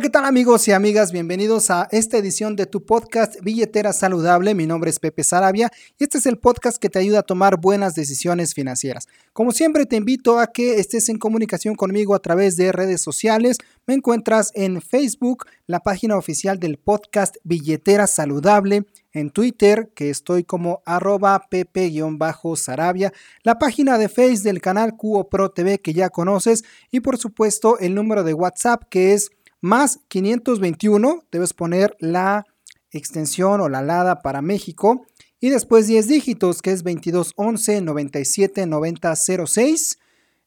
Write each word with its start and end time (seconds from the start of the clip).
¿Qué 0.00 0.08
tal 0.08 0.24
amigos 0.24 0.66
y 0.66 0.72
amigas? 0.72 1.12
Bienvenidos 1.12 1.70
a 1.70 1.86
esta 1.90 2.16
edición 2.16 2.56
de 2.56 2.64
tu 2.64 2.86
podcast 2.86 3.38
Billetera 3.42 3.92
Saludable. 3.92 4.54
Mi 4.54 4.66
nombre 4.66 4.88
es 4.88 4.98
Pepe 4.98 5.22
Sarabia 5.24 5.70
y 5.98 6.04
este 6.04 6.16
es 6.16 6.24
el 6.24 6.38
podcast 6.38 6.78
que 6.78 6.88
te 6.88 6.98
ayuda 6.98 7.18
a 7.18 7.22
tomar 7.22 7.60
buenas 7.60 7.94
decisiones 7.94 8.54
financieras. 8.54 9.08
Como 9.34 9.52
siempre 9.52 9.84
te 9.84 9.96
invito 9.96 10.38
a 10.38 10.46
que 10.46 10.80
estés 10.80 11.10
en 11.10 11.18
comunicación 11.18 11.74
conmigo 11.74 12.14
a 12.14 12.20
través 12.20 12.56
de 12.56 12.72
redes 12.72 13.02
sociales. 13.02 13.58
Me 13.86 13.92
encuentras 13.92 14.52
en 14.54 14.80
Facebook, 14.80 15.44
la 15.66 15.80
página 15.80 16.16
oficial 16.16 16.58
del 16.58 16.78
podcast 16.78 17.36
Billetera 17.44 18.06
Saludable 18.06 18.86
en 19.12 19.30
Twitter, 19.30 19.90
que 19.94 20.08
estoy 20.08 20.44
como 20.44 20.82
arroba 20.86 21.46
pepe-sarabia, 21.50 23.12
la 23.42 23.58
página 23.58 23.98
de 23.98 24.08
Facebook 24.08 24.44
del 24.44 24.60
canal 24.60 24.96
Cuo 24.96 25.28
Pro 25.28 25.50
TV 25.50 25.78
que 25.80 25.92
ya 25.92 26.10
conoces 26.10 26.64
y 26.90 27.00
por 27.00 27.18
supuesto 27.18 27.78
el 27.80 27.94
número 27.94 28.22
de 28.22 28.34
WhatsApp 28.34 28.84
que 28.88 29.12
es 29.12 29.30
más 29.60 30.00
521, 30.08 31.24
debes 31.30 31.52
poner 31.52 31.96
la 32.00 32.44
extensión 32.90 33.60
o 33.60 33.68
la 33.68 33.82
LADA 33.82 34.20
para 34.20 34.42
México 34.42 35.06
y 35.38 35.50
después 35.50 35.86
10 35.86 36.08
dígitos 36.08 36.62
que 36.62 36.72
es 36.72 36.82
2211 36.82 37.80
97 37.80 38.66
9006. 38.66 39.98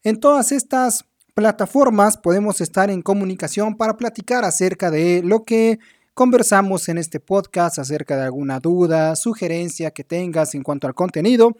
En 0.03 0.19
todas 0.19 0.51
estas 0.51 1.05
plataformas 1.33 2.17
podemos 2.17 2.61
estar 2.61 2.89
en 2.89 3.01
comunicación 3.01 3.75
para 3.75 3.97
platicar 3.97 4.45
acerca 4.45 4.91
de 4.91 5.21
lo 5.23 5.43
que 5.43 5.79
conversamos 6.13 6.89
en 6.89 6.97
este 6.97 7.19
podcast, 7.19 7.79
acerca 7.79 8.15
de 8.15 8.23
alguna 8.23 8.59
duda, 8.59 9.15
sugerencia 9.15 9.91
que 9.91 10.03
tengas 10.03 10.53
en 10.53 10.63
cuanto 10.63 10.87
al 10.87 10.93
contenido. 10.93 11.55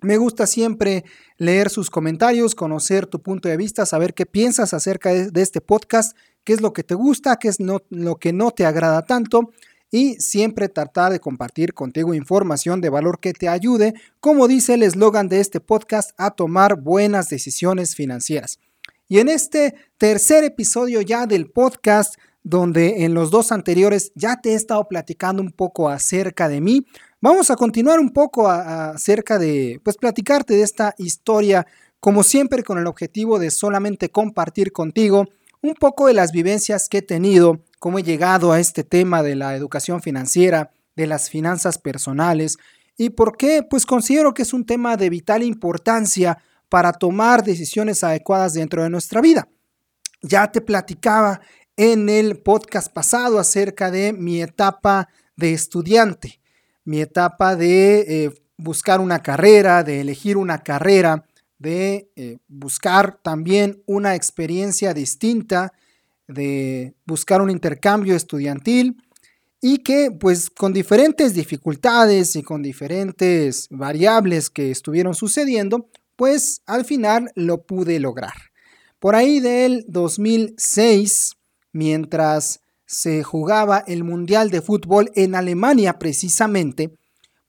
Me 0.00 0.16
gusta 0.16 0.48
siempre 0.48 1.04
leer 1.36 1.70
sus 1.70 1.88
comentarios, 1.88 2.56
conocer 2.56 3.06
tu 3.06 3.22
punto 3.22 3.48
de 3.48 3.56
vista, 3.56 3.86
saber 3.86 4.14
qué 4.14 4.26
piensas 4.26 4.74
acerca 4.74 5.10
de, 5.10 5.40
este 5.40 5.60
podcast 5.60 6.16
qué 6.44 6.52
es 6.52 6.60
lo 6.60 6.72
que 6.72 6.82
te 6.82 6.94
gusta, 6.94 7.36
qué 7.36 7.48
es 7.48 7.58
lo 7.60 8.16
que 8.16 8.32
no 8.32 8.50
te 8.50 8.66
agrada 8.66 9.02
tanto 9.02 9.50
y 9.92 10.14
siempre 10.14 10.70
tratar 10.70 11.12
de 11.12 11.20
compartir 11.20 11.74
contigo 11.74 12.14
información 12.14 12.80
de 12.80 12.88
valor 12.88 13.20
que 13.20 13.34
te 13.34 13.48
ayude, 13.48 13.92
como 14.20 14.48
dice 14.48 14.74
el 14.74 14.82
eslogan 14.82 15.28
de 15.28 15.38
este 15.38 15.60
podcast, 15.60 16.12
a 16.16 16.30
tomar 16.30 16.80
buenas 16.80 17.28
decisiones 17.28 17.94
financieras. 17.94 18.58
Y 19.06 19.18
en 19.18 19.28
este 19.28 19.74
tercer 19.98 20.44
episodio 20.44 21.02
ya 21.02 21.26
del 21.26 21.50
podcast, 21.50 22.14
donde 22.42 23.04
en 23.04 23.12
los 23.12 23.30
dos 23.30 23.52
anteriores 23.52 24.12
ya 24.14 24.40
te 24.40 24.52
he 24.52 24.54
estado 24.54 24.88
platicando 24.88 25.42
un 25.42 25.52
poco 25.52 25.90
acerca 25.90 26.48
de 26.48 26.62
mí, 26.62 26.86
vamos 27.20 27.50
a 27.50 27.56
continuar 27.56 28.00
un 28.00 28.10
poco 28.10 28.48
acerca 28.48 29.38
de, 29.38 29.78
pues 29.84 29.98
platicarte 29.98 30.54
de 30.54 30.62
esta 30.62 30.94
historia, 30.96 31.66
como 32.00 32.22
siempre 32.22 32.62
con 32.62 32.78
el 32.78 32.86
objetivo 32.86 33.38
de 33.38 33.50
solamente 33.50 34.08
compartir 34.08 34.72
contigo 34.72 35.28
un 35.62 35.74
poco 35.74 36.08
de 36.08 36.14
las 36.14 36.32
vivencias 36.32 36.88
que 36.88 36.98
he 36.98 37.02
tenido, 37.02 37.64
cómo 37.78 37.98
he 37.98 38.02
llegado 38.02 38.52
a 38.52 38.60
este 38.60 38.84
tema 38.84 39.22
de 39.22 39.36
la 39.36 39.54
educación 39.54 40.02
financiera, 40.02 40.72
de 40.96 41.06
las 41.06 41.30
finanzas 41.30 41.78
personales 41.78 42.58
y 42.98 43.10
por 43.10 43.36
qué 43.36 43.62
pues 43.62 43.86
considero 43.86 44.34
que 44.34 44.42
es 44.42 44.52
un 44.52 44.66
tema 44.66 44.96
de 44.96 45.08
vital 45.08 45.42
importancia 45.42 46.38
para 46.68 46.92
tomar 46.92 47.44
decisiones 47.44 48.04
adecuadas 48.04 48.54
dentro 48.54 48.82
de 48.82 48.90
nuestra 48.90 49.20
vida. 49.20 49.48
Ya 50.20 50.50
te 50.50 50.60
platicaba 50.60 51.40
en 51.76 52.08
el 52.08 52.38
podcast 52.38 52.92
pasado 52.92 53.38
acerca 53.38 53.90
de 53.90 54.12
mi 54.12 54.42
etapa 54.42 55.08
de 55.36 55.52
estudiante, 55.52 56.40
mi 56.84 57.00
etapa 57.00 57.56
de 57.56 58.00
eh, 58.00 58.34
buscar 58.56 59.00
una 59.00 59.22
carrera, 59.22 59.82
de 59.82 60.00
elegir 60.00 60.36
una 60.36 60.62
carrera, 60.62 61.24
de 61.62 62.10
eh, 62.16 62.38
buscar 62.48 63.18
también 63.22 63.82
una 63.86 64.16
experiencia 64.16 64.92
distinta, 64.92 65.72
de 66.26 66.94
buscar 67.06 67.40
un 67.40 67.50
intercambio 67.50 68.16
estudiantil 68.16 68.96
y 69.60 69.78
que 69.78 70.10
pues 70.10 70.50
con 70.50 70.72
diferentes 70.72 71.34
dificultades 71.34 72.34
y 72.34 72.42
con 72.42 72.62
diferentes 72.62 73.68
variables 73.70 74.50
que 74.50 74.72
estuvieron 74.72 75.14
sucediendo, 75.14 75.88
pues 76.16 76.62
al 76.66 76.84
final 76.84 77.30
lo 77.36 77.62
pude 77.62 78.00
lograr. 78.00 78.34
Por 78.98 79.14
ahí 79.14 79.38
del 79.38 79.84
2006, 79.86 81.36
mientras 81.72 82.60
se 82.86 83.22
jugaba 83.22 83.84
el 83.86 84.02
Mundial 84.04 84.50
de 84.50 84.62
Fútbol 84.62 85.12
en 85.14 85.36
Alemania 85.36 85.98
precisamente, 85.98 86.90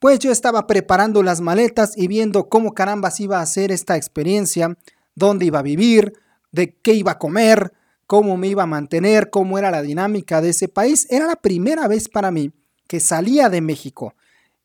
pues 0.03 0.19
yo 0.19 0.33
estaba 0.33 0.67
preparando 0.67 1.23
las 1.23 1.39
maletas 1.39 1.93
y 1.97 2.09
viendo 2.09 2.49
cómo 2.49 2.73
carambas 2.73 3.21
iba 3.21 3.39
a 3.39 3.41
hacer 3.41 3.71
esta 3.71 3.95
experiencia, 3.95 4.77
dónde 5.15 5.45
iba 5.45 5.59
a 5.59 5.61
vivir, 5.61 6.11
de 6.51 6.75
qué 6.75 6.91
iba 6.91 7.13
a 7.13 7.17
comer, 7.17 7.71
cómo 8.05 8.35
me 8.35 8.49
iba 8.49 8.63
a 8.63 8.65
mantener, 8.65 9.29
cómo 9.29 9.57
era 9.57 9.71
la 9.71 9.81
dinámica 9.81 10.41
de 10.41 10.49
ese 10.49 10.67
país. 10.67 11.07
Era 11.09 11.25
la 11.25 11.37
primera 11.37 11.87
vez 11.87 12.09
para 12.09 12.31
mí 12.31 12.51
que 12.85 12.99
salía 12.99 13.47
de 13.47 13.61
México 13.61 14.13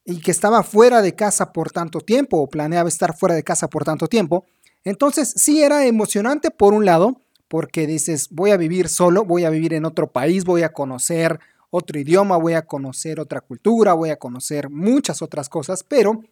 y 0.05 0.19
que 0.23 0.33
estaba 0.33 0.65
fuera 0.65 1.03
de 1.03 1.15
casa 1.15 1.53
por 1.53 1.71
tanto 1.71 2.01
tiempo 2.01 2.39
o 2.39 2.49
planeaba 2.49 2.89
estar 2.89 3.17
fuera 3.17 3.37
de 3.37 3.45
casa 3.45 3.69
por 3.69 3.85
tanto 3.85 4.09
tiempo. 4.09 4.45
Entonces 4.83 5.35
sí 5.37 5.63
era 5.63 5.87
emocionante 5.87 6.51
por 6.51 6.75
un 6.75 6.85
lado, 6.85 7.21
porque 7.47 7.87
dices, 7.87 8.27
voy 8.33 8.51
a 8.51 8.57
vivir 8.57 8.89
solo, 8.89 9.25
voy 9.25 9.45
a 9.45 9.51
vivir 9.51 9.73
en 9.73 9.85
otro 9.85 10.11
país, 10.11 10.45
voy 10.45 10.65
a 10.65 10.73
conocer 10.73 11.39
otro 11.71 11.99
idioma, 11.99 12.37
voy 12.37 12.55
a 12.55 12.67
conocer 12.67 13.21
otra 13.21 13.41
cultura, 13.41 13.93
voy 13.93 14.11
a 14.11 14.19
conocer 14.19 14.71
muchas 14.71 15.23
otras 15.23 15.49
cosas, 15.49 15.83
pero 15.83 16.23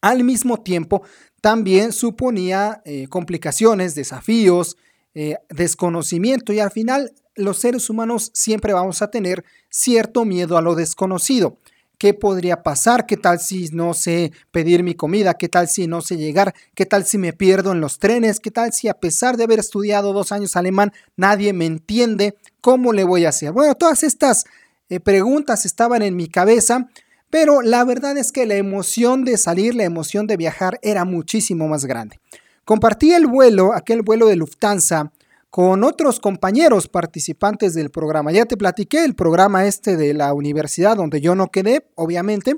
al 0.00 0.24
mismo 0.24 0.62
tiempo 0.62 1.02
también 1.40 1.92
suponía 1.92 2.82
eh, 2.84 3.08
complicaciones, 3.08 3.94
desafíos, 3.94 4.76
eh, 5.14 5.36
desconocimiento 5.48 6.52
y 6.52 6.60
al 6.60 6.70
final 6.70 7.12
los 7.34 7.58
seres 7.58 7.90
humanos 7.90 8.30
siempre 8.34 8.72
vamos 8.72 9.02
a 9.02 9.10
tener 9.10 9.44
cierto 9.70 10.24
miedo 10.24 10.56
a 10.56 10.62
lo 10.62 10.74
desconocido. 10.74 11.58
¿Qué 11.98 12.12
podría 12.12 12.62
pasar? 12.62 13.06
¿Qué 13.06 13.16
tal 13.16 13.40
si 13.40 13.68
no 13.72 13.94
sé 13.94 14.32
pedir 14.50 14.82
mi 14.82 14.94
comida? 14.94 15.34
¿Qué 15.34 15.48
tal 15.48 15.66
si 15.66 15.86
no 15.86 16.02
sé 16.02 16.18
llegar? 16.18 16.54
¿Qué 16.74 16.84
tal 16.84 17.06
si 17.06 17.16
me 17.16 17.32
pierdo 17.32 17.72
en 17.72 17.80
los 17.80 17.98
trenes? 17.98 18.38
¿Qué 18.38 18.50
tal 18.50 18.74
si 18.74 18.88
a 18.88 18.94
pesar 18.94 19.38
de 19.38 19.44
haber 19.44 19.60
estudiado 19.60 20.12
dos 20.12 20.30
años 20.30 20.56
alemán 20.56 20.92
nadie 21.16 21.54
me 21.54 21.64
entiende? 21.64 22.36
¿Cómo 22.60 22.92
le 22.92 23.04
voy 23.04 23.24
a 23.24 23.30
hacer? 23.30 23.52
Bueno, 23.52 23.74
todas 23.74 24.02
estas 24.02 24.44
eh, 24.88 25.00
preguntas 25.00 25.66
estaban 25.66 26.02
en 26.02 26.16
mi 26.16 26.28
cabeza, 26.28 26.88
pero 27.30 27.60
la 27.62 27.84
verdad 27.84 28.16
es 28.16 28.30
que 28.30 28.46
la 28.46 28.54
emoción 28.54 29.24
de 29.24 29.36
salir, 29.36 29.74
la 29.74 29.84
emoción 29.84 30.26
de 30.26 30.36
viajar 30.36 30.78
era 30.82 31.04
muchísimo 31.04 31.66
más 31.68 31.84
grande. 31.84 32.20
Compartí 32.64 33.12
el 33.12 33.26
vuelo, 33.26 33.74
aquel 33.74 34.02
vuelo 34.02 34.26
de 34.26 34.36
Lufthansa, 34.36 35.12
con 35.50 35.84
otros 35.84 36.20
compañeros 36.20 36.88
participantes 36.88 37.74
del 37.74 37.90
programa. 37.90 38.30
Ya 38.30 38.44
te 38.44 38.56
platiqué 38.56 39.04
el 39.04 39.14
programa 39.14 39.66
este 39.66 39.96
de 39.96 40.14
la 40.14 40.32
universidad 40.34 40.96
donde 40.96 41.20
yo 41.20 41.34
no 41.34 41.48
quedé, 41.48 41.86
obviamente, 41.94 42.56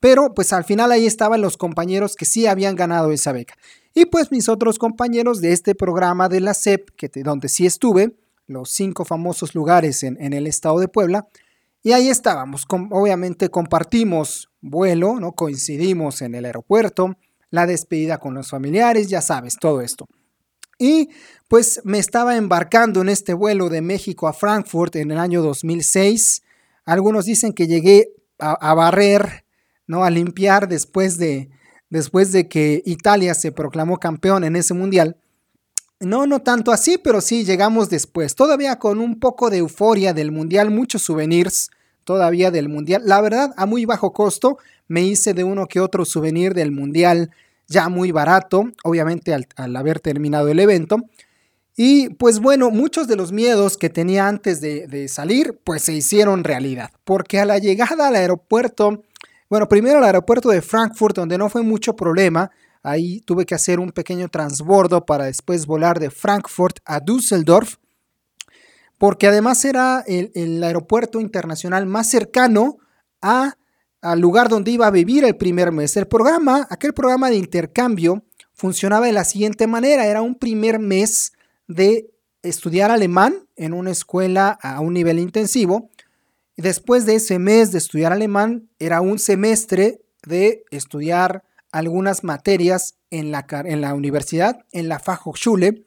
pero 0.00 0.34
pues 0.34 0.52
al 0.52 0.64
final 0.64 0.92
ahí 0.92 1.06
estaban 1.06 1.42
los 1.42 1.56
compañeros 1.56 2.16
que 2.16 2.24
sí 2.24 2.46
habían 2.46 2.76
ganado 2.76 3.12
esa 3.12 3.32
beca. 3.32 3.54
Y 3.94 4.06
pues 4.06 4.30
mis 4.32 4.48
otros 4.48 4.78
compañeros 4.78 5.40
de 5.40 5.52
este 5.52 5.74
programa 5.74 6.28
de 6.28 6.40
la 6.40 6.54
SEP, 6.54 6.90
que 6.96 7.10
donde 7.22 7.48
sí 7.48 7.66
estuve, 7.66 8.16
los 8.46 8.70
cinco 8.70 9.04
famosos 9.04 9.54
lugares 9.54 10.02
en 10.02 10.32
el 10.32 10.46
estado 10.46 10.80
de 10.80 10.88
Puebla, 10.88 11.28
y 11.82 11.92
ahí 11.92 12.08
estábamos, 12.08 12.66
obviamente 12.68 13.48
compartimos 13.48 14.50
vuelo, 14.60 15.18
¿no? 15.18 15.32
Coincidimos 15.32 16.20
en 16.20 16.34
el 16.34 16.44
aeropuerto, 16.44 17.16
la 17.50 17.66
despedida 17.66 18.18
con 18.18 18.34
los 18.34 18.50
familiares, 18.50 19.08
ya 19.08 19.22
sabes, 19.22 19.56
todo 19.58 19.80
esto. 19.80 20.06
Y 20.78 21.10
pues 21.48 21.80
me 21.84 21.98
estaba 21.98 22.36
embarcando 22.36 23.02
en 23.02 23.08
este 23.08 23.34
vuelo 23.34 23.68
de 23.68 23.82
México 23.82 24.28
a 24.28 24.32
Frankfurt 24.32 24.96
en 24.96 25.10
el 25.10 25.18
año 25.18 25.42
2006. 25.42 26.42
Algunos 26.84 27.26
dicen 27.26 27.52
que 27.52 27.66
llegué 27.66 28.12
a, 28.38 28.72
barrer, 28.74 29.44
¿no? 29.86 30.04
A 30.04 30.10
limpiar 30.10 30.68
después 30.68 31.18
de, 31.18 31.50
después 31.90 32.32
de 32.32 32.48
que 32.48 32.82
Italia 32.86 33.34
se 33.34 33.52
proclamó 33.52 33.98
campeón 33.98 34.44
en 34.44 34.56
ese 34.56 34.72
mundial. 34.72 35.18
No, 36.00 36.26
no 36.26 36.40
tanto 36.40 36.72
así, 36.72 36.96
pero 36.96 37.20
sí 37.20 37.44
llegamos 37.44 37.90
después. 37.90 38.34
Todavía 38.34 38.78
con 38.78 39.00
un 39.00 39.20
poco 39.20 39.50
de 39.50 39.58
euforia 39.58 40.14
del 40.14 40.32
mundial, 40.32 40.70
muchos 40.70 41.02
souvenirs 41.02 41.70
todavía 42.04 42.50
del 42.50 42.70
mundial. 42.70 43.02
La 43.04 43.20
verdad, 43.20 43.52
a 43.58 43.66
muy 43.66 43.84
bajo 43.84 44.14
costo, 44.14 44.56
me 44.88 45.02
hice 45.02 45.34
de 45.34 45.44
uno 45.44 45.66
que 45.66 45.78
otro 45.78 46.06
souvenir 46.06 46.54
del 46.54 46.72
mundial 46.72 47.30
ya 47.68 47.90
muy 47.90 48.12
barato, 48.12 48.64
obviamente 48.82 49.34
al, 49.34 49.76
haber 49.76 50.00
terminado 50.00 50.48
el 50.48 50.58
evento. 50.58 50.96
Y 51.76 52.08
pues 52.14 52.40
bueno, 52.40 52.70
muchos 52.70 53.06
de 53.06 53.16
los 53.16 53.30
miedos 53.30 53.76
que 53.76 53.90
tenía 53.90 54.26
antes 54.26 54.62
de, 54.62 54.86
de, 54.86 55.06
salir, 55.06 55.60
pues 55.64 55.82
se 55.82 55.92
hicieron 55.92 56.44
realidad. 56.44 56.90
Porque 57.04 57.40
a 57.40 57.44
la 57.44 57.58
llegada 57.58 58.08
al 58.08 58.16
aeropuerto, 58.16 59.04
bueno, 59.50 59.68
primero 59.68 59.98
al 59.98 60.04
aeropuerto 60.04 60.48
de 60.48 60.62
Frankfurt, 60.62 61.14
donde 61.14 61.36
no 61.36 61.50
fue 61.50 61.62
mucho 61.62 61.94
problema, 61.94 62.50
ahí 62.82 63.20
tuve 63.20 63.46
que 63.46 63.54
hacer 63.54 63.80
un 63.80 63.90
pequeño 63.90 64.28
transbordo 64.28 65.04
para 65.04 65.24
después 65.24 65.66
volar 65.66 65.98
de 65.98 66.10
Frankfurt 66.10 66.78
a 66.84 67.00
Düsseldorf, 67.00 67.76
porque 68.98 69.26
además 69.26 69.64
era 69.64 70.04
el, 70.06 70.62
aeropuerto 70.62 71.20
internacional 71.20 71.86
más 71.86 72.08
cercano 72.08 72.78
a, 73.22 73.56
al 74.02 74.20
lugar 74.20 74.48
donde 74.48 74.70
iba 74.70 74.86
a 74.86 74.90
vivir 74.90 75.24
el 75.24 75.36
primer 75.36 75.72
mes. 75.72 75.96
El 75.96 76.06
programa, 76.06 76.66
aquel 76.70 76.92
programa 76.92 77.30
de 77.30 77.36
intercambio, 77.36 78.24
funcionaba 78.52 79.06
de 79.06 79.12
la 79.12 79.24
siguiente 79.24 79.66
manera, 79.66 80.06
era 80.06 80.20
un 80.20 80.34
primer 80.34 80.78
mes 80.78 81.32
de 81.66 82.10
estudiar 82.42 82.90
alemán 82.90 83.46
en 83.56 83.72
una 83.72 83.90
escuela 83.90 84.58
a 84.62 84.80
un 84.80 84.92
nivel 84.92 85.18
intensivo. 85.18 85.88
Después 86.56 87.06
de 87.06 87.14
ese 87.14 87.38
mes 87.38 87.72
de 87.72 87.78
estudiar 87.78 88.12
alemán, 88.12 88.68
era 88.78 89.00
un 89.00 89.18
semestre 89.18 90.02
de 90.26 90.64
estudiar 90.70 91.42
algunas 91.72 92.24
materias 92.24 92.96
en 93.10 93.30
la, 93.30 93.46
en 93.64 93.80
la 93.80 93.94
universidad, 93.94 94.64
en 94.72 94.88
la 94.88 94.98
Fachhochschule, 94.98 95.84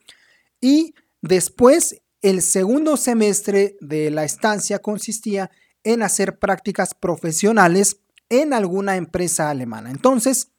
y 0.62 0.94
después 1.22 2.02
el 2.22 2.42
segundo 2.42 2.96
semestre 2.98 3.76
de 3.82 4.10
la 4.10 4.24
estancia 4.24 4.80
consistía 4.80 5.52
en 5.84 6.02
hacer 6.02 6.40
prácticas 6.40 6.94
profesionales 6.94 7.98
en 8.30 8.54
alguna 8.54 8.96
empresa 8.96 9.50
alemana. 9.50 9.92
Entonces, 9.92 10.50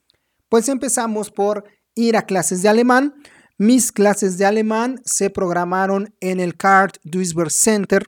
pues 0.48 0.68
empezamos 0.68 1.30
por 1.30 1.64
ir 1.94 2.16
a 2.16 2.26
clases 2.26 2.62
de 2.62 2.68
alemán. 2.68 3.14
Mis 3.56 3.92
clases 3.92 4.36
de 4.36 4.44
alemán 4.44 5.00
se 5.04 5.30
programaron 5.30 6.14
en 6.20 6.38
el 6.38 6.56
Card 6.56 6.92
Duisburg 7.02 7.50
Center, 7.50 8.06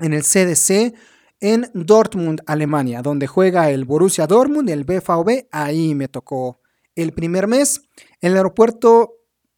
en 0.00 0.12
el 0.12 0.22
CDC, 0.22 0.94
en 1.40 1.70
Dortmund, 1.74 2.40
Alemania, 2.46 3.02
donde 3.02 3.26
juega 3.26 3.70
el 3.70 3.84
Borussia 3.84 4.26
Dortmund, 4.26 4.68
el 4.70 4.84
BVB. 4.84 5.48
Ahí 5.50 5.94
me 5.94 6.08
tocó 6.08 6.60
el 6.94 7.12
primer 7.12 7.46
mes. 7.46 7.82
El 8.20 8.36
aeropuerto 8.36 9.14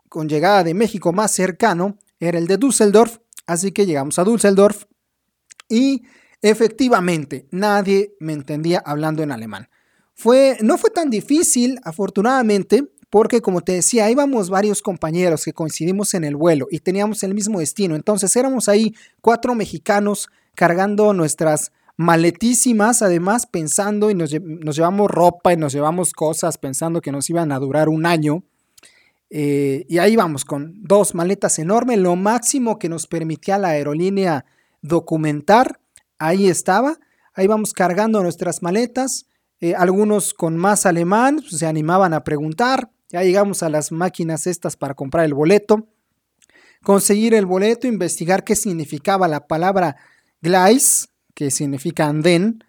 con 0.08 0.28
llegada 0.28 0.64
de 0.64 0.74
México 0.74 1.12
más 1.12 1.30
cercano 1.30 1.98
era 2.18 2.38
el 2.38 2.46
de 2.46 2.56
Düsseldorf, 2.56 3.18
así 3.46 3.72
que 3.72 3.86
llegamos 3.86 4.18
a 4.18 4.24
Düsseldorf 4.24 4.84
y 5.68 6.04
efectivamente 6.42 7.46
nadie 7.50 8.14
me 8.20 8.32
entendía 8.32 8.82
hablando 8.84 9.22
en 9.22 9.32
alemán. 9.32 9.68
Fue, 10.14 10.56
no 10.62 10.78
fue 10.78 10.90
tan 10.90 11.10
difícil, 11.10 11.78
afortunadamente, 11.84 12.90
porque 13.10 13.40
como 13.40 13.60
te 13.60 13.72
decía, 13.72 14.10
íbamos 14.10 14.48
varios 14.48 14.82
compañeros 14.82 15.44
que 15.44 15.52
coincidimos 15.52 16.14
en 16.14 16.24
el 16.24 16.36
vuelo 16.36 16.66
y 16.70 16.80
teníamos 16.80 17.22
el 17.22 17.34
mismo 17.34 17.60
destino. 17.60 17.94
Entonces 17.94 18.34
éramos 18.34 18.68
ahí 18.68 18.94
cuatro 19.20 19.54
mexicanos 19.54 20.28
cargando 20.56 21.12
nuestras 21.12 21.70
maletísimas, 21.96 23.02
además 23.02 23.46
pensando 23.46 24.10
y 24.10 24.14
nos, 24.14 24.30
llevamos 24.30 25.10
ropa 25.10 25.52
y 25.52 25.56
nos 25.56 25.72
llevamos 25.72 26.12
cosas 26.12 26.58
pensando 26.58 27.00
que 27.00 27.12
nos 27.12 27.30
iban 27.30 27.52
a 27.52 27.58
durar 27.58 27.88
un 27.88 28.06
año. 28.06 28.42
Eh, 29.30 29.86
y 29.88 29.98
ahí 29.98 30.14
vamos 30.14 30.44
con 30.44 30.82
dos 30.82 31.14
maletas 31.14 31.58
enormes, 31.58 31.98
lo 31.98 32.14
máximo 32.14 32.78
que 32.78 32.88
nos 32.88 33.06
permitía 33.06 33.58
la 33.58 33.68
aerolínea 33.68 34.44
documentar, 34.82 35.80
ahí 36.18 36.48
estaba, 36.48 36.98
ahí 37.34 37.48
vamos 37.48 37.72
cargando 37.72 38.22
nuestras 38.22 38.62
maletas, 38.62 39.26
eh, 39.60 39.74
algunos 39.74 40.32
con 40.32 40.56
más 40.56 40.86
alemán 40.86 41.38
pues, 41.40 41.58
se 41.58 41.66
animaban 41.66 42.14
a 42.14 42.22
preguntar, 42.22 42.90
ya 43.08 43.22
llegamos 43.22 43.64
a 43.64 43.68
las 43.68 43.90
máquinas 43.90 44.46
estas 44.46 44.76
para 44.76 44.94
comprar 44.94 45.24
el 45.24 45.34
boleto, 45.34 45.88
conseguir 46.84 47.34
el 47.34 47.46
boleto, 47.46 47.88
investigar 47.88 48.44
qué 48.44 48.54
significaba 48.54 49.26
la 49.26 49.48
palabra 49.48 49.96
Gleis, 50.40 51.08
que 51.34 51.50
significa 51.50 52.06
andén, 52.06 52.64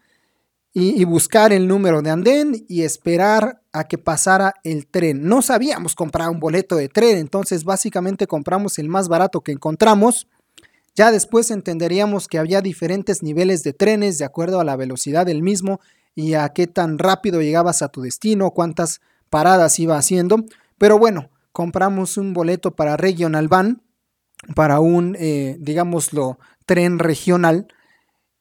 y, 0.80 1.04
buscar 1.06 1.54
el 1.54 1.68
número 1.68 2.04
de 2.04 2.12
andén 2.12 2.66
y 2.68 2.84
esperar 2.84 3.64
a 3.74 3.86
que 3.86 3.98
pasara 3.98 4.54
el 4.64 4.86
tren. 4.86 5.28
No 5.28 5.42
sabíamos 5.42 5.96
comprar 5.96 6.30
un 6.30 6.40
boleto 6.40 6.76
de 6.76 6.88
tren, 6.88 7.18
entonces 7.18 7.64
básicamente 7.64 8.28
compramos 8.28 8.78
el 8.78 8.88
más 8.88 9.08
barato 9.08 9.42
que 9.42 9.52
encontramos. 9.52 10.28
Ya 10.94 11.12
después 11.12 11.50
entenderíamos 11.50 12.28
que 12.28 12.38
había 12.38 12.62
diferentes 12.62 13.24
niveles 13.24 13.64
de 13.64 13.74
trenes 13.74 14.20
de 14.20 14.26
acuerdo 14.26 14.60
a 14.60 14.64
la 14.64 14.76
velocidad 14.76 15.26
del 15.26 15.42
mismo 15.42 15.80
y 16.14 16.36
a 16.36 16.50
qué 16.50 16.68
tan 16.68 17.00
rápido 17.00 17.42
llegabas 17.42 17.82
a 17.82 17.90
tu 17.90 18.02
destino, 18.02 18.52
cuántas 18.52 19.02
paradas 19.32 19.80
iba 19.80 19.98
haciendo. 19.98 20.46
Pero 20.78 21.00
bueno, 21.00 21.32
compramos 21.54 22.18
un 22.18 22.34
boleto 22.34 22.76
para 22.76 22.98
Regional 22.98 23.48
Van, 23.48 23.82
para 24.56 24.80
un, 24.80 25.16
eh, 25.20 25.58
digámoslo, 25.60 26.38
tren 26.68 27.00
regional 27.00 27.68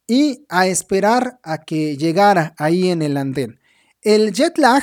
y 0.07 0.45
a 0.51 0.67
esperar 0.67 1.41
a 1.43 1.65
que 1.65 1.97
llegara 1.97 2.55
ahí 2.59 2.91
en 2.91 3.01
el 3.01 3.17
andén. 3.17 3.59
El 4.03 4.33
jet 4.33 4.59
lag 4.59 4.83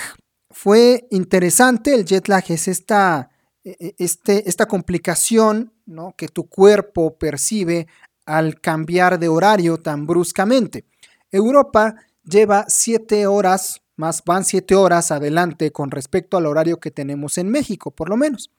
fue 0.50 1.08
interesante. 1.12 1.94
El 1.94 2.06
jet 2.06 2.28
lag 2.28 2.44
es 2.50 2.68
esta, 2.68 3.30
e, 3.64 3.76
e, 3.80 3.96
este, 4.00 4.50
esta 4.50 4.66
complicación 4.66 5.74
¿no? 5.86 6.16
que 6.18 6.28
tu 6.28 6.50
cuerpo 6.50 7.18
percibe 7.18 7.88
al 8.26 8.60
cambiar 8.60 9.20
de 9.20 9.28
horario 9.28 9.78
tan 9.78 10.08
bruscamente. 10.08 10.86
Europa 11.32 11.96
lleva 12.24 12.66
siete 12.68 13.28
horas, 13.28 13.82
más 13.96 14.24
van 14.26 14.46
siete 14.46 14.76
horas 14.76 15.12
adelante 15.12 15.72
con 15.72 15.92
respecto 15.92 16.38
al 16.38 16.46
horario 16.46 16.80
que 16.80 16.92
tenemos 16.92 17.38
en 17.38 17.50
México, 17.50 17.92
por 17.92 18.10
lo 18.10 18.18
menos. 18.18 18.50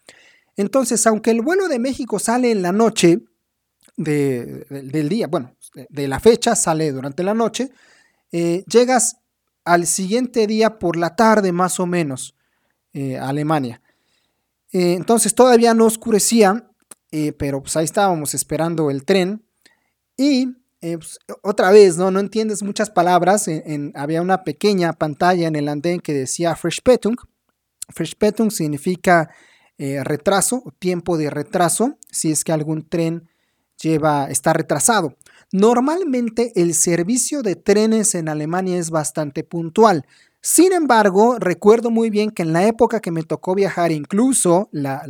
Entonces, 0.56 1.06
aunque 1.06 1.30
el 1.30 1.40
vuelo 1.40 1.68
de 1.68 1.78
México 1.78 2.18
sale 2.18 2.50
en 2.50 2.62
la 2.62 2.72
noche, 2.72 3.20
del 3.96 5.08
día, 5.08 5.26
bueno, 5.28 5.54
de 5.88 6.08
la 6.08 6.20
fecha, 6.20 6.56
sale 6.56 6.90
durante 6.92 7.22
la 7.22 7.34
noche, 7.34 7.70
eh, 8.36 8.64
llegas 8.66 9.18
al 9.64 9.86
siguiente 9.86 10.48
día 10.48 10.78
por 10.80 10.96
la 10.96 11.14
tarde 11.14 11.52
más 11.52 11.78
o 11.78 11.86
menos 11.86 12.34
eh, 12.92 13.16
a 13.16 13.28
Alemania. 13.28 13.80
Eh, 14.72 14.94
entonces 14.94 15.34
todavía 15.36 15.72
no 15.72 15.86
oscurecía, 15.86 16.68
pero 17.38 17.62
pues 17.62 17.76
ahí 17.76 17.84
estábamos 17.84 18.34
esperando 18.34 18.90
el 18.90 19.04
tren 19.04 19.46
y 20.16 20.48
pues, 20.80 21.20
otra 21.42 21.70
vez, 21.70 21.96
¿no? 21.96 22.10
No 22.10 22.18
entiendes 22.18 22.64
muchas 22.64 22.90
palabras. 22.90 23.48
había 23.94 24.20
una 24.20 24.42
pequeña 24.42 24.94
pantalla 24.94 25.46
en 25.46 25.54
el 25.54 25.68
andén 25.68 26.00
que 26.00 26.12
decía 26.12 26.58
Verspätung. 26.60 27.14
Verspätung 27.96 28.50
significa 28.50 29.30
retraso 29.78 30.64
tiempo 30.80 31.16
de 31.16 31.30
retraso, 31.30 31.98
si 32.10 32.32
es 32.32 32.42
que 32.42 32.50
algún 32.50 32.88
tren 32.88 33.28
lleva, 33.80 34.26
está 34.30 34.52
retrasado. 34.52 35.16
Normalmente 35.52 36.52
el 36.56 36.74
servicio 36.74 37.42
de 37.42 37.56
trenes 37.56 38.14
en 38.14 38.28
Alemania 38.28 38.78
es 38.78 38.90
bastante 38.90 39.44
puntual. 39.44 40.04
Sin 40.40 40.72
embargo, 40.72 41.38
recuerdo 41.38 41.90
muy 41.90 42.10
bien 42.10 42.30
que 42.30 42.42
en 42.42 42.52
la 42.52 42.66
época 42.66 43.00
que 43.00 43.10
me 43.10 43.22
tocó 43.22 43.54
viajar, 43.54 43.92
incluso 43.92 44.68
la, 44.72 45.02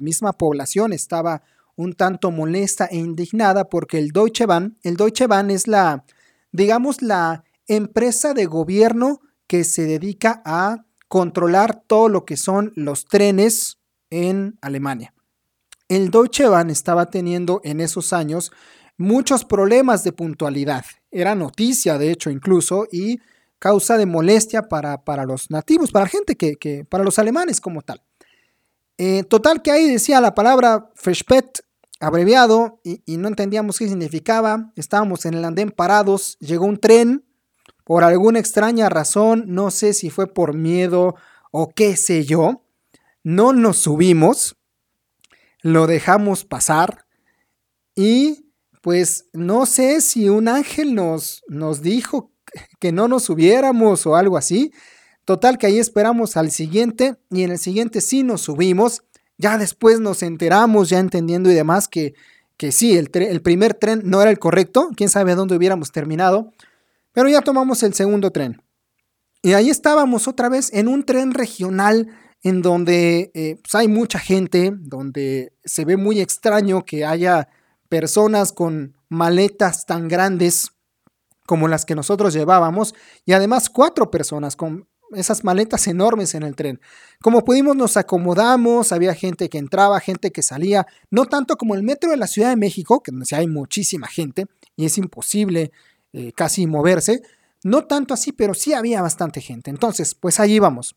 misma 0.00 0.32
población 0.32 0.92
estaba 0.92 1.42
un 1.76 1.92
tanto 1.92 2.30
molesta 2.30 2.86
e 2.86 2.96
indignada 2.96 3.68
porque 3.68 3.98
el 3.98 4.10
Deutsche 4.10 4.46
Bahn, 4.46 4.78
el 4.82 4.96
Deutsche 4.96 5.26
Bahn 5.26 5.50
es 5.50 5.68
la, 5.68 6.04
digamos, 6.50 7.02
la 7.02 7.44
empresa 7.68 8.34
de 8.34 8.46
gobierno 8.46 9.20
que 9.46 9.64
se 9.64 9.84
dedica 9.84 10.42
a 10.44 10.84
controlar 11.08 11.82
todo 11.86 12.08
lo 12.08 12.24
que 12.24 12.36
son 12.36 12.72
los 12.74 13.04
trenes 13.04 13.78
en 14.10 14.58
Alemania. 14.60 15.14
El 15.90 16.12
Deutsche 16.12 16.46
Bahn 16.46 16.70
estaba 16.70 17.10
teniendo 17.10 17.60
en 17.64 17.80
esos 17.80 18.12
años 18.12 18.52
muchos 18.96 19.44
problemas 19.44 20.04
de 20.04 20.12
puntualidad. 20.12 20.84
Era 21.10 21.34
noticia, 21.34 21.98
de 21.98 22.12
hecho, 22.12 22.30
incluso, 22.30 22.86
y 22.92 23.18
causa 23.58 23.98
de 23.98 24.06
molestia 24.06 24.68
para, 24.68 25.02
para 25.02 25.24
los 25.24 25.50
nativos, 25.50 25.90
para 25.90 26.04
la 26.04 26.08
gente 26.08 26.36
que, 26.36 26.84
para 26.88 27.02
los 27.02 27.18
alemanes 27.18 27.60
como 27.60 27.82
tal. 27.82 28.04
Eh, 28.98 29.24
total 29.24 29.62
que 29.62 29.72
ahí 29.72 29.90
decía 29.90 30.20
la 30.20 30.32
palabra 30.32 30.92
Verspät 31.04 31.58
abreviado 31.98 32.80
y, 32.84 33.02
y, 33.04 33.16
no 33.16 33.26
entendíamos 33.26 33.76
qué 33.76 33.88
significaba. 33.88 34.72
Estábamos 34.76 35.26
en 35.26 35.34
el 35.34 35.44
andén 35.44 35.72
parados, 35.72 36.38
llegó 36.38 36.66
un 36.66 36.78
tren, 36.78 37.24
por 37.82 38.04
alguna 38.04 38.38
extraña 38.38 38.88
razón, 38.90 39.46
no 39.48 39.72
sé 39.72 39.92
si 39.92 40.08
fue 40.08 40.32
por 40.32 40.54
miedo 40.54 41.16
o 41.50 41.70
qué 41.74 41.96
sé 41.96 42.24
yo, 42.24 42.62
no 43.24 43.52
nos 43.52 43.78
subimos, 43.78 44.59
lo 45.62 45.86
dejamos 45.86 46.44
pasar 46.44 47.06
y 47.94 48.46
pues 48.80 49.26
no 49.32 49.66
sé 49.66 50.00
si 50.00 50.28
un 50.28 50.48
ángel 50.48 50.94
nos, 50.94 51.42
nos 51.48 51.82
dijo 51.82 52.32
que 52.78 52.92
no 52.92 53.08
nos 53.08 53.24
subiéramos 53.24 54.06
o 54.06 54.16
algo 54.16 54.36
así. 54.36 54.72
Total 55.24 55.58
que 55.58 55.66
ahí 55.66 55.78
esperamos 55.78 56.36
al 56.36 56.50
siguiente 56.50 57.16
y 57.30 57.42
en 57.42 57.50
el 57.50 57.58
siguiente 57.58 58.00
sí 58.00 58.22
nos 58.22 58.40
subimos. 58.42 59.02
Ya 59.36 59.58
después 59.58 60.00
nos 60.00 60.22
enteramos, 60.22 60.88
ya 60.88 60.98
entendiendo 60.98 61.50
y 61.50 61.54
demás, 61.54 61.88
que, 61.88 62.14
que 62.56 62.72
sí, 62.72 62.96
el, 62.96 63.10
el 63.12 63.42
primer 63.42 63.74
tren 63.74 64.02
no 64.04 64.22
era 64.22 64.30
el 64.30 64.38
correcto. 64.38 64.88
Quién 64.96 65.08
sabe 65.08 65.34
dónde 65.34 65.56
hubiéramos 65.56 65.92
terminado. 65.92 66.52
Pero 67.12 67.28
ya 67.28 67.42
tomamos 67.42 67.82
el 67.82 67.94
segundo 67.94 68.30
tren. 68.30 68.62
Y 69.42 69.52
ahí 69.52 69.70
estábamos 69.70 70.28
otra 70.28 70.48
vez 70.48 70.72
en 70.72 70.88
un 70.88 71.04
tren 71.04 71.32
regional 71.32 72.08
en 72.42 72.62
donde 72.62 73.30
eh, 73.34 73.56
pues, 73.62 73.74
hay 73.74 73.88
mucha 73.88 74.18
gente, 74.18 74.72
donde 74.74 75.52
se 75.64 75.84
ve 75.84 75.96
muy 75.96 76.20
extraño 76.20 76.84
que 76.84 77.04
haya 77.04 77.48
personas 77.88 78.52
con 78.52 78.96
maletas 79.08 79.84
tan 79.84 80.08
grandes 80.08 80.72
como 81.46 81.68
las 81.68 81.84
que 81.84 81.96
nosotros 81.96 82.32
llevábamos 82.32 82.94
y 83.26 83.32
además 83.32 83.68
cuatro 83.68 84.10
personas 84.10 84.54
con 84.54 84.88
esas 85.12 85.42
maletas 85.42 85.88
enormes 85.88 86.34
en 86.34 86.44
el 86.44 86.54
tren. 86.54 86.80
Como 87.20 87.44
pudimos 87.44 87.76
nos 87.76 87.96
acomodamos, 87.96 88.92
había 88.92 89.14
gente 89.14 89.48
que 89.48 89.58
entraba, 89.58 89.98
gente 90.00 90.30
que 90.30 90.42
salía, 90.42 90.86
no 91.10 91.26
tanto 91.26 91.56
como 91.56 91.74
el 91.74 91.82
metro 91.82 92.10
de 92.10 92.16
la 92.16 92.28
Ciudad 92.28 92.50
de 92.50 92.56
México, 92.56 93.02
que 93.02 93.10
donde 93.10 93.26
hay 93.32 93.48
muchísima 93.48 94.06
gente 94.06 94.46
y 94.76 94.86
es 94.86 94.96
imposible 94.98 95.72
eh, 96.12 96.32
casi 96.32 96.66
moverse, 96.66 97.22
no 97.64 97.84
tanto 97.86 98.14
así, 98.14 98.32
pero 98.32 98.54
sí 98.54 98.72
había 98.72 99.02
bastante 99.02 99.40
gente. 99.40 99.70
Entonces, 99.70 100.14
pues 100.14 100.40
ahí 100.40 100.58
vamos. 100.58 100.96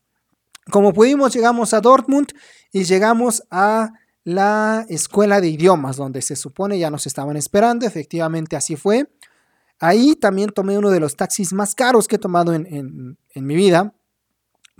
Como 0.70 0.92
pudimos, 0.92 1.32
llegamos 1.34 1.74
a 1.74 1.80
Dortmund 1.80 2.28
y 2.72 2.84
llegamos 2.84 3.42
a 3.50 3.92
la 4.24 4.86
escuela 4.88 5.40
de 5.40 5.48
idiomas, 5.48 5.96
donde 5.96 6.22
se 6.22 6.34
supone 6.34 6.78
ya 6.78 6.90
nos 6.90 7.06
estaban 7.06 7.36
esperando. 7.36 7.86
Efectivamente, 7.86 8.56
así 8.56 8.76
fue. 8.76 9.08
Ahí 9.78 10.16
también 10.16 10.50
tomé 10.50 10.78
uno 10.78 10.90
de 10.90 11.00
los 11.00 11.16
taxis 11.16 11.52
más 11.52 11.74
caros 11.74 12.08
que 12.08 12.16
he 12.16 12.18
tomado 12.18 12.54
en, 12.54 13.18
mi 13.34 13.54
vida, 13.54 13.92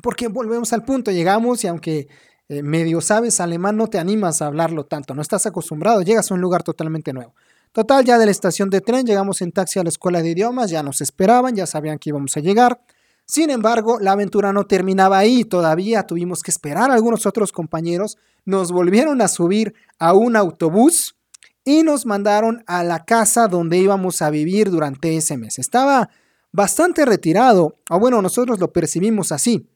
porque 0.02 0.28
volvemos 0.28 0.72
al 0.72 0.84
punto, 0.84 1.10
llegamos 1.10 1.64
y 1.64 1.66
aunque 1.66 2.08
eh, 2.48 2.62
medio 2.62 3.00
sabes 3.00 3.40
alemán, 3.40 3.76
no 3.76 3.88
te 3.88 3.98
animas 3.98 4.40
a 4.40 4.46
hablarlo 4.46 4.86
tanto, 4.86 5.14
no 5.14 5.20
estás 5.20 5.46
acostumbrado, 5.46 6.02
llegas 6.02 6.30
a 6.30 6.34
un 6.34 6.40
lugar 6.40 6.62
totalmente 6.62 7.12
nuevo. 7.12 7.34
Total, 7.72 8.04
ya 8.04 8.18
de 8.18 8.26
la 8.26 8.30
estación 8.30 8.70
de 8.70 8.80
tren 8.80 9.04
llegamos 9.04 9.42
en 9.42 9.50
taxi 9.50 9.80
a 9.80 9.82
la 9.82 9.88
escuela 9.88 10.22
de 10.22 10.30
idiomas, 10.30 10.70
ya 10.70 10.82
nos 10.82 11.00
esperaban, 11.00 11.56
ya 11.56 11.66
sabían 11.66 11.98
que 11.98 12.10
íbamos 12.10 12.36
a 12.36 12.40
llegar. 12.40 12.80
Sin 13.26 13.50
embargo, 13.50 13.98
la 14.00 14.12
aventura 14.12 14.52
no 14.52 14.64
terminaba 14.64 15.18
ahí, 15.18 15.44
todavía 15.44 16.02
tuvimos 16.02 16.42
que 16.42 16.50
esperar 16.50 16.90
a 16.90 16.94
algunos 16.94 17.26
otros 17.26 17.52
compañeros, 17.52 18.18
nos 18.44 18.70
volvieron 18.70 19.22
a 19.22 19.28
subir 19.28 19.74
a 19.98 20.12
un 20.12 20.36
autobús 20.36 21.16
y 21.64 21.82
nos 21.82 22.04
mandaron 22.04 22.62
a 22.66 22.84
la 22.84 23.04
casa 23.04 23.48
donde 23.48 23.78
íbamos 23.78 24.20
a 24.20 24.30
vivir 24.30 24.70
durante 24.70 25.16
ese 25.16 25.38
mes. 25.38 25.58
Estaba 25.58 26.10
bastante 26.52 27.06
retirado, 27.06 27.78
o 27.88 27.98
bueno, 27.98 28.20
nosotros 28.20 28.60
lo 28.60 28.72
percibimos 28.72 29.32
así. 29.32 29.66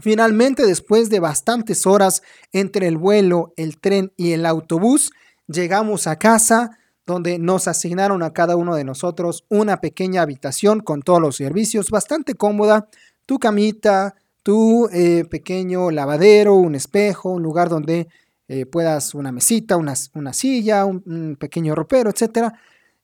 Finalmente, 0.00 0.66
después 0.66 1.10
de 1.10 1.20
bastantes 1.20 1.86
horas 1.86 2.22
entre 2.52 2.88
el 2.88 2.96
vuelo, 2.96 3.52
el 3.56 3.78
tren 3.78 4.12
y 4.16 4.32
el 4.32 4.46
autobús, 4.46 5.12
llegamos 5.46 6.06
a 6.06 6.16
casa 6.16 6.78
donde 7.10 7.38
nos 7.38 7.68
asignaron 7.68 8.22
a 8.22 8.32
cada 8.32 8.56
uno 8.56 8.74
de 8.74 8.84
nosotros 8.84 9.44
una 9.48 9.80
pequeña 9.80 10.22
habitación 10.22 10.80
con 10.80 11.02
todos 11.02 11.20
los 11.20 11.36
servicios, 11.36 11.90
bastante 11.90 12.34
cómoda, 12.34 12.88
tu 13.26 13.38
camita, 13.38 14.14
tu 14.42 14.88
eh, 14.92 15.24
pequeño 15.30 15.90
lavadero, 15.90 16.54
un 16.54 16.74
espejo, 16.74 17.30
un 17.30 17.42
lugar 17.42 17.68
donde 17.68 18.08
eh, 18.48 18.66
puedas 18.66 19.14
una 19.14 19.32
mesita, 19.32 19.76
una, 19.76 19.94
una 20.14 20.32
silla, 20.32 20.84
un, 20.84 21.02
un, 21.06 21.36
pequeño 21.36 21.74
ropero, 21.74 22.10
etc. 22.10 22.52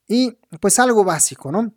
Y 0.08 0.36
pues 0.60 0.78
algo 0.78 1.04
básico, 1.04 1.52
¿no? 1.52 1.72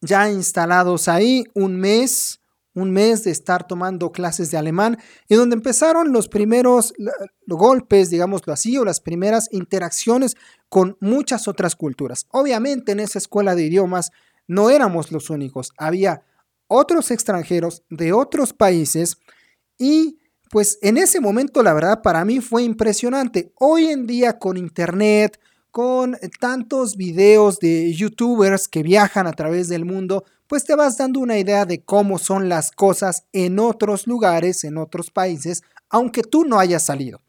Ya 0.00 0.30
instalados 0.30 1.08
ahí 1.08 1.44
un 1.54 1.76
mes, 1.76 2.40
un 2.74 2.90
mes 2.90 3.24
de 3.24 3.30
estar 3.30 3.66
tomando 3.66 4.12
clases 4.12 4.50
de 4.50 4.58
alemán 4.58 4.98
y 5.28 5.36
donde 5.36 5.54
empezaron 5.54 6.12
los 6.12 6.28
primeros 6.28 6.92
golpes, 7.46 8.10
digámoslo 8.10 8.52
así, 8.52 8.76
o 8.76 8.84
las 8.84 9.00
primeras 9.00 9.48
interacciones 9.52 10.36
con 10.68 10.96
muchas 11.00 11.48
otras 11.48 11.76
culturas. 11.76 12.26
Obviamente 12.30 12.92
en 12.92 13.00
esa 13.00 13.18
escuela 13.18 13.54
de 13.54 13.64
idiomas 13.64 14.10
no 14.46 14.70
éramos 14.70 15.12
los 15.12 15.30
únicos, 15.30 15.72
había 15.78 16.22
otros 16.66 17.10
extranjeros 17.10 17.84
de 17.90 18.12
otros 18.12 18.52
países 18.52 19.16
y 19.78 20.18
pues 20.50 20.78
en 20.82 20.98
ese 20.98 21.20
momento 21.20 21.62
la 21.62 21.74
verdad 21.74 22.02
para 22.02 22.24
mí 22.24 22.40
fue 22.40 22.62
impresionante. 22.62 23.52
Hoy 23.56 23.86
en 23.86 24.06
día 24.06 24.38
con 24.38 24.56
internet, 24.56 25.38
con 25.70 26.16
tantos 26.40 26.96
videos 26.96 27.58
de 27.58 27.92
youtubers 27.92 28.68
que 28.68 28.82
viajan 28.84 29.26
a 29.26 29.32
través 29.32 29.68
del 29.68 29.84
mundo, 29.84 30.24
pues 30.54 30.64
te 30.64 30.76
vas 30.76 30.96
dando 30.96 31.18
una 31.18 31.36
idea 31.36 31.64
de 31.66 31.82
cómo 31.82 32.16
son 32.16 32.48
las 32.48 32.70
cosas 32.70 33.24
en 33.32 33.58
otros 33.58 34.06
lugares, 34.06 34.62
en 34.62 34.78
otros 34.78 35.10
países, 35.10 35.64
aunque 35.90 36.22
tú 36.22 36.44
no 36.44 36.60
hayas 36.60 36.84
salido. 36.84 37.20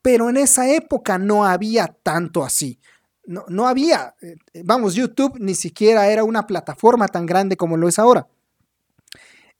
Pero 0.00 0.30
en 0.30 0.38
esa 0.38 0.66
época 0.66 1.18
no 1.18 1.44
había 1.44 1.94
tanto 2.02 2.42
así. 2.42 2.80
No, 3.26 3.44
no 3.48 3.68
había, 3.68 4.14
eh, 4.22 4.36
vamos, 4.64 4.94
YouTube 4.94 5.36
ni 5.38 5.54
siquiera 5.54 6.08
era 6.08 6.24
una 6.24 6.46
plataforma 6.46 7.06
tan 7.06 7.26
grande 7.26 7.54
como 7.54 7.76
lo 7.76 7.86
es 7.86 7.98
ahora. 7.98 8.28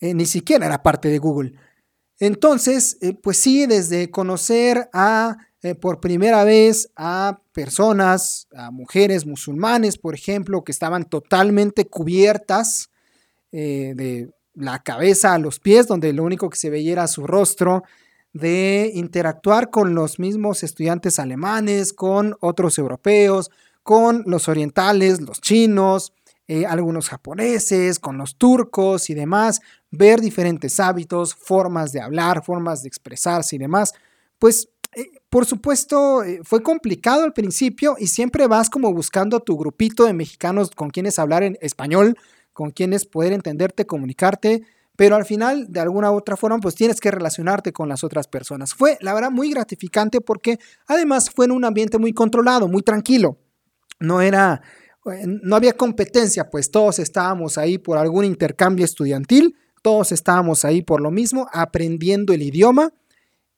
Eh, 0.00 0.15
ni 0.15 0.25
siquiera 0.25 0.65
era 0.65 0.83
parte 0.83 1.09
de 1.11 1.19
Google. 1.19 1.53
Entonces, 2.21 2.97
eh, 3.03 3.12
pues 3.12 3.37
sí, 3.37 3.67
desde 3.67 4.11
conocer 4.11 4.89
a 4.95 5.37
por 5.83 6.00
primera 6.00 6.43
vez 6.43 6.91
a 6.97 7.43
personas, 7.53 8.49
a 8.57 8.71
mujeres 8.71 9.27
musulmanes, 9.27 9.99
por 9.99 10.15
ejemplo, 10.15 10.65
que 10.65 10.73
estaban 10.73 11.05
totalmente 11.05 11.87
cubiertas 11.87 12.89
eh, 13.52 13.92
de 13.97 14.30
la 14.54 14.83
cabeza 14.83 15.35
a 15.35 15.38
los 15.38 15.59
pies, 15.61 15.87
donde 15.87 16.12
lo 16.12 16.25
único 16.25 16.50
que 16.50 16.59
se 16.59 16.71
veía 16.71 16.92
era 16.92 17.07
su 17.07 17.26
rostro, 17.26 17.83
de 18.33 18.92
interactuar 18.95 19.71
con 19.71 19.95
los 19.95 20.19
mismos 20.19 20.62
estudiantes 20.62 21.19
alemanes, 21.19 21.92
con 21.92 22.37
otros 22.40 22.78
europeos, 22.78 23.50
con 23.83 24.23
los 24.26 24.49
orientales, 24.49 25.21
los 25.21 25.40
chinos, 25.40 26.12
eh, 26.47 26.66
algunos 26.66 27.09
japoneses, 27.09 27.99
con 27.99 28.19
los 28.19 28.37
turcos 28.37 29.11
y 29.11 29.14
demás, 29.14 29.61
ver 29.90 30.21
diferentes 30.21 30.80
hábitos, 30.80 31.35
formas 31.35 31.92
de 31.92 32.00
hablar, 32.00 32.45
formas 32.45 32.83
de 32.83 32.88
expresarse 32.88 33.57
y 33.57 33.59
demás, 33.59 33.95
pues 34.38 34.69
eh, 34.97 35.11
por 35.28 35.47
supuesto 35.47 36.23
fue 36.42 36.62
complicado 36.62 37.23
al 37.23 37.33
principio 37.33 37.95
y 37.99 38.09
siempre 38.09 38.49
vas 38.49 38.69
como 38.69 38.92
buscando 38.92 39.38
tu 39.40 39.57
grupito 39.57 40.04
de 40.04 40.12
mexicanos 40.12 40.71
con 40.71 40.90
quienes 40.90 41.21
hablar 41.21 41.45
en 41.45 41.57
español, 41.61 42.16
con 42.61 42.73
quienes 42.73 43.07
poder 43.07 43.33
entenderte, 43.33 43.87
comunicarte, 43.87 44.64
pero 44.95 45.17
al 45.17 45.25
final, 45.25 45.73
de 45.73 45.81
alguna 45.81 46.12
u 46.12 46.17
otra 46.17 46.37
forma, 46.37 46.59
pues 46.59 46.75
tienes 46.75 47.00
que 47.00 47.11
relacionarte 47.11 47.73
con 47.73 47.88
las 47.88 48.05
otras 48.05 48.29
personas. 48.29 48.75
Fue, 48.75 48.99
la 49.00 49.14
verdad, 49.14 49.31
muy 49.31 49.49
gratificante 49.49 50.21
porque 50.21 50.59
además 50.87 51.31
fue 51.31 51.47
en 51.47 51.52
un 51.52 51.64
ambiente 51.64 51.97
muy 51.97 52.12
controlado, 52.12 52.69
muy 52.69 52.83
tranquilo. 52.83 53.38
No 53.99 54.21
era, 54.21 54.61
eh, 55.07 55.25
no 55.25 55.57
había 55.57 55.73
competencia, 55.73 56.50
pues 56.50 56.71
todos 56.71 56.99
estábamos 56.99 57.57
ahí 57.57 57.79
por 57.79 57.97
algún 57.97 58.26
intercambio 58.26 58.85
estudiantil, 58.85 59.57
todos 59.81 60.12
estábamos 60.12 60.67
ahí 60.67 60.83
por 60.83 61.00
lo 61.00 61.11
mismo, 61.11 61.49
aprendiendo 61.55 62.35
el 62.35 62.43
idioma 62.43 62.93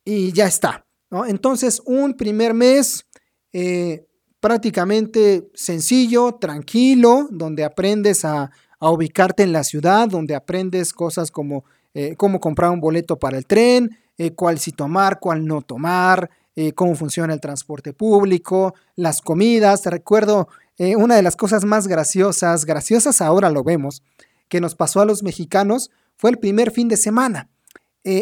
y 0.04 0.30
ya 0.30 0.46
está. 0.46 0.86
Entonces, 1.26 1.82
un 1.86 2.14
primer 2.14 2.54
mes 2.54 3.04
eh, 3.52 4.06
prácticamente 4.38 5.50
sencillo, 5.54 6.36
tranquilo, 6.40 7.26
donde 7.32 7.64
aprendes 7.64 8.24
a, 8.24 8.52
a 8.82 8.90
ubicarte 8.90 9.44
en 9.44 9.52
la 9.52 9.62
ciudad, 9.62 10.08
donde 10.08 10.34
aprendes 10.34 10.92
cosas 10.92 11.30
como 11.30 11.62
eh, 11.94 12.16
cómo 12.16 12.40
comprar 12.40 12.72
un 12.72 12.80
boleto 12.80 13.16
para 13.16 13.38
el 13.38 13.46
tren, 13.46 13.96
eh, 14.18 14.32
cuál 14.32 14.58
sí 14.58 14.72
tomar, 14.72 15.20
cuál 15.20 15.46
no 15.46 15.62
tomar, 15.62 16.30
eh, 16.56 16.72
cómo 16.72 16.96
funciona 16.96 17.32
el 17.32 17.40
transporte 17.40 17.92
público, 17.92 18.74
las 18.96 19.20
comidas. 19.20 19.82
Te 19.82 19.90
recuerdo 19.90 20.48
una 20.96 21.14
de 21.14 21.22
las 21.22 21.36
cosas 21.36 21.64
más 21.64 21.86
graciosas, 21.86 22.64
graciosas 22.64 23.20
ahora 23.20 23.50
lo 23.50 23.62
vemos, 23.62 24.02
que 24.48 24.60
nos 24.60 24.74
pasó 24.74 25.00
a 25.00 25.04
los 25.04 25.22
mexicanos 25.22 25.92
fue 26.16 26.30
el 26.30 26.38
primer 26.38 26.72
fin 26.72 26.88
de 26.88 26.96
semana. 26.96 27.50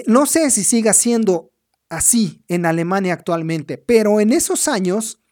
no 0.07 0.27
sé 0.27 0.51
si 0.51 0.63
siga 0.63 0.93
siendo 0.93 1.53
así 1.89 2.43
en 2.49 2.67
Alemania 2.67 3.15
actualmente, 3.15 3.79
pero 3.79 4.21
en 4.21 4.33
esos 4.33 4.69
años, 4.69 5.23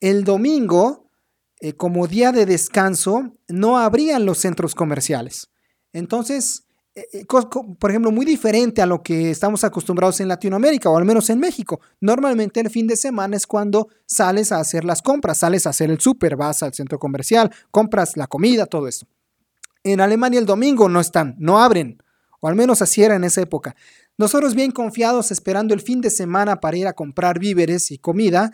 el 0.00 0.24
domingo 0.24 1.01
eh, 1.64 1.74
como 1.74 2.08
día 2.08 2.32
de 2.32 2.44
descanso, 2.44 3.36
no 3.46 3.78
abrían 3.78 4.26
los 4.26 4.38
centros 4.38 4.74
comerciales. 4.74 5.48
Entonces, 5.92 6.64
eh, 6.96 7.06
eh, 7.12 7.26
por 7.78 7.88
ejemplo, 7.88 8.10
muy 8.10 8.26
diferente 8.26 8.82
a 8.82 8.86
lo 8.86 9.00
que 9.00 9.30
estamos 9.30 9.62
acostumbrados 9.62 10.18
en 10.18 10.26
Latinoamérica 10.26 10.90
o 10.90 10.98
al 10.98 11.04
menos 11.04 11.30
en 11.30 11.38
México. 11.38 11.80
Normalmente 12.00 12.58
el 12.58 12.68
fin 12.68 12.88
de 12.88 12.96
semana 12.96 13.36
es 13.36 13.46
cuando 13.46 13.86
sales 14.06 14.50
a 14.50 14.58
hacer 14.58 14.84
las 14.84 15.02
compras, 15.02 15.38
sales 15.38 15.64
a 15.68 15.70
hacer 15.70 15.88
el 15.92 16.00
súper, 16.00 16.34
vas 16.34 16.64
al 16.64 16.74
centro 16.74 16.98
comercial, 16.98 17.54
compras 17.70 18.16
la 18.16 18.26
comida, 18.26 18.66
todo 18.66 18.88
eso. 18.88 19.06
En 19.84 20.00
Alemania 20.00 20.40
el 20.40 20.46
domingo 20.46 20.88
no 20.88 20.98
están, 20.98 21.36
no 21.38 21.60
abren, 21.60 22.02
o 22.40 22.48
al 22.48 22.56
menos 22.56 22.82
así 22.82 23.04
era 23.04 23.14
en 23.14 23.22
esa 23.22 23.40
época. 23.40 23.76
Nosotros 24.18 24.56
bien 24.56 24.72
confiados 24.72 25.30
esperando 25.30 25.74
el 25.74 25.80
fin 25.80 26.00
de 26.00 26.10
semana 26.10 26.56
para 26.56 26.76
ir 26.76 26.88
a 26.88 26.92
comprar 26.92 27.38
víveres 27.38 27.92
y 27.92 27.98
comida, 27.98 28.50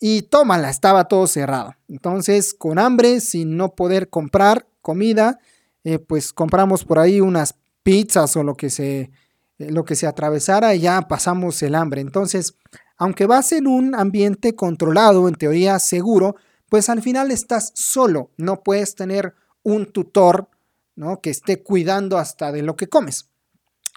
y 0.00 0.22
tómala, 0.22 0.70
estaba 0.70 1.08
todo 1.08 1.26
cerrado. 1.26 1.74
Entonces, 1.88 2.54
con 2.54 2.78
hambre, 2.78 3.20
sin 3.20 3.56
no 3.56 3.74
poder 3.74 4.10
comprar 4.10 4.66
comida, 4.82 5.38
eh, 5.84 5.98
pues 5.98 6.32
compramos 6.32 6.84
por 6.84 6.98
ahí 6.98 7.20
unas 7.20 7.54
pizzas 7.82 8.36
o 8.36 8.42
lo 8.42 8.56
que 8.56 8.70
se, 8.70 9.10
eh, 9.58 9.70
lo 9.70 9.84
que 9.84 9.94
se 9.94 10.06
atravesara 10.06 10.74
y 10.74 10.80
ya 10.80 11.02
pasamos 11.02 11.62
el 11.62 11.74
hambre. 11.74 12.00
Entonces, 12.00 12.54
aunque 12.98 13.26
vas 13.26 13.52
en 13.52 13.66
un 13.66 13.94
ambiente 13.94 14.54
controlado, 14.54 15.28
en 15.28 15.34
teoría 15.34 15.78
seguro, 15.78 16.36
pues 16.68 16.88
al 16.88 17.02
final 17.02 17.30
estás 17.30 17.72
solo, 17.74 18.30
no 18.36 18.62
puedes 18.62 18.94
tener 18.94 19.34
un 19.62 19.86
tutor 19.86 20.48
¿no? 20.94 21.20
que 21.20 21.30
esté 21.30 21.62
cuidando 21.62 22.18
hasta 22.18 22.52
de 22.52 22.62
lo 22.62 22.76
que 22.76 22.88
comes. 22.88 23.28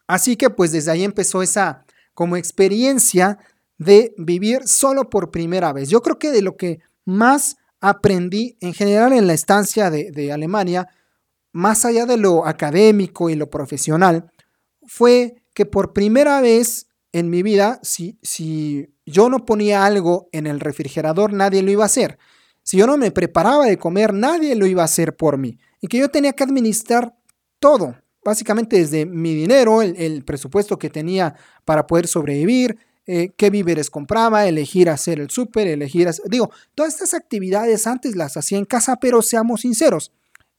Así 0.07 0.35
que 0.35 0.49
pues 0.49 0.71
desde 0.71 0.91
ahí 0.91 1.03
empezó 1.03 1.41
esa 1.41 1.85
como 2.13 2.35
experiencia 2.35 3.39
de 3.79 4.13
vivir 4.17 4.67
solo 4.67 5.09
por 5.09 5.31
primera 5.31 5.73
vez. 5.73 5.89
Yo 5.89 6.01
creo 6.01 6.19
que 6.19 6.31
de 6.31 6.43
lo 6.43 6.55
que 6.55 6.79
más 7.05 7.57
aprendí 7.81 8.57
en 8.59 8.73
general 8.73 9.13
en 9.13 9.25
la 9.25 9.33
estancia 9.33 9.89
de, 9.89 10.31
Alemania, 10.31 10.87
más 11.51 11.85
allá 11.85 12.05
de 12.05 12.17
lo 12.17 12.45
académico 12.45 13.29
y 13.29 13.35
lo 13.35 13.49
profesional, 13.49 14.31
fue 14.85 15.41
que 15.53 15.65
por 15.65 15.93
primera 15.93 16.41
vez 16.41 16.87
en 17.11 17.29
mi 17.29 17.41
vida, 17.41 17.79
si, 17.81 18.19
si 18.21 18.93
yo 19.05 19.29
no 19.29 19.45
ponía 19.45 19.85
algo 19.85 20.29
en 20.31 20.45
el 20.45 20.59
refrigerador, 20.59 21.33
nadie 21.33 21.63
lo 21.63 21.71
iba 21.71 21.83
a 21.83 21.87
hacer. 21.87 22.19
Si 22.63 22.77
yo 22.77 22.85
no 22.85 22.97
me 22.97 23.11
preparaba 23.11 23.65
de 23.65 23.77
comer, 23.77 24.13
nadie 24.13 24.55
lo 24.55 24.67
iba 24.67 24.83
a 24.83 24.85
hacer 24.85 25.15
por 25.15 25.37
mí. 25.37 25.57
Y 25.81 25.87
que 25.87 25.97
yo 25.97 26.09
tenía 26.09 26.33
que 26.33 26.43
administrar 26.43 27.15
todo, 27.59 27.95
básicamente 28.23 28.77
desde 28.77 29.05
mi 29.05 29.33
dinero, 29.33 29.81
el, 29.81 30.23
presupuesto 30.23 30.77
que 30.77 30.89
tenía 30.89 31.35
para 31.65 31.87
poder 31.87 32.07
sobrevivir, 32.07 32.77
eh, 33.11 33.33
qué 33.35 33.49
víveres 33.49 33.89
compraba, 33.89 34.45
elegir 34.45 34.87
hacer 34.87 35.19
el 35.19 35.31
súper, 35.31 35.65
elegir 35.65 36.07
hacer, 36.07 36.25
digo, 36.29 36.51
todas 36.75 36.93
estas 36.93 37.15
actividades 37.15 37.87
antes 37.87 38.15
las 38.15 38.37
hacía 38.37 38.59
en 38.59 38.65
casa, 38.65 38.97
pero 38.97 39.23
seamos 39.23 39.61
sinceros, 39.61 40.11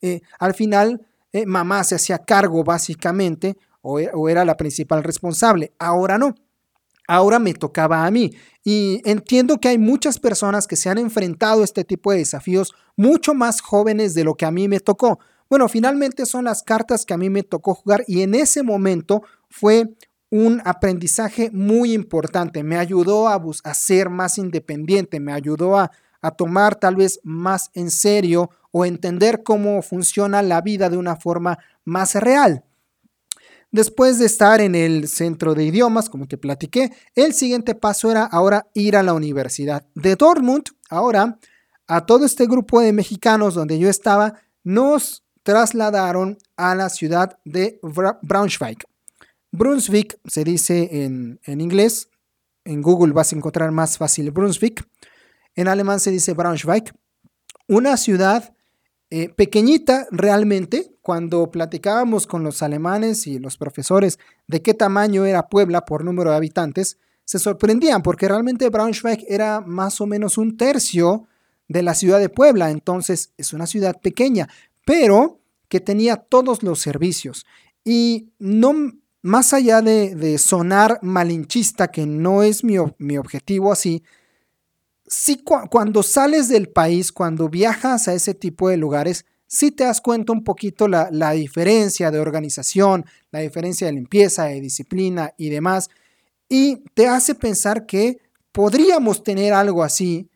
eh, 0.02 0.22
al 0.40 0.54
final 0.54 1.06
eh, 1.32 1.46
mamá 1.46 1.84
se 1.84 1.94
hacía 1.94 2.18
cargo 2.18 2.64
básicamente 2.64 3.56
o, 3.82 4.00
o 4.00 4.28
era 4.28 4.44
la 4.44 4.56
principal 4.56 5.04
responsable, 5.04 5.72
ahora 5.78 6.18
no. 6.18 6.34
Ahora 7.06 7.38
me 7.38 7.54
tocaba 7.54 8.04
a 8.04 8.10
mí. 8.10 8.32
Y 8.64 9.00
entiendo 9.04 9.58
que 9.58 9.68
hay 9.68 9.78
muchas 9.78 10.18
personas 10.18 10.66
que 10.66 10.76
se 10.76 10.88
han 10.88 10.98
enfrentado 10.98 11.62
a 11.62 11.64
este 11.64 11.84
tipo 11.84 12.10
de 12.10 12.18
desafíos 12.18 12.72
mucho 12.96 13.32
más 13.32 13.60
jóvenes 13.60 14.14
de 14.14 14.24
lo 14.24 14.34
que 14.34 14.46
a 14.46 14.50
mí 14.50 14.66
me 14.66 14.80
tocó. 14.80 15.20
Bueno, 15.48 15.68
finalmente 15.68 16.26
son 16.26 16.46
las 16.46 16.64
cartas 16.64 17.04
que 17.04 17.14
a 17.14 17.18
mí 17.18 17.30
me 17.30 17.44
tocó 17.44 17.74
jugar 17.74 18.04
y 18.08 18.22
en 18.22 18.34
ese 18.34 18.64
momento 18.64 19.22
fue 19.48 19.88
un 20.30 20.62
aprendizaje 20.64 21.50
muy 21.52 21.92
importante. 21.92 22.62
Me 22.62 22.78
ayudó 22.78 23.28
a, 23.28 23.42
a 23.64 23.74
ser 23.74 24.08
más 24.08 24.38
independiente, 24.38 25.20
me 25.20 25.32
ayudó 25.32 25.76
a, 25.76 25.90
a 26.22 26.30
tomar 26.30 26.76
tal 26.76 26.96
vez 26.96 27.20
más 27.22 27.70
en 27.74 27.90
serio 27.90 28.50
o 28.70 28.84
entender 28.84 29.42
cómo 29.42 29.82
funciona 29.82 30.42
la 30.42 30.60
vida 30.60 30.88
de 30.88 30.96
una 30.96 31.16
forma 31.16 31.58
más 31.84 32.14
real. 32.14 32.64
Después 33.72 34.18
de 34.18 34.26
estar 34.26 34.60
en 34.60 34.74
el 34.74 35.06
centro 35.08 35.54
de 35.54 35.64
idiomas, 35.64 36.10
como 36.10 36.26
te 36.26 36.36
platiqué, 36.36 36.92
el 37.14 37.34
siguiente 37.34 37.76
paso 37.76 38.10
era 38.10 38.24
ahora 38.24 38.66
ir 38.74 38.96
a 38.96 39.02
la 39.02 39.14
universidad. 39.14 39.86
De 39.94 40.16
Dortmund, 40.16 40.64
ahora, 40.88 41.38
a 41.86 42.04
todo 42.04 42.24
este 42.24 42.46
grupo 42.46 42.80
de 42.80 42.92
mexicanos 42.92 43.54
donde 43.54 43.78
yo 43.78 43.88
estaba, 43.88 44.34
nos 44.64 45.24
trasladaron 45.44 46.36
a 46.56 46.74
la 46.74 46.88
ciudad 46.88 47.38
de 47.44 47.80
Braunschweig. 48.22 48.78
Brunswick 49.52 50.18
se 50.26 50.44
dice 50.44 51.04
en, 51.04 51.40
inglés, 51.60 52.08
en 52.64 52.82
Google 52.82 53.12
vas 53.12 53.32
a 53.32 53.36
encontrar 53.36 53.72
más 53.72 53.98
fácil 53.98 54.30
Brunswick, 54.30 54.86
en 55.54 55.68
alemán 55.68 56.00
se 56.00 56.10
dice 56.10 56.34
Braunschweig, 56.34 56.92
una 57.66 57.96
ciudad 57.96 58.54
eh, 59.10 59.28
pequeñita 59.28 60.06
realmente, 60.12 60.94
cuando 61.02 61.50
platicábamos 61.50 62.26
con 62.26 62.44
los 62.44 62.62
alemanes 62.62 63.26
y 63.26 63.38
los 63.38 63.56
profesores 63.56 64.18
de 64.46 64.62
qué 64.62 64.74
tamaño 64.74 65.24
era 65.24 65.48
Puebla 65.48 65.84
por 65.84 66.04
número 66.04 66.30
de 66.30 66.36
habitantes, 66.36 66.98
se 67.24 67.38
sorprendían 67.38 68.02
porque 68.02 68.28
realmente 68.28 68.68
Braunschweig 68.68 69.24
era 69.28 69.60
más 69.60 70.00
o 70.00 70.06
menos 70.06 70.38
un 70.38 70.56
tercio 70.56 71.26
de 71.68 71.82
la 71.82 71.94
ciudad 71.94 72.18
de 72.18 72.28
Puebla, 72.28 72.70
entonces 72.70 73.32
es 73.36 73.52
una 73.52 73.66
ciudad 73.66 74.00
pequeña, 74.00 74.48
pero 74.84 75.40
que 75.68 75.80
tenía 75.80 76.16
todos 76.16 76.62
los 76.64 76.80
servicios. 76.80 77.46
Y 77.84 78.30
no, 78.38 78.92
más 79.22 79.52
allá 79.52 79.82
de, 79.82 80.38
sonar 80.38 80.98
malinchista, 81.02 81.88
que 81.88 82.06
no 82.06 82.42
es 82.42 82.64
mi, 82.64 82.78
objetivo 82.78 83.72
así, 83.72 84.02
sí 85.06 85.42
cuando 85.44 86.02
sales 86.02 86.48
del 86.48 86.68
país, 86.68 87.12
cuando 87.12 87.48
viajas 87.48 88.08
a 88.08 88.14
ese 88.14 88.34
tipo 88.34 88.68
de 88.68 88.76
lugares, 88.76 89.26
sí 89.46 89.70
te 89.70 89.84
das 89.84 90.00
cuenta 90.00 90.32
un 90.32 90.44
poquito 90.44 90.88
la, 90.88 91.08
la 91.10 91.32
diferencia 91.32 92.10
de 92.10 92.20
organización, 92.20 93.04
la 93.30 93.40
diferencia 93.40 93.86
de 93.86 93.94
limpieza, 93.94 94.44
de 94.44 94.60
disciplina 94.60 95.34
y 95.36 95.50
demás, 95.50 95.90
y 96.48 96.76
te 96.94 97.06
hace 97.06 97.34
pensar 97.34 97.86
que 97.86 98.18
podríamos 98.52 99.22
tener 99.22 99.52
algo 99.52 99.82
así 99.82 100.28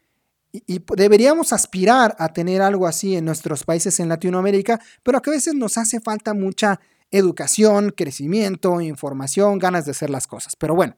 y, 0.54 0.80
deberíamos 0.96 1.52
aspirar 1.52 2.14
a 2.18 2.32
tener 2.32 2.62
algo 2.62 2.86
así 2.86 3.16
en 3.16 3.24
nuestros 3.24 3.64
países 3.64 3.98
en 3.98 4.08
Latinoamérica, 4.08 4.80
pero 5.02 5.20
que 5.20 5.30
a 5.30 5.32
veces 5.32 5.54
nos 5.54 5.76
hace 5.78 6.00
falta 6.00 6.32
mucha 6.32 6.80
educación, 7.10 7.92
crecimiento, 7.96 8.80
información, 8.80 9.58
ganas 9.58 9.84
de 9.84 9.92
hacer 9.92 10.10
las 10.10 10.26
cosas. 10.26 10.56
Pero 10.56 10.74
bueno, 10.74 10.96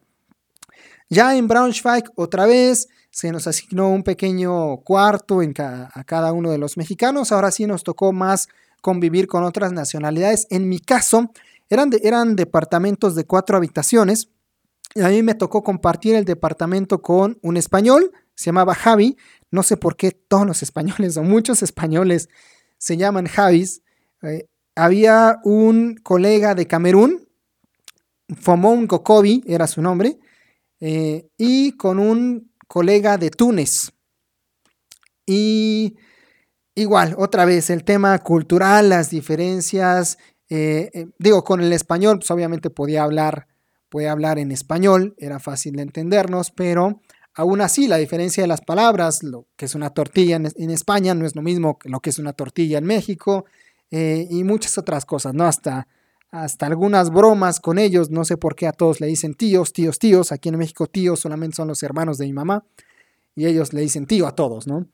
ya 1.08 1.36
en 1.36 1.48
Braunschweig 1.48 2.04
otra 2.16 2.46
vez 2.46 2.88
se 3.10 3.32
nos 3.32 3.46
asignó 3.46 3.88
un 3.88 4.02
pequeño 4.02 4.78
cuarto 4.78 5.40
en 5.42 5.54
a 5.58 6.04
cada 6.04 6.32
uno 6.32 6.50
de 6.50 6.58
los 6.58 6.76
mexicanos. 6.76 7.32
Ahora 7.32 7.50
sí 7.50 7.66
nos 7.66 7.84
tocó 7.84 8.12
más 8.12 8.48
convivir 8.82 9.26
con 9.26 9.42
otras 9.44 9.72
nacionalidades. 9.72 10.46
En 10.50 10.68
mi 10.68 10.80
caso, 10.80 11.30
eran, 11.68 11.90
eran 12.02 12.36
departamentos 12.36 13.14
de 13.14 13.24
cuatro 13.24 13.56
habitaciones. 13.56 14.28
Y 14.94 15.00
a 15.00 15.08
mí 15.08 15.22
me 15.22 15.34
tocó 15.34 15.62
compartir 15.62 16.14
el 16.14 16.24
departamento 16.24 17.02
con 17.02 17.38
un 17.42 17.56
español, 17.56 18.12
se 18.34 18.46
llamaba 18.46 18.74
Javi, 18.74 19.16
no 19.50 19.62
sé 19.62 19.76
por 19.76 19.96
qué 19.96 20.12
todos 20.12 20.46
los 20.46 20.62
españoles 20.62 21.16
o 21.16 21.22
muchos 21.22 21.62
españoles 21.62 22.28
se 22.78 22.96
llaman 22.96 23.26
Javis. 23.26 23.82
Eh, 24.22 24.46
había 24.76 25.40
un 25.42 25.96
colega 25.96 26.54
de 26.54 26.66
Camerún, 26.66 27.26
Fomón 28.40 28.86
Gokobi 28.86 29.42
era 29.46 29.66
su 29.66 29.82
nombre, 29.82 30.18
eh, 30.80 31.28
y 31.36 31.72
con 31.72 31.98
un 31.98 32.52
colega 32.68 33.18
de 33.18 33.30
Túnez. 33.30 33.92
Y 35.24 35.96
igual, 36.74 37.14
otra 37.18 37.44
vez, 37.44 37.70
el 37.70 37.84
tema 37.84 38.18
cultural, 38.20 38.90
las 38.90 39.10
diferencias, 39.10 40.18
eh, 40.48 41.08
digo, 41.18 41.42
con 41.42 41.60
el 41.60 41.72
español, 41.72 42.18
pues 42.18 42.30
obviamente 42.30 42.70
podía 42.70 43.02
hablar, 43.02 43.48
podía 43.88 44.12
hablar 44.12 44.38
en 44.38 44.52
español, 44.52 45.14
era 45.18 45.40
fácil 45.40 45.74
de 45.76 45.82
entendernos, 45.82 46.50
pero 46.50 47.00
Aún 47.38 47.60
así, 47.60 47.86
la 47.86 47.98
diferencia 47.98 48.42
de 48.42 48.46
las 48.46 48.62
palabras, 48.62 49.22
lo 49.22 49.46
que 49.56 49.66
es 49.66 49.74
una 49.74 49.90
tortilla 49.90 50.36
en, 50.36 50.70
España 50.70 51.14
no 51.14 51.26
es 51.26 51.36
lo 51.36 51.42
mismo 51.42 51.78
que 51.78 51.90
lo 51.90 52.00
que 52.00 52.08
es 52.08 52.18
una 52.18 52.32
tortilla 52.32 52.78
en 52.78 52.86
México 52.86 53.44
eh, 53.90 54.26
y 54.30 54.44
muchas 54.44 54.78
otras 54.78 55.04
cosas, 55.04 55.34
¿no? 55.34 55.44
Hasta, 55.44 55.86
hasta 56.30 56.66
algunas 56.66 57.10
bromas 57.10 57.60
con 57.60 57.78
ellos, 57.78 58.10
no 58.10 58.24
sé 58.24 58.36
por 58.36 58.56
qué 58.56 58.66
a 58.66 58.72
todos 58.72 59.00
le 59.00 59.06
dicen 59.06 59.34
tíos, 59.34 59.72
tíos, 59.72 59.98
tíos. 59.98 60.32
Aquí 60.32 60.48
en 60.48 60.58
México 60.58 60.86
tíos 60.86 61.20
solamente 61.20 61.56
son 61.56 61.68
los 61.68 61.82
hermanos 61.82 62.18
de 62.18 62.26
mi 62.26 62.32
mamá 62.32 62.64
y 63.34 63.46
ellos 63.46 63.72
le 63.72 63.82
dicen 63.82 64.06
tío 64.06 64.26
a 64.26 64.34
todos, 64.34 64.66
¿no? 64.66 64.86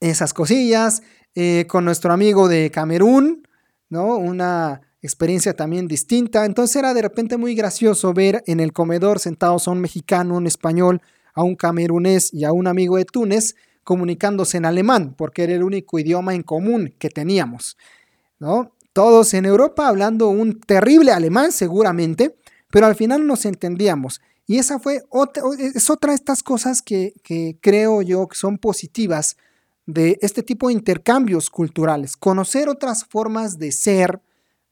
Esas 0.00 0.34
cosillas, 0.34 1.02
eh, 1.34 1.66
con 1.68 1.84
nuestro 1.84 2.12
amigo 2.12 2.48
de 2.48 2.70
Camerún, 2.70 3.46
¿no? 3.88 4.16
Una 4.16 4.80
experiencia 5.02 5.54
también 5.54 5.86
distinta. 5.86 6.44
Entonces 6.44 6.76
era 6.76 6.94
de 6.94 7.02
repente 7.02 7.36
muy 7.36 7.54
gracioso 7.54 8.12
ver 8.12 8.42
en 8.46 8.60
el 8.60 8.72
comedor 8.72 9.18
sentados 9.18 9.68
a 9.68 9.70
un 9.70 9.80
mexicano, 9.80 10.36
un 10.36 10.46
español, 10.46 11.02
a 11.34 11.42
un 11.42 11.54
camerunés 11.54 12.32
y 12.32 12.44
a 12.44 12.52
un 12.52 12.66
amigo 12.66 12.96
de 12.96 13.04
Túnez 13.04 13.54
comunicándose 13.84 14.56
en 14.56 14.64
alemán, 14.64 15.14
porque 15.16 15.44
era 15.44 15.54
el 15.54 15.62
único 15.62 15.98
idioma 15.98 16.34
en 16.34 16.42
común 16.42 16.94
que 16.98 17.08
teníamos. 17.08 17.76
¿No? 18.38 18.72
Todos 18.92 19.34
en 19.34 19.44
Europa 19.44 19.88
hablando 19.88 20.28
un 20.28 20.60
terrible 20.60 21.12
alemán 21.12 21.52
seguramente, 21.52 22.36
pero 22.70 22.86
al 22.86 22.94
final 22.94 23.26
nos 23.26 23.44
entendíamos. 23.44 24.20
Y 24.46 24.58
esa 24.58 24.78
fue 24.78 25.02
otra, 25.10 25.42
es 25.58 25.90
otra 25.90 26.12
de 26.12 26.16
estas 26.16 26.42
cosas 26.42 26.80
que, 26.80 27.14
que 27.22 27.58
creo 27.60 28.00
yo 28.02 28.26
que 28.28 28.36
son 28.36 28.58
positivas 28.58 29.36
de 29.86 30.18
este 30.20 30.42
tipo 30.42 30.68
de 30.68 30.74
intercambios 30.74 31.50
culturales. 31.50 32.16
Conocer 32.16 32.68
otras 32.68 33.04
formas 33.04 33.58
de 33.58 33.72
ser, 33.72 34.20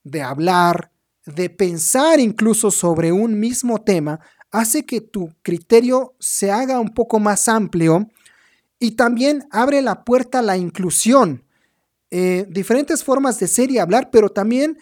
de 0.03 0.21
hablar, 0.21 0.91
de 1.25 1.49
pensar 1.49 2.19
incluso 2.19 2.71
sobre 2.71 3.11
un 3.11 3.39
mismo 3.39 3.81
tema, 3.81 4.19
hace 4.51 4.85
que 4.85 5.01
tu 5.01 5.33
criterio 5.41 6.13
se 6.19 6.51
haga 6.51 6.79
un 6.79 6.93
poco 6.93 7.19
más 7.19 7.47
amplio 7.47 8.07
y 8.79 8.91
también 8.91 9.47
abre 9.51 9.81
la 9.81 10.03
puerta 10.03 10.39
a 10.39 10.43
la 10.43 10.57
inclusión. 10.57 11.44
Eh, 12.17 12.45
diferentes 12.47 13.03
formas 13.03 13.39
de 13.39 13.47
ser 13.47 13.71
y 13.71 13.77
hablar, 13.77 14.09
pero 14.09 14.29
también 14.29 14.77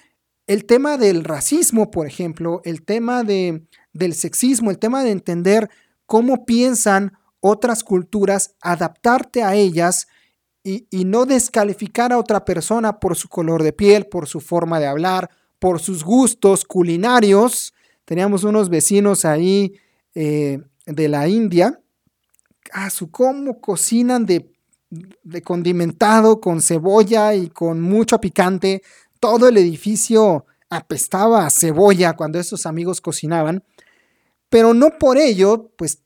el 0.46 0.66
tema 0.66 0.98
del 0.98 1.24
racismo, 1.24 1.90
por 1.90 2.06
ejemplo, 2.06 2.62
el 2.64 2.84
tema 2.84 3.24
de, 3.24 3.66
del 3.92 4.14
sexismo, 4.14 4.70
el 4.70 4.78
tema 4.78 5.04
de 5.04 5.12
entender 5.12 5.70
cómo 6.06 6.46
piensan 6.46 7.14
otras 7.40 7.84
culturas, 7.84 8.56
adaptarte 8.62 9.42
a 9.42 9.56
ellas 9.56 10.08
y, 10.64 10.88
y, 10.92 11.06
no 11.06 11.26
descalificar 11.26 12.14
a 12.14 12.20
otra 12.20 12.46
persona 12.46 13.00
por 13.00 13.16
su 13.16 13.28
color 13.30 13.64
de 13.64 13.74
piel, 13.74 14.06
por 14.06 14.28
su 14.28 14.40
forma 14.40 14.80
de 14.80 14.86
hablar, 14.86 15.30
por 15.60 15.80
sus 15.80 16.04
gustos 16.04 16.64
culinarios, 16.66 17.74
Teníamos 18.06 18.44
unos 18.44 18.70
vecinos 18.70 19.24
ahí 19.26 19.74
eh, 20.14 20.60
de 20.86 21.08
la 21.08 21.28
India. 21.28 21.80
Ah, 22.72 22.90
su 22.90 23.12
cómo 23.12 23.62
cocinan 23.62 24.26
de, 24.26 24.53
condimentado 25.44 26.40
con 26.40 26.62
cebolla 26.62 27.34
y 27.34 27.50
con 27.50 27.82
mucho 27.82 28.20
picante. 28.20 28.82
Todo 29.20 29.48
el 29.48 29.58
edificio 29.58 30.46
apestaba 30.70 31.46
a 31.46 31.50
cebolla 31.50 32.14
cuando 32.14 32.40
esos 32.40 32.66
amigos 32.66 33.02
cocinaban. 33.02 33.64
pero 34.50 34.76
no 34.76 35.00
por 35.00 35.18
ello, 35.18 35.72
pues 35.78 36.04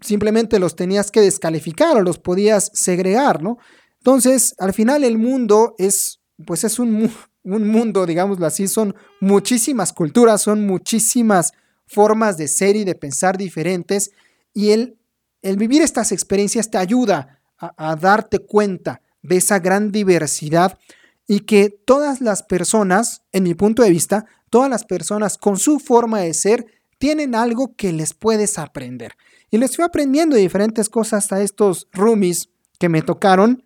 simplemente 0.00 0.58
los 0.58 0.74
tenías 0.74 1.12
que 1.12 1.20
descalificar 1.20 1.96
o 1.96 2.02
los 2.02 2.18
podías 2.18 2.70
segregar, 2.74 3.42
¿no? 3.42 3.58
Entonces, 3.98 4.56
al 4.58 4.72
final 4.72 5.04
el 5.04 5.18
mundo 5.18 5.76
es, 5.78 6.20
pues 6.44 6.64
es 6.64 6.80
un, 6.80 7.10
un 7.44 7.68
mundo, 7.68 8.04
digámoslo 8.04 8.44
así, 8.44 8.66
son 8.66 8.94
muchísimas 9.20 9.92
culturas, 9.92 10.42
son 10.42 10.66
muchísimas 10.66 11.52
formas 11.86 12.36
de 12.36 12.48
ser 12.48 12.74
y 12.74 12.84
de 12.84 12.96
pensar 12.96 13.38
diferentes 13.38 14.10
y 14.52 14.70
el, 14.70 14.98
el 15.42 15.56
vivir 15.56 15.82
estas 15.82 16.10
experiencias 16.10 16.70
te 16.70 16.78
ayuda 16.78 17.35
a, 17.58 17.96
darte 17.96 18.38
cuenta 18.38 19.00
de 19.22 19.36
esa 19.36 19.58
gran 19.58 19.92
diversidad 19.92 20.78
y 21.26 21.40
que 21.40 21.70
todas 21.70 22.20
las 22.20 22.42
personas, 22.42 23.22
en 23.32 23.44
mi 23.44 23.54
punto 23.54 23.82
de 23.82 23.90
vista, 23.90 24.26
todas 24.50 24.70
las 24.70 24.84
personas 24.84 25.38
con 25.38 25.58
su 25.58 25.78
forma 25.80 26.20
de 26.20 26.34
ser 26.34 26.66
tienen 26.98 27.34
algo 27.34 27.74
que 27.76 27.92
les 27.92 28.14
puedes 28.14 28.58
aprender. 28.58 29.12
Y 29.50 29.58
les 29.58 29.76
fui 29.76 29.84
aprendiendo 29.84 30.36
diferentes 30.36 30.88
cosas 30.88 31.32
a 31.32 31.40
estos 31.40 31.88
roomies 31.92 32.48
que 32.78 32.88
me 32.88 33.02
tocaron. 33.02 33.64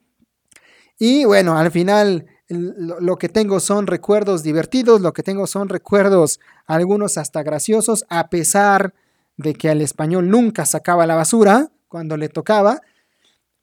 Y 0.98 1.24
bueno, 1.24 1.57
al 1.57 1.70
final 1.70 2.26
lo 2.48 3.16
que 3.16 3.29
tengo 3.29 3.61
son 3.61 3.87
recuerdos 3.87 4.42
divertidos, 4.42 5.00
lo 5.00 5.12
que 5.12 5.22
tengo 5.22 5.46
son 5.46 5.68
recuerdos, 5.68 6.40
algunos 6.66 7.16
hasta 7.16 7.42
graciosos, 7.42 8.05
a 8.09 8.29
pesar 8.29 8.94
de 9.37 9.55
que 9.55 9.70
al 9.70 9.81
español 9.81 10.29
nunca 10.29 10.66
sacaba 10.66 11.07
la 11.07 11.14
basura 11.14 11.70
cuando 11.88 12.16
le 12.16 12.29
tocaba. 12.29 12.81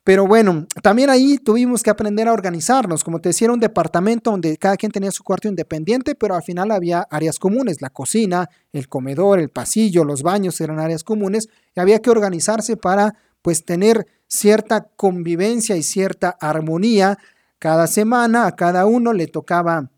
Pero 0.08 0.26
bueno, 0.26 0.66
también 0.82 1.10
ahí 1.10 1.38
tuvimos 1.38 1.84
que 1.84 1.90
aprender 1.90 2.30
a 2.30 2.32
organizarnos. 2.32 3.04
Como 3.04 3.20
te 3.20 3.28
decía, 3.28 3.48
era 3.48 3.54
un 3.54 3.60
departamento 3.60 4.32
donde 4.32 4.56
cada 4.56 4.78
quien 4.78 4.90
tenía 4.90 5.12
su 5.12 5.22
cuarto 5.22 5.50
independiente, 5.50 6.16
pero 6.16 6.34
al 6.34 6.44
final 6.44 6.72
había 6.72 7.06
áreas 7.12 7.38
comunes. 7.40 7.82
La 7.82 7.90
cocina, 7.90 8.50
el 8.72 8.88
comedor, 8.88 9.38
el 9.38 9.50
pasillo, 9.50 10.06
los 10.06 10.24
baños 10.24 10.62
eran 10.62 10.80
áreas 10.80 11.04
comunes 11.04 11.50
y 11.76 11.82
había 11.82 12.00
que 12.00 12.10
organizarse 12.10 12.78
para 12.78 13.16
pues 13.42 13.66
tener 13.66 14.08
cierta 14.28 14.88
convivencia 14.96 15.76
y 15.76 15.84
cierta 15.84 16.38
armonía. 16.40 17.18
Cada 17.60 17.86
semana 17.86 18.48
a 18.48 18.56
cada 18.56 18.86
uno 18.86 19.12
le 19.12 19.28
tocaba 19.28 19.92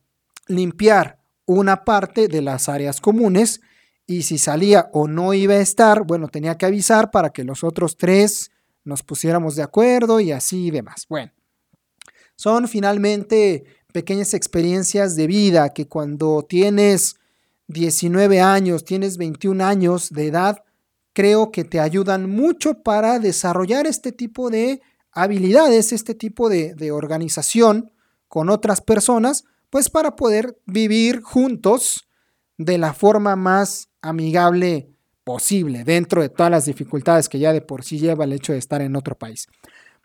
limpiar 0.47 1.19
una 1.45 1.85
parte 1.85 2.27
de 2.27 2.41
las 2.41 2.67
áreas 2.67 2.99
comunes 2.99 3.61
y 4.07 4.23
si 4.23 4.39
salía 4.39 4.89
o 4.91 5.07
no 5.07 5.35
iba 5.35 5.53
a 5.53 5.59
estar, 5.59 6.01
bueno, 6.03 6.29
tenía 6.29 6.57
que 6.57 6.65
avisar 6.65 7.11
para 7.11 7.29
que 7.29 7.43
los 7.43 7.63
otros 7.63 7.95
tres 7.95 8.49
nos 8.89 9.03
pusiéramos 9.03 9.55
de 9.55 9.63
acuerdo 9.63 10.19
y 10.19 10.33
así 10.33 10.67
y 10.67 10.71
demás. 10.71 11.05
Bueno, 11.07 11.31
son 12.35 12.67
finalmente 12.67 13.63
pequeñas 13.93 14.33
experiencias 14.33 15.15
de 15.15 15.27
vida 15.27 15.69
que 15.69 15.87
cuando 15.87 16.43
tienes 16.43 17.15
19 17.67 18.41
años, 18.41 18.83
tienes 18.83 19.17
21 19.17 19.63
años 19.63 20.09
de 20.09 20.27
edad, 20.27 20.63
creo 21.13 21.51
que 21.51 21.63
te 21.63 21.79
ayudan 21.79 22.29
mucho 22.29 22.81
para 22.81 23.19
desarrollar 23.19 23.87
este 23.87 24.11
tipo 24.11 24.49
de 24.49 24.81
habilidades, 25.11 25.93
este 25.93 26.15
tipo 26.15 26.49
de, 26.49 26.73
de 26.75 26.91
organización 26.91 27.91
con 28.27 28.49
otras 28.49 28.81
personas, 28.81 29.45
pues 29.69 29.89
para 29.89 30.15
poder 30.15 30.59
vivir 30.65 31.21
juntos 31.21 32.07
de 32.57 32.77
la 32.77 32.93
forma 32.93 33.35
más 33.35 33.89
amigable 34.01 34.89
posible 35.23 35.83
dentro 35.83 36.21
de 36.21 36.29
todas 36.29 36.51
las 36.51 36.65
dificultades 36.65 37.29
que 37.29 37.39
ya 37.39 37.53
de 37.53 37.61
por 37.61 37.83
sí 37.83 37.99
lleva 37.99 38.23
el 38.23 38.33
hecho 38.33 38.53
de 38.53 38.59
estar 38.59 38.81
en 38.81 38.95
otro 38.95 39.17
país. 39.17 39.47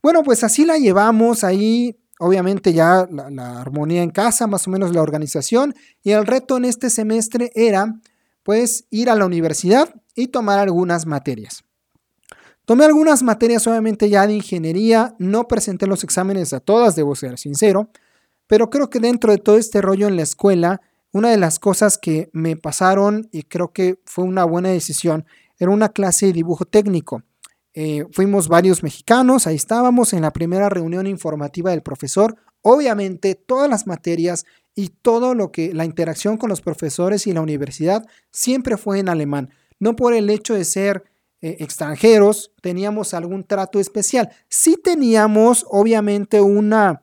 Bueno, 0.03 0.23
pues 0.23 0.45
así 0.45 0.65
la 0.65 0.77
llevamos 0.77 1.45
ahí, 1.45 1.97
obviamente 2.19 2.73
ya 2.73 3.09
la, 3.11 3.61
armonía 3.61 4.03
en 4.03 4.11
casa, 4.11 4.47
más 4.47 4.67
o 4.67 4.71
menos 4.71 4.95
la 4.95 5.01
organización, 5.01 5.75
y 6.03 6.11
el 6.11 6.27
reto 6.27 6.59
en 6.59 6.67
este 6.67 6.91
semestre 6.91 7.51
era 7.55 7.95
pues 8.43 8.85
ir 8.91 9.09
a 9.09 9.15
la 9.15 9.25
universidad 9.25 9.95
y 10.15 10.29
tomar 10.29 10.59
algunas 10.59 11.07
materias. 11.07 11.65
Tomé 12.67 12.85
algunas 12.85 13.23
materias 13.23 13.67
obviamente 13.67 14.11
ya 14.11 14.27
de 14.27 14.35
ingeniería, 14.35 15.15
no 15.19 15.49
presenté 15.49 15.87
los 15.87 16.05
exámenes 16.05 16.53
a 16.53 16.61
todas, 16.61 16.97
debo 16.97 17.15
ser 17.15 17.39
sincero, 17.39 17.91
pero 18.47 18.71
creo 18.71 18.91
que 18.91 19.01
dentro 19.01 19.33
de 19.33 19.39
todo 19.39 19.57
este 19.57 19.81
rollo 19.81 20.07
en 20.07 20.17
la 20.17 20.23
escuela, 20.23 20.83
una 21.15 21.31
de 21.31 21.37
las 21.39 21.61
cosas 21.61 21.97
que 21.97 22.29
me 22.33 22.57
pasaron 22.57 23.29
y 23.31 23.45
creo 23.45 23.73
que 23.73 24.01
fue 24.05 24.25
una 24.25 24.45
buena 24.45 24.71
decisión 24.71 25.25
era 25.61 25.71
una 25.71 25.91
clase 25.91 26.27
de 26.27 26.33
dibujo 26.33 26.65
técnico. 26.65 27.23
Eh, 27.73 28.05
fuimos 28.11 28.49
varios 28.49 28.83
mexicanos, 28.83 29.47
ahí 29.47 29.55
estábamos 29.55 30.13
en 30.13 30.23
la 30.23 30.33
primera 30.33 30.69
reunión 30.69 31.07
informativa 31.07 31.71
del 31.71 31.83
profesor. 31.83 32.37
Obviamente 32.63 33.37
todas 33.37 33.71
las 33.71 33.87
materias 33.87 34.45
y 34.75 34.89
todo 34.89 35.37
lo 35.37 35.53
que 35.53 35.73
la 35.73 35.85
interacción 35.85 36.37
con 36.37 36.51
los 36.51 36.61
profesores 36.61 37.29
y 37.29 37.33
la 37.33 37.43
universidad 37.43 38.05
siempre 38.33 38.77
fue 38.77 38.99
en 38.99 39.09
alemán. 39.09 39.51
No 39.79 39.95
por 39.95 40.15
el 40.15 40.29
hecho 40.31 40.55
de 40.55 40.65
ser 40.65 41.05
eh, 41.41 41.59
extranjeros 41.61 42.51
teníamos 42.61 43.15
algún 43.15 43.45
trato 43.45 43.79
especial. 43.79 44.31
Sí 44.49 44.77
teníamos 44.83 45.65
obviamente 45.69 46.41
una 46.41 47.03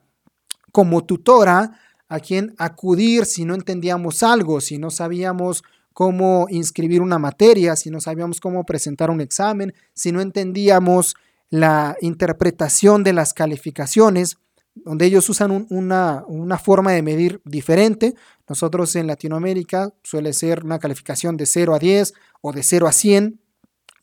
como 0.70 1.02
tutora 1.02 1.78
a 2.12 2.20
quien 2.20 2.54
acudir 2.58 3.24
si 3.24 3.46
no 3.46 3.54
entendíamos 3.54 4.22
algo, 4.22 4.60
si 4.60 4.76
no 4.76 4.90
sabíamos 4.90 5.64
cómo 5.94 6.46
inscribir 6.50 7.00
una 7.00 7.18
materia, 7.18 7.74
si 7.74 7.88
no 7.88 8.02
sabíamos 8.02 8.38
cómo 8.38 8.64
presentar 8.64 9.10
un 9.10 9.22
examen, 9.22 9.72
si 9.94 10.12
no 10.12 10.20
entendíamos 10.20 11.16
la 11.48 11.96
interpretación 12.02 13.02
de 13.02 13.14
las 13.14 13.32
calificaciones, 13.32 14.36
donde 14.74 15.06
ellos 15.06 15.26
usan 15.30 15.66
una, 15.70 16.24
una, 16.26 16.58
forma 16.58 16.92
de 16.92 17.00
medir 17.00 17.40
diferente. 17.46 18.14
Nosotros 18.46 18.94
en 18.96 19.06
Latinoamérica 19.06 19.94
suele 20.02 20.34
ser 20.34 20.64
una 20.64 20.78
calificación 20.78 21.38
de 21.38 21.46
0 21.46 21.74
a 21.74 21.78
10 21.78 22.12
o 22.42 22.52
de 22.52 22.62
0 22.62 22.88
a 22.88 22.92
100, 22.92 23.40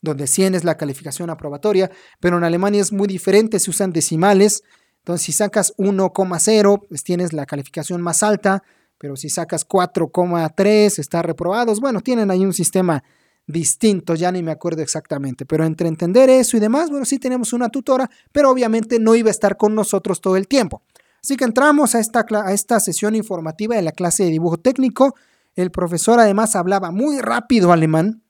donde 0.02 0.26
100 0.26 0.56
es 0.56 0.64
la 0.64 0.78
calificación 0.78 1.30
aprobatoria, 1.30 1.92
pero 2.20 2.40
en 2.40 2.44
Alemania 2.44 2.82
es 2.82 2.92
muy 2.92 3.08
diferente, 3.08 3.60
se 3.60 3.70
usan 3.70 3.92
decimales, 3.92 4.64
entonces, 5.00 5.26
si 5.26 5.32
sacas 5.32 5.74
1,0, 5.78 6.86
pues 6.88 7.04
tienes 7.04 7.34
la 7.34 7.46
calificación 7.46 8.02
más 8.02 8.22
alta, 8.24 8.64
pero 8.98 9.16
si 9.16 9.30
sacas 9.30 9.68
4,3, 9.68 11.00
está 11.00 11.22
reprobados. 11.22 11.80
Bueno, 11.80 12.02
tienen 12.02 12.30
ahí 12.32 12.46
un 12.46 12.54
sistema 12.54 13.04
distinto, 13.48 14.14
ya 14.14 14.32
ni 14.32 14.44
me 14.44 14.52
acuerdo 14.52 14.84
exactamente, 14.84 15.46
pero 15.46 15.66
entre 15.66 15.88
entender 15.88 16.30
eso 16.30 16.56
y 16.56 16.60
demás, 16.60 16.92
bueno, 16.92 17.04
sí 17.06 17.18
tenemos 17.18 17.52
una 17.52 17.70
tutora, 17.70 18.08
pero 18.32 18.52
obviamente 18.52 19.00
no 19.00 19.16
iba 19.16 19.30
a 19.30 19.32
estar 19.32 19.58
con 19.58 19.74
nosotros 19.74 20.22
todo 20.22 20.38
el 20.38 20.48
tiempo. 20.48 20.84
Así 21.24 21.36
que 21.36 21.46
entramos 21.46 21.96
a 21.96 22.00
esta, 22.00 22.26
a 22.46 22.54
esta 22.54 22.80
sesión 22.80 23.16
informativa 23.16 23.76
de 23.76 23.82
la 23.82 23.92
clase 23.92 24.24
de 24.24 24.30
dibujo 24.30 24.58
técnico. 24.58 25.16
El 25.56 25.72
profesor 25.72 26.20
además 26.20 26.56
hablaba 26.56 26.92
muy 26.92 27.20
rápido 27.20 27.72
alemán 27.72 28.22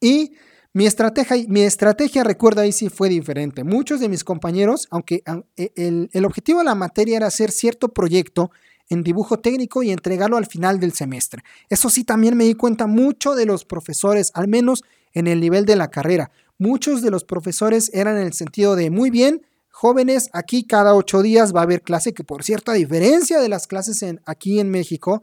y 0.00 0.32
mi 0.74 0.86
estrategia, 0.86 1.36
mi 1.48 1.62
estrategia, 1.62 2.24
recuerda 2.24 2.62
ahí 2.62 2.72
sí 2.72 2.88
fue 2.88 3.08
diferente. 3.08 3.62
Muchos 3.62 4.00
de 4.00 4.08
mis 4.08 4.24
compañeros, 4.24 4.88
aunque 4.90 5.22
e, 5.56 5.72
el, 5.76 6.10
el, 6.12 6.24
objetivo 6.24 6.58
de 6.58 6.64
la 6.64 6.74
materia 6.74 7.16
era 7.16 7.28
hacer 7.28 7.52
cierto 7.52 7.94
proyecto 7.94 8.50
en 8.88 9.04
dibujo 9.04 9.38
técnico 9.38 9.84
y 9.84 9.92
entregarlo 9.92 10.36
al 10.36 10.46
final 10.46 10.80
del 10.80 10.92
semestre. 10.92 11.44
Eso 11.70 11.88
sí, 11.90 12.02
también 12.02 12.36
me 12.36 12.44
di 12.44 12.54
cuenta 12.54 12.88
mucho 12.88 13.36
de 13.36 13.46
los 13.46 13.64
profesores, 13.64 14.32
al 14.34 14.48
menos 14.48 14.82
en 15.12 15.28
el 15.28 15.40
nivel 15.40 15.64
de 15.64 15.76
la 15.76 15.90
carrera. 15.90 16.32
Muchos 16.58 17.02
de 17.02 17.10
los 17.12 17.24
profesores 17.24 17.90
eran 17.94 18.16
en 18.16 18.26
el 18.26 18.32
sentido 18.32 18.74
de, 18.74 18.90
muy 18.90 19.10
bien, 19.10 19.46
jóvenes, 19.70 20.28
aquí 20.32 20.66
cada 20.66 20.94
ocho 20.94 21.22
días 21.22 21.54
va 21.54 21.60
a 21.60 21.64
haber 21.64 21.82
clase, 21.82 22.14
que 22.14 22.24
por 22.24 22.42
cierto, 22.42 22.72
a 22.72 22.74
diferencia 22.74 23.40
de 23.40 23.48
las 23.48 23.68
clases 23.68 24.02
en, 24.02 24.20
aquí 24.26 24.58
en 24.58 24.70
México, 24.70 25.22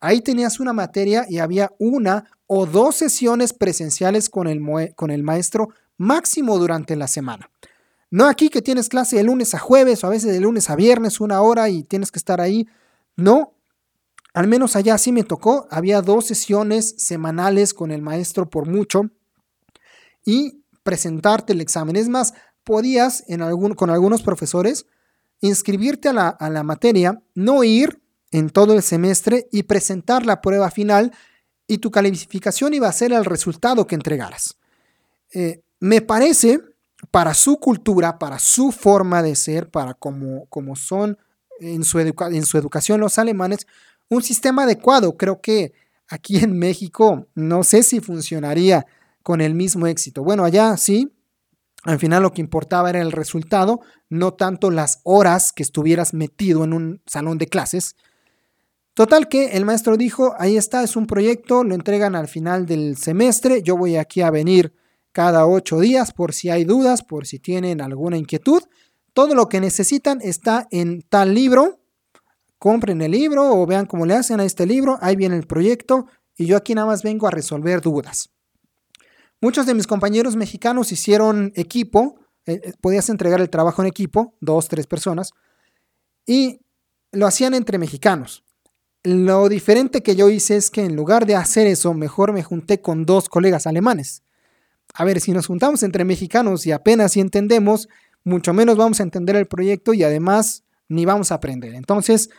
ahí 0.00 0.20
tenías 0.20 0.60
una 0.60 0.72
materia 0.72 1.26
y 1.28 1.38
había 1.38 1.72
una 1.78 2.30
o 2.46 2.66
dos 2.66 2.96
sesiones 2.96 3.52
presenciales 3.52 4.30
con 4.30 4.46
el, 4.46 4.60
con 4.94 5.10
el 5.10 5.22
maestro 5.22 5.68
máximo 5.96 6.58
durante 6.58 6.96
la 6.96 7.08
semana. 7.08 7.50
No 8.10 8.26
aquí 8.26 8.48
que 8.48 8.62
tienes 8.62 8.88
clase 8.88 9.16
de 9.16 9.24
lunes 9.24 9.54
a 9.54 9.58
jueves 9.58 10.04
o 10.04 10.06
a 10.06 10.10
veces 10.10 10.32
de 10.32 10.40
lunes 10.40 10.70
a 10.70 10.76
viernes 10.76 11.20
una 11.20 11.40
hora 11.40 11.68
y 11.68 11.82
tienes 11.82 12.12
que 12.12 12.18
estar 12.18 12.40
ahí. 12.40 12.68
No, 13.16 13.54
al 14.32 14.46
menos 14.46 14.76
allá 14.76 14.96
sí 14.98 15.12
me 15.12 15.24
tocó. 15.24 15.66
Había 15.70 16.02
dos 16.02 16.26
sesiones 16.26 16.94
semanales 16.98 17.74
con 17.74 17.90
el 17.90 18.02
maestro 18.02 18.48
por 18.48 18.68
mucho 18.68 19.10
y 20.24 20.62
presentarte 20.82 21.52
el 21.52 21.60
examen. 21.60 21.96
Es 21.96 22.08
más, 22.08 22.34
podías 22.62 23.24
en 23.28 23.42
algún, 23.42 23.74
con 23.74 23.90
algunos 23.90 24.22
profesores 24.22 24.86
inscribirte 25.40 26.08
a 26.08 26.12
la, 26.12 26.28
a 26.28 26.48
la 26.48 26.62
materia, 26.62 27.20
no 27.34 27.64
ir 27.64 28.00
en 28.36 28.50
todo 28.50 28.74
el 28.74 28.82
semestre 28.82 29.48
y 29.50 29.62
presentar 29.62 30.26
la 30.26 30.42
prueba 30.42 30.70
final 30.70 31.10
y 31.66 31.78
tu 31.78 31.90
calificación 31.90 32.74
iba 32.74 32.86
a 32.86 32.92
ser 32.92 33.12
el 33.12 33.24
resultado 33.24 33.86
que 33.86 33.94
entregaras. 33.94 34.58
Eh, 35.32 35.62
me 35.80 36.02
parece, 36.02 36.60
para 37.10 37.32
su 37.32 37.56
cultura, 37.58 38.18
para 38.18 38.38
su 38.38 38.72
forma 38.72 39.22
de 39.22 39.36
ser, 39.36 39.70
para 39.70 39.94
como, 39.94 40.44
como 40.50 40.76
son 40.76 41.16
en 41.60 41.82
su, 41.82 41.98
en 41.98 42.44
su 42.44 42.58
educación 42.58 43.00
los 43.00 43.18
alemanes, 43.18 43.66
un 44.10 44.22
sistema 44.22 44.64
adecuado. 44.64 45.16
Creo 45.16 45.40
que 45.40 45.72
aquí 46.06 46.36
en 46.36 46.58
México 46.58 47.28
no 47.34 47.64
sé 47.64 47.82
si 47.82 48.00
funcionaría 48.00 48.86
con 49.22 49.40
el 49.40 49.54
mismo 49.54 49.86
éxito. 49.86 50.22
Bueno, 50.22 50.44
allá 50.44 50.76
sí, 50.76 51.10
al 51.84 51.98
final 51.98 52.22
lo 52.22 52.32
que 52.32 52.42
importaba 52.42 52.90
era 52.90 53.00
el 53.00 53.12
resultado, 53.12 53.80
no 54.10 54.34
tanto 54.34 54.70
las 54.70 55.00
horas 55.04 55.52
que 55.52 55.62
estuvieras 55.62 56.12
metido 56.12 56.64
en 56.64 56.74
un 56.74 57.00
salón 57.06 57.38
de 57.38 57.46
clases. 57.46 57.96
Total 58.96 59.28
que 59.28 59.48
el 59.48 59.66
maestro 59.66 59.98
dijo, 59.98 60.34
ahí 60.38 60.56
está, 60.56 60.82
es 60.82 60.96
un 60.96 61.06
proyecto, 61.06 61.64
lo 61.64 61.74
entregan 61.74 62.14
al 62.14 62.28
final 62.28 62.64
del 62.64 62.96
semestre, 62.96 63.62
yo 63.62 63.76
voy 63.76 63.96
aquí 63.96 64.22
a 64.22 64.30
venir 64.30 64.72
cada 65.12 65.46
ocho 65.46 65.80
días 65.80 66.14
por 66.14 66.32
si 66.32 66.48
hay 66.48 66.64
dudas, 66.64 67.02
por 67.02 67.26
si 67.26 67.38
tienen 67.38 67.82
alguna 67.82 68.16
inquietud. 68.16 68.62
Todo 69.12 69.34
lo 69.34 69.50
que 69.50 69.60
necesitan 69.60 70.22
está 70.22 70.66
en 70.70 71.02
tal 71.02 71.34
libro, 71.34 71.78
compren 72.58 73.02
el 73.02 73.10
libro 73.10 73.60
o 73.60 73.66
vean 73.66 73.84
cómo 73.84 74.06
le 74.06 74.14
hacen 74.14 74.40
a 74.40 74.46
este 74.46 74.64
libro, 74.64 74.96
ahí 75.02 75.14
viene 75.14 75.36
el 75.36 75.46
proyecto 75.46 76.06
y 76.34 76.46
yo 76.46 76.56
aquí 76.56 76.74
nada 76.74 76.86
más 76.86 77.02
vengo 77.02 77.26
a 77.26 77.30
resolver 77.30 77.82
dudas. 77.82 78.30
Muchos 79.42 79.66
de 79.66 79.74
mis 79.74 79.86
compañeros 79.86 80.36
mexicanos 80.36 80.90
hicieron 80.90 81.52
equipo, 81.54 82.18
eh, 82.46 82.62
eh, 82.64 82.72
podías 82.80 83.10
entregar 83.10 83.42
el 83.42 83.50
trabajo 83.50 83.82
en 83.82 83.88
equipo, 83.88 84.32
dos, 84.40 84.68
tres 84.68 84.86
personas, 84.86 85.32
y 86.24 86.60
lo 87.12 87.26
hacían 87.26 87.52
entre 87.52 87.76
mexicanos. 87.76 88.45
Lo 89.06 89.48
diferente 89.48 90.02
que 90.02 90.16
yo 90.16 90.30
hice 90.30 90.56
es 90.56 90.68
que 90.68 90.82
en 90.82 90.96
lugar 90.96 91.26
de 91.26 91.36
hacer 91.36 91.68
eso, 91.68 91.94
mejor 91.94 92.32
me 92.32 92.42
junté 92.42 92.80
con 92.80 93.06
dos 93.06 93.28
colegas 93.28 93.68
alemanes. 93.68 94.24
A 94.94 95.04
ver, 95.04 95.20
si 95.20 95.30
nos 95.30 95.46
juntamos 95.46 95.84
entre 95.84 96.04
mexicanos 96.04 96.66
y 96.66 96.72
apenas 96.72 97.12
si 97.12 97.20
entendemos, 97.20 97.88
mucho 98.24 98.52
menos 98.52 98.76
vamos 98.76 98.98
a 98.98 99.04
entender 99.04 99.36
el 99.36 99.46
proyecto 99.46 99.94
y 99.94 100.02
además 100.02 100.64
ni 100.88 101.04
vamos 101.04 101.30
a 101.30 101.36
aprender. 101.36 101.76
Entonces, 101.76 102.30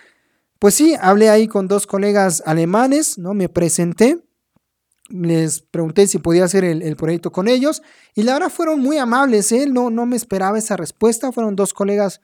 pues 0.59 0.73
sí, 0.73 0.93
hablé 0.99 1.29
ahí 1.29 1.47
con 1.47 1.69
dos 1.69 1.87
colegas 1.87 2.43
alemanes, 2.45 3.17
¿no? 3.17 3.33
Me 3.33 3.47
presenté, 3.47 4.19
les 5.07 5.61
pregunté 5.61 6.05
si 6.07 6.17
podía 6.17 6.43
hacer 6.43 6.65
el, 6.65 6.97
proyecto 6.97 7.31
con 7.31 7.47
ellos 7.47 7.81
y 8.13 8.23
la 8.23 8.33
verdad 8.33 8.49
fueron 8.49 8.81
muy 8.81 8.97
amables, 8.97 9.53
¿eh? 9.53 9.67
no, 9.69 9.89
no 9.89 10.05
me 10.05 10.17
esperaba 10.17 10.57
esa 10.57 10.75
respuesta, 10.75 11.31
fueron 11.31 11.55
dos 11.55 11.73
colegas 11.73 12.19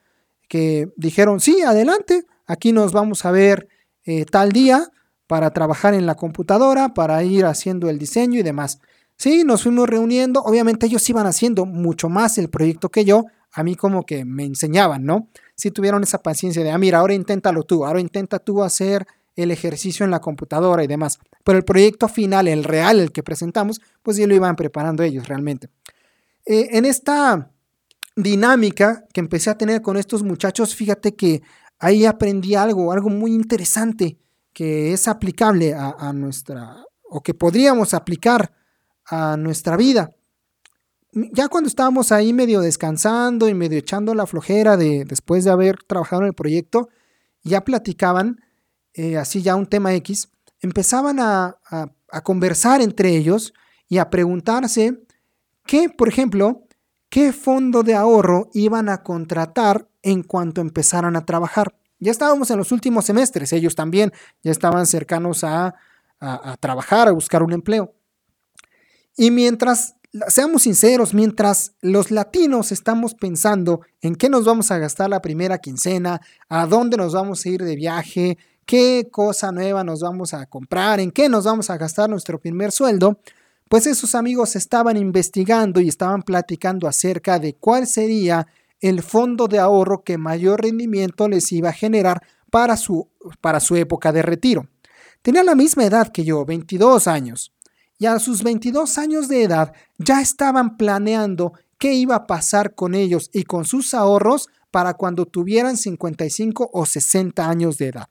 que 0.48 0.92
dijeron, 0.96 1.40
sí, 1.40 1.62
adelante, 1.62 2.26
aquí 2.46 2.72
nos 2.72 2.92
vamos 2.92 3.24
a 3.24 3.30
ver 3.30 3.68
eh, 4.04 4.24
tal 4.24 4.52
día 4.52 4.90
para 5.26 5.50
trabajar 5.50 5.94
en 5.94 6.06
la 6.06 6.14
computadora, 6.14 6.94
para 6.94 7.22
ir 7.24 7.46
haciendo 7.46 7.88
el 7.88 7.98
diseño 7.98 8.40
y 8.40 8.42
demás. 8.42 8.80
Sí, 9.16 9.44
nos 9.44 9.62
fuimos 9.62 9.88
reuniendo, 9.88 10.42
obviamente 10.42 10.86
ellos 10.86 11.08
iban 11.08 11.26
haciendo 11.26 11.66
mucho 11.66 12.08
más 12.08 12.36
el 12.38 12.50
proyecto 12.50 12.90
que 12.90 13.04
yo, 13.04 13.24
a 13.52 13.62
mí 13.62 13.76
como 13.76 14.04
que 14.04 14.24
me 14.24 14.44
enseñaban, 14.44 15.04
¿no? 15.04 15.28
Si 15.54 15.70
tuvieron 15.70 16.02
esa 16.02 16.22
paciencia 16.22 16.64
de, 16.64 16.70
ah, 16.70 16.78
mira, 16.78 16.98
ahora 16.98 17.14
inténtalo 17.14 17.62
tú, 17.62 17.86
ahora 17.86 18.00
intenta 18.00 18.40
tú 18.40 18.62
hacer 18.62 19.06
el 19.36 19.50
ejercicio 19.50 20.04
en 20.04 20.10
la 20.10 20.20
computadora 20.20 20.82
y 20.82 20.86
demás. 20.86 21.18
Pero 21.44 21.58
el 21.58 21.64
proyecto 21.64 22.08
final, 22.08 22.48
el 22.48 22.64
real, 22.64 23.00
el 23.00 23.12
que 23.12 23.22
presentamos, 23.22 23.80
pues 24.02 24.16
ya 24.16 24.26
lo 24.26 24.34
iban 24.34 24.56
preparando 24.56 25.02
ellos 25.02 25.28
realmente. 25.28 25.68
Eh, 26.46 26.68
en 26.72 26.84
esta 26.84 27.50
dinámica 28.16 29.04
que 29.12 29.20
empecé 29.20 29.50
a 29.50 29.58
tener 29.58 29.82
con 29.82 29.96
estos 29.96 30.22
muchachos, 30.22 30.74
fíjate 30.74 31.14
que 31.14 31.42
ahí 31.78 32.06
aprendí 32.06 32.54
algo, 32.54 32.92
algo 32.92 33.10
muy 33.10 33.32
interesante 33.32 34.18
que 34.52 34.92
es 34.92 35.08
aplicable 35.08 35.74
a, 35.74 36.12
nuestra, 36.12 36.76
o 37.02 37.22
que 37.22 37.34
podríamos 37.34 37.92
aplicar 37.92 38.54
a 39.04 39.36
nuestra 39.36 39.76
vida. 39.76 40.14
Ya 41.12 41.48
cuando 41.48 41.68
estábamos 41.68 42.12
ahí 42.12 42.32
medio 42.32 42.60
descansando 42.60 43.48
y 43.48 43.54
medio 43.54 43.78
echando 43.78 44.14
la 44.14 44.26
flojera 44.26 44.76
de 44.76 45.04
después 45.04 45.44
de 45.44 45.50
haber 45.50 45.82
trabajado 45.82 46.22
en 46.22 46.28
el 46.28 46.34
proyecto, 46.34 46.88
ya 47.42 47.64
platicaban, 47.64 48.40
eh, 48.94 49.16
así 49.18 49.42
ya 49.42 49.56
un 49.56 49.66
tema 49.66 49.92
X, 49.94 50.30
empezaban 50.60 51.18
a, 51.18 51.58
a 52.10 52.20
conversar 52.22 52.80
entre 52.80 53.16
ellos 53.16 53.52
y 53.88 53.98
a 53.98 54.08
preguntarse 54.08 55.04
qué, 55.66 55.88
por 55.88 56.08
ejemplo, 56.08 56.63
qué 57.14 57.32
fondo 57.32 57.84
de 57.84 57.94
ahorro 57.94 58.50
iban 58.54 58.88
a 58.88 59.04
contratar 59.04 59.88
en 60.02 60.24
cuanto 60.24 60.60
empezaran 60.60 61.14
a 61.14 61.24
trabajar. 61.24 61.72
Ya 62.00 62.10
estábamos 62.10 62.50
en 62.50 62.58
los 62.58 62.72
últimos 62.72 63.04
semestres, 63.04 63.52
ellos 63.52 63.76
también 63.76 64.12
ya 64.42 64.50
estaban 64.50 64.84
cercanos 64.84 65.44
a, 65.44 65.76
trabajar, 66.58 67.06
a 67.06 67.12
buscar 67.12 67.44
un 67.44 67.52
empleo. 67.52 67.94
Y 69.16 69.30
mientras, 69.30 69.94
seamos 70.26 70.62
sinceros, 70.62 71.14
mientras 71.14 71.76
los 71.82 72.10
latinos 72.10 72.72
estamos 72.72 73.14
pensando 73.14 73.82
en 74.00 74.16
qué 74.16 74.28
nos 74.28 74.44
vamos 74.44 74.72
a 74.72 74.78
gastar 74.78 75.08
la 75.08 75.22
primera 75.22 75.58
quincena, 75.58 76.20
a 76.48 76.66
dónde 76.66 76.96
nos 76.96 77.12
vamos 77.12 77.46
a 77.46 77.48
ir 77.48 77.62
de 77.62 77.76
viaje, 77.76 78.38
qué 78.66 79.08
cosa 79.12 79.52
nueva 79.52 79.84
nos 79.84 80.00
vamos 80.00 80.34
a 80.34 80.46
comprar, 80.46 80.98
en 80.98 81.12
qué 81.12 81.28
nos 81.28 81.44
vamos 81.44 81.70
a 81.70 81.76
gastar 81.76 82.10
nuestro 82.10 82.40
primer 82.40 82.72
sueldo, 82.72 83.20
pues 83.68 83.86
esos 83.86 84.14
amigos 84.14 84.56
estaban 84.56 84.96
investigando 84.96 85.80
y 85.80 85.88
estaban 85.88 86.22
platicando 86.22 86.86
acerca 86.86 87.38
de 87.38 87.54
cuál 87.54 87.86
sería 87.86 88.46
el 88.80 89.02
fondo 89.02 89.48
de 89.48 89.58
ahorro 89.58 90.04
que 90.04 90.18
mayor 90.18 90.62
rendimiento 90.62 91.28
les 91.28 91.50
iba 91.52 91.70
a 91.70 91.72
generar 91.72 92.22
para 92.50 92.76
su, 92.76 93.08
para 93.40 93.60
su 93.60 93.76
época 93.76 94.12
de 94.12 94.22
retiro. 94.22 94.68
Tenía 95.22 95.42
la 95.42 95.54
misma 95.54 95.84
edad 95.84 96.12
que 96.12 96.24
yo, 96.24 96.44
22 96.44 97.06
años, 97.08 97.52
y 97.98 98.06
a 98.06 98.18
sus 98.18 98.42
22 98.42 98.98
años 98.98 99.28
de 99.28 99.42
edad 99.42 99.72
ya 99.98 100.20
estaban 100.20 100.76
planeando 100.76 101.54
qué 101.78 101.94
iba 101.94 102.14
a 102.14 102.26
pasar 102.26 102.74
con 102.74 102.94
ellos 102.94 103.30
y 103.32 103.44
con 103.44 103.64
sus 103.64 103.94
ahorros 103.94 104.48
para 104.70 104.94
cuando 104.94 105.26
tuvieran 105.26 105.76
55 105.76 106.70
o 106.72 106.86
60 106.86 107.48
años 107.48 107.78
de 107.78 107.88
edad. 107.88 108.06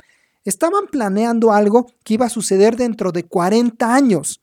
Estaban 0.46 0.88
planeando 0.88 1.52
algo 1.52 1.88
que 2.04 2.16
iba 2.16 2.26
a 2.26 2.30
suceder 2.30 2.76
dentro 2.76 3.12
de 3.12 3.24
40 3.24 3.94
años. 3.94 4.42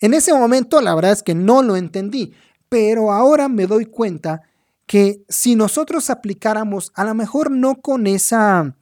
En 0.00 0.14
ese 0.14 0.32
momento 0.32 0.80
la 0.80 0.94
verdad 0.94 1.12
es 1.12 1.22
que 1.22 1.34
no 1.34 1.62
lo 1.62 1.76
entendí, 1.76 2.32
pero 2.68 3.12
ahora 3.12 3.48
me 3.48 3.66
doy 3.66 3.86
cuenta 3.86 4.42
que 4.86 5.22
si 5.28 5.54
nosotros 5.54 6.10
aplicáramos, 6.10 6.90
a 6.94 7.04
lo 7.04 7.14
mejor 7.14 7.50
no 7.50 7.76
con 7.76 8.06
esa, 8.06 8.74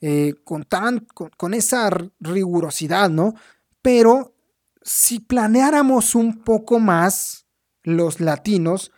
eh, 0.00 0.34
con, 0.44 0.64
tan, 0.64 1.00
con, 1.36 1.52
esa 1.52 1.90
rigurosidad, 2.18 3.10
¿no? 3.10 3.34
Pero 3.82 4.34
si 4.82 5.20
planeáramos 5.20 6.14
un 6.14 6.42
poco 6.44 6.78
más 6.78 7.44
los 7.82 8.20
latinos, 8.20 8.90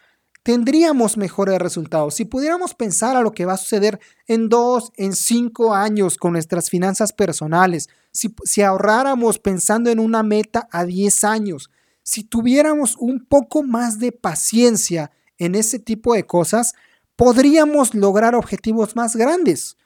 tendríamos 0.43 1.17
mejores 1.17 1.59
resultados. 1.59 2.15
Si 2.15 2.25
pudiéramos 2.27 2.75
pensar 2.75 3.17
a 3.17 3.23
lo 3.23 3.33
que 3.33 3.45
va 3.45 3.55
a 3.55 3.59
suceder 3.59 3.99
en 4.27 4.49
dos, 4.49 4.93
en 4.97 5.15
cinco 5.15 5.75
años 5.75 6.17
con 6.17 6.33
nuestras 6.33 6.71
finanzas 6.71 7.13
personales, 7.13 7.89
si, 8.13 8.35
si 8.45 8.63
ahorráramos 8.63 9.39
pensando 9.39 9.91
en 9.91 9.99
una 9.99 10.23
meta 10.23 10.69
a 10.71 10.85
10 10.85 11.25
años, 11.25 11.71
si 12.03 12.25
tuviéramos 12.25 12.97
un 12.99 13.25
poco 13.25 13.63
más 13.63 13.99
de 13.99 14.13
paciencia 14.13 15.11
en 15.39 15.55
ese 15.55 15.79
tipo 15.79 16.15
de 16.15 16.25
cosas, 16.25 16.75
podríamos 17.17 17.95
lograr 17.95 18.35
objetivos 18.35 18.97
más 18.97 19.17
grandes. 19.17 19.77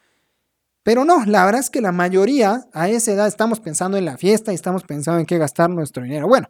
Pero 0.83 1.05
no, 1.05 1.25
la 1.25 1.45
verdad 1.45 1.61
es 1.61 1.71
que 1.71 1.81
la 1.81 1.93
mayoría 1.93 2.69
a 2.73 2.89
esa 2.89 3.13
edad 3.13 3.27
estamos 3.27 3.61
pensando 3.61 3.97
en 3.97 4.05
la 4.05 4.17
fiesta 4.17 4.53
y 4.53 4.55
estamos 4.55 4.85
pensando 4.85 5.19
en 5.19 5.27
qué 5.27 5.37
gastar 5.37 5.69
nuestro 5.69 6.05
dinero. 6.05 6.29
Bueno, 6.29 6.49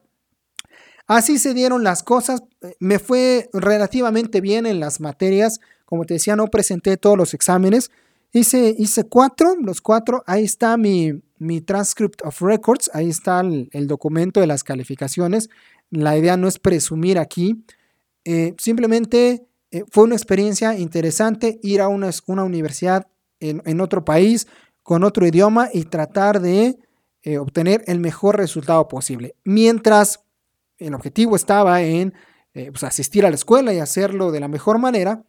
así 1.06 1.38
se 1.38 1.54
dieron 1.54 1.82
las 1.82 2.02
cosas. 2.02 2.42
Me 2.78 2.98
fue 2.98 3.48
relativamente 3.54 4.40
bien 4.40 4.66
en 4.66 4.78
las 4.78 5.00
materias. 5.00 5.60
Como 5.86 6.04
te 6.04 6.14
decía, 6.14 6.36
no 6.36 6.48
presenté 6.48 6.98
todos 6.98 7.16
los 7.16 7.32
exámenes. 7.32 7.90
Hice, 8.30 8.74
hice 8.76 9.04
cuatro, 9.04 9.56
los 9.58 9.80
cuatro. 9.80 10.22
Ahí 10.26 10.44
está 10.44 10.76
mi, 10.76 11.22
mi 11.38 11.60
transcript 11.60 12.22
of 12.24 12.40
records. 12.40 12.90
Ahí 12.92 13.08
está 13.08 13.40
el, 13.40 13.86
documento 13.86 14.40
de 14.40 14.46
las 14.46 14.64
calificaciones. 14.64 15.48
La 15.90 16.16
idea 16.16 16.36
no 16.36 16.48
es 16.48 16.58
presumir 16.58 17.18
aquí. 17.18 17.64
Eh, 18.24 18.54
simplemente 18.58 19.46
eh, 19.70 19.84
fue 19.90 20.04
una 20.04 20.14
experiencia 20.14 20.76
interesante 20.78 21.58
ir 21.62 21.80
a 21.80 21.88
una, 21.88 22.10
una 22.26 22.44
universidad 22.44 23.06
en, 23.38 23.80
otro 23.80 24.04
país 24.04 24.46
con 24.82 25.04
otro 25.04 25.26
idioma 25.26 25.68
y 25.72 25.84
tratar 25.84 26.40
de 26.40 26.78
eh, 27.22 27.38
obtener 27.38 27.84
el 27.86 28.00
mejor 28.00 28.36
resultado 28.36 28.88
posible. 28.88 29.34
Mientras 29.44 30.20
el 30.78 30.94
objetivo 30.94 31.36
estaba 31.36 31.82
en 31.82 32.14
pues, 32.52 32.82
asistir 32.82 33.26
a 33.26 33.30
la 33.30 33.36
escuela 33.36 33.74
y 33.74 33.78
hacerlo 33.78 34.32
de 34.32 34.40
la 34.40 34.48
mejor 34.48 34.78
manera, 34.78 35.22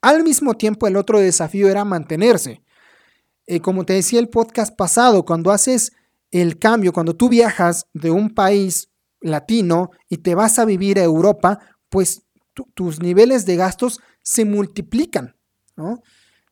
al 0.00 0.22
mismo 0.22 0.54
tiempo 0.54 0.86
el 0.86 0.96
otro 0.96 1.18
desafío 1.18 1.68
era 1.68 1.84
mantenerse. 1.84 2.62
Como 3.62 3.84
te 3.84 3.94
decía 3.94 4.20
el 4.20 4.28
podcast 4.28 4.74
pasado, 4.76 5.24
cuando 5.24 5.50
haces 5.50 5.92
el 6.30 6.58
cambio, 6.58 6.92
cuando 6.92 7.14
tú 7.14 7.28
viajas 7.28 7.86
de 7.92 8.10
un 8.10 8.30
país 8.30 8.88
latino 9.20 9.90
y 10.08 10.18
te 10.18 10.34
vas 10.34 10.58
a 10.58 10.64
vivir 10.64 10.98
a 10.98 11.04
Europa, 11.04 11.58
pues 11.88 12.22
tus 12.74 13.00
niveles 13.00 13.46
de 13.46 13.56
gastos 13.56 14.00
se 14.22 14.44
multiplican, 14.44 15.36
¿no? 15.76 16.02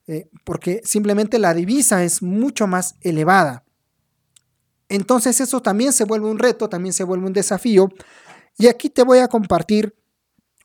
Eh, 0.06 0.28
porque 0.44 0.80
simplemente 0.84 1.38
la 1.38 1.54
divisa 1.54 2.02
es 2.02 2.22
mucho 2.22 2.66
más 2.66 2.96
elevada. 3.00 3.64
Entonces 4.88 5.40
eso 5.40 5.62
también 5.62 5.92
se 5.92 6.04
vuelve 6.04 6.28
un 6.28 6.38
reto, 6.38 6.68
también 6.68 6.92
se 6.92 7.04
vuelve 7.04 7.26
un 7.26 7.32
desafío. 7.32 7.88
Y 8.58 8.66
aquí 8.66 8.90
te 8.90 9.04
voy 9.04 9.18
a 9.18 9.28
compartir 9.28 9.94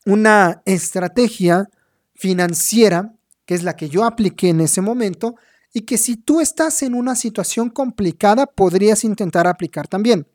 una 0.06 0.62
estrategia 0.66 1.70
financiera, 2.16 3.14
que 3.46 3.54
es 3.54 3.64
la 3.64 3.76
que 3.76 3.88
yo 3.88 4.04
apliqué 4.04 4.50
en 4.50 4.62
ese 4.62 4.82
momento, 4.82 5.36
y 5.76 5.82
que 5.82 5.98
si 5.98 6.16
tú 6.16 6.40
estás 6.40 6.84
en 6.84 6.94
una 6.96 7.16
situación 7.16 7.70
complicada, 7.70 8.46
podrías 8.46 9.04
intentar 9.04 9.46
aplicar 9.46 9.90
también. 9.90 10.26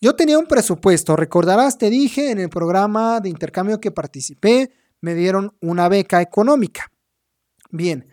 Yo 0.00 0.14
tenía 0.14 0.38
un 0.38 0.46
presupuesto, 0.46 1.16
recordarás, 1.16 1.76
te 1.76 1.90
dije 1.90 2.30
en 2.30 2.38
el 2.38 2.48
programa 2.48 3.18
de 3.18 3.30
intercambio 3.30 3.80
que 3.80 3.90
participé, 3.90 4.70
me 5.00 5.16
dieron 5.16 5.56
una 5.60 5.88
beca 5.88 6.22
económica. 6.22 6.88
Bien, 7.72 8.06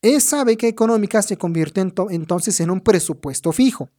Esa 0.00 0.44
beca 0.44 0.68
económica 0.68 1.22
se 1.22 1.36
convierte 1.36 1.80
entonces 1.80 2.60
en 2.60 2.70
un 2.70 2.80
presupuesto 2.80 3.50
fijo. 3.50 3.90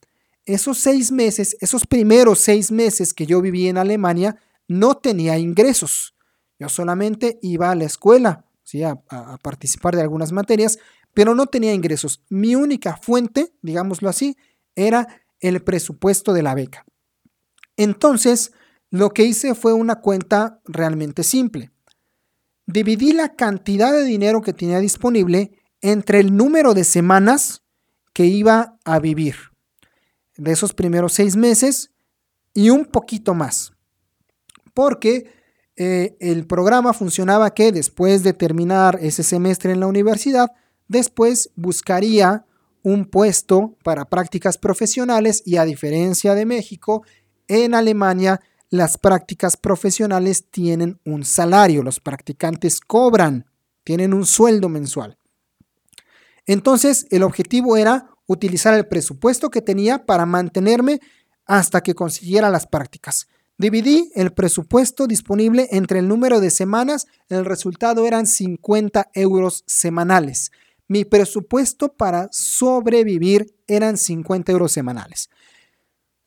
Esos 0.45 0.77
seis 0.77 1.11
meses, 1.11 1.57
esos 1.59 1.85
primeros 1.85 2.39
seis 2.39 2.71
meses 2.71 3.13
que 3.13 3.25
yo 3.25 3.41
viví 3.41 3.67
en 3.67 3.77
Alemania, 3.77 4.37
no 4.69 4.95
tenía 4.95 5.37
ingresos. 5.37 6.15
Yo 6.57 6.69
solamente 6.69 7.37
iba 7.41 7.69
a 7.69 7.75
la 7.75 7.83
escuela, 7.83 8.45
¿sí? 8.63 8.81
a, 8.83 8.97
a 9.09 9.37
participar 9.43 9.97
de 9.97 10.03
algunas 10.03 10.31
materias, 10.31 10.79
pero 11.13 11.35
no 11.35 11.47
tenía 11.47 11.73
ingresos. 11.73 12.23
Mi 12.29 12.55
única 12.55 12.97
fuente, 12.97 13.53
digámoslo 13.61 14.09
así, 14.09 14.37
era 14.75 15.21
el 15.39 15.61
presupuesto 15.63 16.33
de 16.33 16.43
la 16.43 16.55
beca. 16.55 16.85
Entonces, 17.77 18.51
lo 18.89 19.11
que 19.11 19.23
hice 19.23 19.55
fue 19.55 19.73
una 19.73 20.01
cuenta 20.01 20.59
realmente 20.65 21.23
simple. 21.23 21.71
Dividí 22.65 23.13
la 23.13 23.35
cantidad 23.35 23.91
de 23.91 24.03
dinero 24.03 24.41
que 24.41 24.53
tenía 24.53 24.79
disponible 24.79 25.51
entre 25.81 26.19
el 26.19 26.35
número 26.35 26.73
de 26.73 26.83
semanas 26.83 27.63
que 28.13 28.25
iba 28.25 28.77
a 28.83 28.99
vivir 28.99 29.35
de 30.37 30.51
esos 30.51 30.73
primeros 30.73 31.13
seis 31.13 31.35
meses 31.35 31.91
y 32.53 32.69
un 32.69 32.85
poquito 32.85 33.33
más. 33.33 33.73
Porque 34.73 35.31
eh, 35.75 36.17
el 36.19 36.45
programa 36.47 36.93
funcionaba 36.93 37.53
que 37.53 37.71
después 37.71 38.23
de 38.23 38.33
terminar 38.33 38.99
ese 39.01 39.23
semestre 39.23 39.71
en 39.71 39.79
la 39.79 39.87
universidad, 39.87 40.51
después 40.89 41.52
buscaría 41.56 42.45
un 42.84 43.06
puesto 43.06 43.78
para 43.84 44.06
prácticas 44.06 44.58
profesionales 44.58 45.41
y 45.45 45.56
a 45.56 45.63
diferencia 45.63 46.36
de 46.36 46.45
México, 46.45 47.04
en 47.47 47.73
Alemania 47.73 48.41
las 48.69 48.97
prácticas 48.97 49.58
profesionales 49.58 50.45
tienen 50.52 50.99
un 51.06 51.23
salario, 51.23 51.82
los 51.82 51.99
practicantes 51.99 52.80
cobran, 52.82 53.45
tienen 53.84 54.13
un 54.13 54.25
sueldo 54.25 54.69
mensual. 54.69 55.17
Entonces, 56.45 57.08
el 57.10 57.23
objetivo 57.23 57.78
era 57.78 58.10
utilizar 58.28 58.75
el 58.75 58.88
presupuesto 58.88 59.49
que 59.49 59.62
tenía 59.62 60.06
para 60.06 60.25
mantenerme 60.25 60.99
hasta 61.45 61.82
que 61.82 61.95
consiguiera 61.95 62.49
las 62.49 62.67
prácticas. 62.67 63.28
Dividí 63.58 64.12
el 64.15 64.32
presupuesto 64.32 65.08
disponible 65.08 65.67
entre 65.71 65.99
el 65.99 66.08
número 66.08 66.39
de 66.39 66.52
semanas, 66.52 67.08
el 67.28 67.43
resultado 67.43 68.06
eran 68.06 68.25
50 68.28 69.10
euros 69.13 69.63
semanales. 69.67 70.52
Mi 70.89 71.06
presupuesto 71.06 71.93
para 71.93 72.28
sobrevivir 72.32 73.56
eran 73.67 73.95
50 73.95 74.52
euros 74.52 74.71
semanales. 74.71 75.30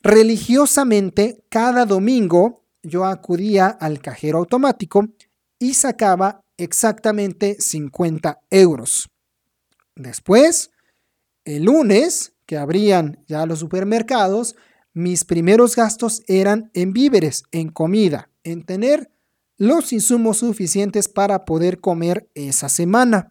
Religiosamente, 0.01 1.45
cada 1.49 1.85
domingo 1.85 2.65
yo 2.83 3.05
acudía 3.05 3.67
al 3.67 4.01
cajero 4.01 4.39
automático 4.39 5.09
y 5.59 5.75
sacaba 5.75 6.41
exactamente 6.57 7.57
50 7.59 8.41
euros. 8.51 9.09
Después, 9.97 10.71
el 11.45 11.65
lunes, 11.65 12.33
que 12.47 12.57
abrían 12.57 13.19
ya 13.27 13.47
los 13.47 13.59
supermercados, 13.59 14.55
mis 14.95 15.25
primeros 15.25 15.75
gastos 15.75 16.23
eran 16.29 16.71
en 16.75 16.93
víveres, 16.93 17.45
en 17.51 17.69
comida, 17.69 18.31
en 18.45 18.65
tener 18.65 19.11
los 19.57 19.93
insumos 19.93 20.39
suficientes 20.39 21.09
para 21.09 21.45
poder 21.45 21.81
comer 21.81 22.29
esa 22.35 22.69
semana. 22.69 23.29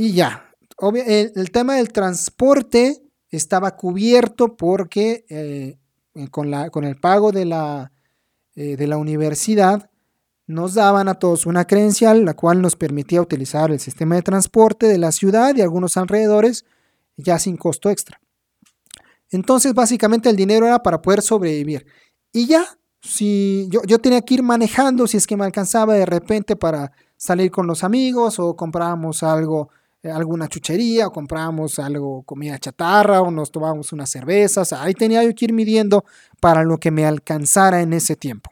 Y 0.00 0.14
ya, 0.14 0.50
el, 0.94 1.50
tema 1.50 1.74
del 1.74 1.92
transporte 1.92 3.02
estaba 3.28 3.76
cubierto 3.76 4.56
porque 4.56 5.26
eh, 5.28 5.76
con, 6.30 6.50
la, 6.50 6.70
con, 6.70 6.84
el 6.84 6.96
pago 6.96 7.32
de 7.32 7.44
la, 7.44 7.92
eh, 8.54 8.78
de 8.78 8.86
la 8.86 8.96
universidad 8.96 9.90
nos 10.46 10.72
daban 10.72 11.08
a 11.08 11.16
todos 11.16 11.44
una 11.44 11.66
credencial, 11.66 12.24
la 12.24 12.32
cual 12.32 12.62
nos 12.62 12.76
permitía 12.76 13.20
utilizar 13.20 13.70
el 13.70 13.78
sistema 13.78 14.14
de 14.14 14.22
transporte 14.22 14.86
de 14.86 14.96
la 14.96 15.12
ciudad 15.12 15.54
y 15.54 15.60
algunos 15.60 15.98
alrededores 15.98 16.64
ya 17.18 17.38
sin 17.38 17.58
costo 17.58 17.90
extra. 17.90 18.22
Entonces, 19.28 19.74
básicamente 19.74 20.30
el 20.30 20.36
dinero 20.36 20.66
era 20.66 20.82
para 20.82 21.02
poder 21.02 21.20
sobrevivir. 21.20 21.84
Y 22.32 22.46
ya, 22.46 22.64
si 23.02 23.68
yo, 23.70 23.82
yo 23.86 23.98
tenía 23.98 24.22
que 24.22 24.32
ir 24.32 24.42
manejando, 24.42 25.06
si 25.06 25.18
es 25.18 25.26
que 25.26 25.36
me 25.36 25.44
alcanzaba 25.44 25.92
de 25.92 26.06
repente 26.06 26.56
para 26.56 26.90
salir 27.18 27.50
con 27.50 27.66
los 27.66 27.84
amigos 27.84 28.38
o 28.38 28.56
comprábamos 28.56 29.22
algo, 29.22 29.68
alguna 30.04 30.48
chuchería 30.48 31.06
o 31.06 31.12
comprábamos 31.12 31.78
algo, 31.78 32.22
comida 32.22 32.58
chatarra 32.58 33.20
o 33.20 33.30
nos 33.30 33.50
tomábamos 33.50 33.92
unas 33.92 34.10
cervezas. 34.10 34.72
Ahí 34.72 34.94
tenía 34.94 35.22
yo 35.22 35.34
que 35.34 35.46
ir 35.46 35.52
midiendo 35.52 36.04
para 36.40 36.64
lo 36.64 36.78
que 36.78 36.90
me 36.90 37.04
alcanzara 37.04 37.82
en 37.82 37.92
ese 37.92 38.16
tiempo. 38.16 38.50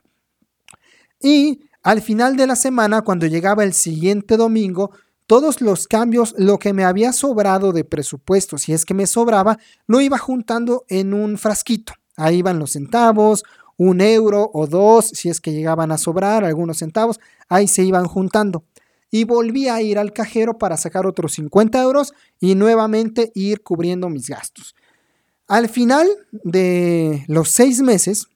Y 1.21 1.61
al 1.83 2.03
final 2.03 2.37
de 2.37 2.47
la 2.47 2.57
semana, 2.57 3.03
cuando 3.03 3.27
llegaba 3.27 3.65
el 3.65 3.73
siguiente 3.73 4.37
domingo, 4.37 4.91
todos 5.27 5.61
los 5.61 5.87
cambios, 5.87 6.35
lo 6.39 6.59
que 6.59 6.73
me 6.73 6.85
había 6.85 7.13
sobrado 7.13 7.73
de 7.73 7.85
presupuesto, 7.85 8.59
si 8.59 8.73
es 8.73 8.85
que 8.85 8.95
me 8.95 9.07
sobraba, 9.07 9.59
lo 9.87 10.01
iba 10.01 10.19
juntando 10.19 10.85
en 10.89 11.13
un 11.15 11.39
frasquito. 11.39 11.93
Ahí 12.17 12.39
iban 12.39 12.59
los 12.59 12.73
centavos, 12.73 13.45
un 13.77 14.01
euro 14.01 14.51
o 14.53 14.67
dos, 14.67 15.07
si 15.07 15.29
es 15.29 15.41
que 15.41 15.53
llegaban 15.53 15.93
a 15.93 15.99
sobrar 15.99 16.45
algunos 16.45 16.79
centavos, 16.79 17.21
ahí 17.49 17.69
se 17.69 17.85
iban 17.85 18.07
juntando. 18.07 18.65
Y 19.11 19.25
volví 19.25 19.69
a 19.69 19.81
ir 19.81 19.99
al 19.99 20.13
cajero 20.13 20.59
para 20.59 20.77
sacar 20.77 21.07
otros 21.07 21.33
50 21.35 21.81
euros 21.83 22.13
y 22.41 22.55
nuevamente 22.55 23.33
ir 23.35 23.63
cubriendo 23.63 24.09
mis 24.09 24.29
gastos. 24.29 24.75
Al 25.47 25.69
final 25.69 26.07
de 26.31 27.25
los 27.27 27.51
seis 27.51 27.81
meses, 27.81 28.27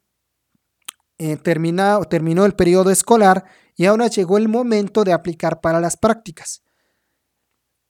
eh, 1.18 1.36
terminó 1.36 2.46
el 2.46 2.54
periodo 2.54 2.90
escolar 2.90 3.44
y 3.76 3.84
ahora 3.84 4.08
llegó 4.08 4.38
el 4.38 4.48
momento 4.48 5.04
de 5.04 5.12
aplicar 5.12 5.60
para 5.60 5.78
las 5.80 5.96
prácticas. 5.96 6.62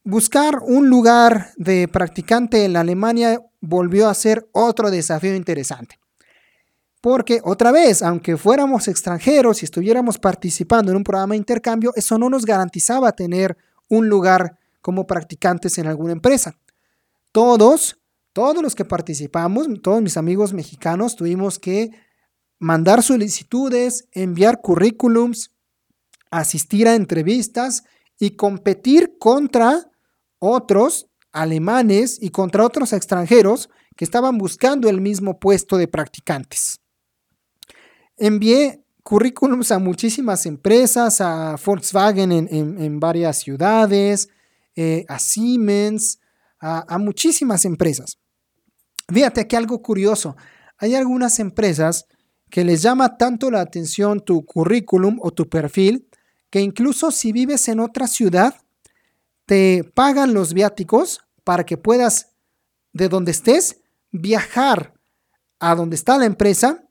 Buscar 0.05 0.59
un 0.62 0.88
lugar 0.88 1.53
de 1.57 1.87
practicante 1.87 2.64
en 2.64 2.77
Alemania 2.77 3.40
volvió 3.61 4.09
a 4.09 4.14
ser 4.14 4.49
otro 4.53 4.90
desafío 4.90 5.37
interesante. 5.37 6.02
Porque 7.03 7.41
otra 7.43 7.73
vez, 7.73 8.01
aunque 8.01 8.37
fuéramos 8.37 8.87
extranjeros 8.87 9.61
y 9.61 9.65
estuviéramos 9.65 10.19
participando 10.19 10.93
en 10.93 10.97
un 10.99 11.03
programa 11.03 11.35
de 11.35 11.38
intercambio, 11.38 11.93
eso 11.97 12.17
no 12.17 12.31
nos 12.31 12.45
garantizaba 12.47 13.11
tener 13.11 13.57
un 13.88 14.09
lugar 14.09 14.57
como 14.81 15.05
practicantes 15.05 15.79
en 15.79 15.88
alguna 15.88 16.12
empresa. 16.12 16.57
Todos, 17.33 17.99
todos 18.33 18.62
los 18.62 18.77
que 18.77 18.85
participamos, 18.85 19.67
todos 19.83 20.01
mis 20.01 20.17
amigos 20.17 20.53
mexicanos, 20.53 21.17
tuvimos 21.17 21.59
que 21.59 21.91
mandar 22.61 23.03
solicitudes, 23.03 24.07
enviar 24.12 24.61
currículums, 24.61 25.51
asistir 26.31 26.87
a 26.87 26.95
entrevistas 26.95 27.83
y 28.17 28.37
competir 28.37 29.19
contra 29.19 29.91
otros 30.38 31.09
alemanes 31.33 32.23
y 32.23 32.31
contra 32.31 32.65
otros 32.65 32.93
extranjeros 32.93 33.71
que 33.97 34.05
estaban 34.05 34.38
buscando 34.38 34.88
el 34.88 35.01
mismo 35.01 35.41
puesto 35.41 35.77
de 35.79 35.88
practicantes. 35.88 36.82
Envié 38.22 38.85
currículums 39.02 39.72
a 39.72 39.80
muchísimas 39.80 40.46
empresas, 40.46 41.20
a 41.20 41.56
Volkswagen 41.56 42.30
en, 42.30 43.00
varias 43.00 43.40
ciudades, 43.40 44.28
eh, 44.76 45.04
a 45.08 45.18
Siemens, 45.18 46.20
a, 46.61 46.85
a 46.87 46.98
muchísimas 46.98 47.64
empresas. 47.64 48.18
Fíjate 49.12 49.48
que 49.48 49.56
algo 49.56 49.82
curioso, 49.82 50.37
hay 50.78 50.94
algunas 50.94 51.40
empresas 51.40 52.06
que 52.48 52.62
les 52.62 52.80
llama 52.82 53.16
tanto 53.16 53.50
la 53.50 53.61
atención 53.61 54.20
tu 54.20 54.46
currículum 54.46 55.18
o 55.20 55.32
tu 55.32 55.48
perfil, 55.48 56.06
que 56.48 56.61
incluso 56.61 57.11
si 57.11 57.32
vives 57.32 57.66
en 57.66 57.80
otra 57.80 58.06
ciudad, 58.06 58.54
te 59.46 59.82
pagan 59.94 60.32
los 60.32 60.54
viáticos 60.54 61.22
para 61.42 61.66
que 61.66 61.76
puedas, 61.76 62.28
de 62.92 63.08
donde 63.08 63.32
estés, 63.32 63.80
viajar 64.12 64.94
a 65.58 65.74
donde 65.74 65.96
está 65.96 66.18
la 66.18 66.26
empresa, 66.26 66.85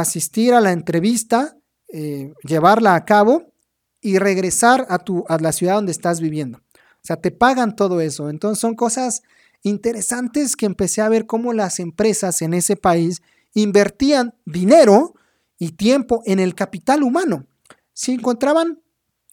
asistir 0.00 0.54
a 0.54 0.60
la 0.60 0.72
entrevista, 0.72 1.56
eh, 1.92 2.32
llevarla 2.42 2.94
a 2.94 3.04
cabo 3.04 3.52
y 4.00 4.18
regresar 4.18 4.86
a, 4.88 4.98
tu, 4.98 5.24
a 5.28 5.38
la 5.38 5.52
ciudad 5.52 5.74
donde 5.74 5.92
estás 5.92 6.20
viviendo. 6.20 6.58
O 6.58 7.04
sea, 7.04 7.16
te 7.16 7.30
pagan 7.30 7.76
todo 7.76 8.00
eso. 8.00 8.30
Entonces 8.30 8.58
son 8.58 8.74
cosas 8.74 9.22
interesantes 9.62 10.56
que 10.56 10.66
empecé 10.66 11.02
a 11.02 11.08
ver 11.08 11.26
cómo 11.26 11.52
las 11.52 11.78
empresas 11.78 12.40
en 12.42 12.54
ese 12.54 12.76
país 12.76 13.22
invertían 13.54 14.34
dinero 14.46 15.14
y 15.58 15.72
tiempo 15.72 16.22
en 16.24 16.40
el 16.40 16.54
capital 16.54 17.02
humano. 17.02 17.46
Si 17.92 18.12
encontraban 18.12 18.80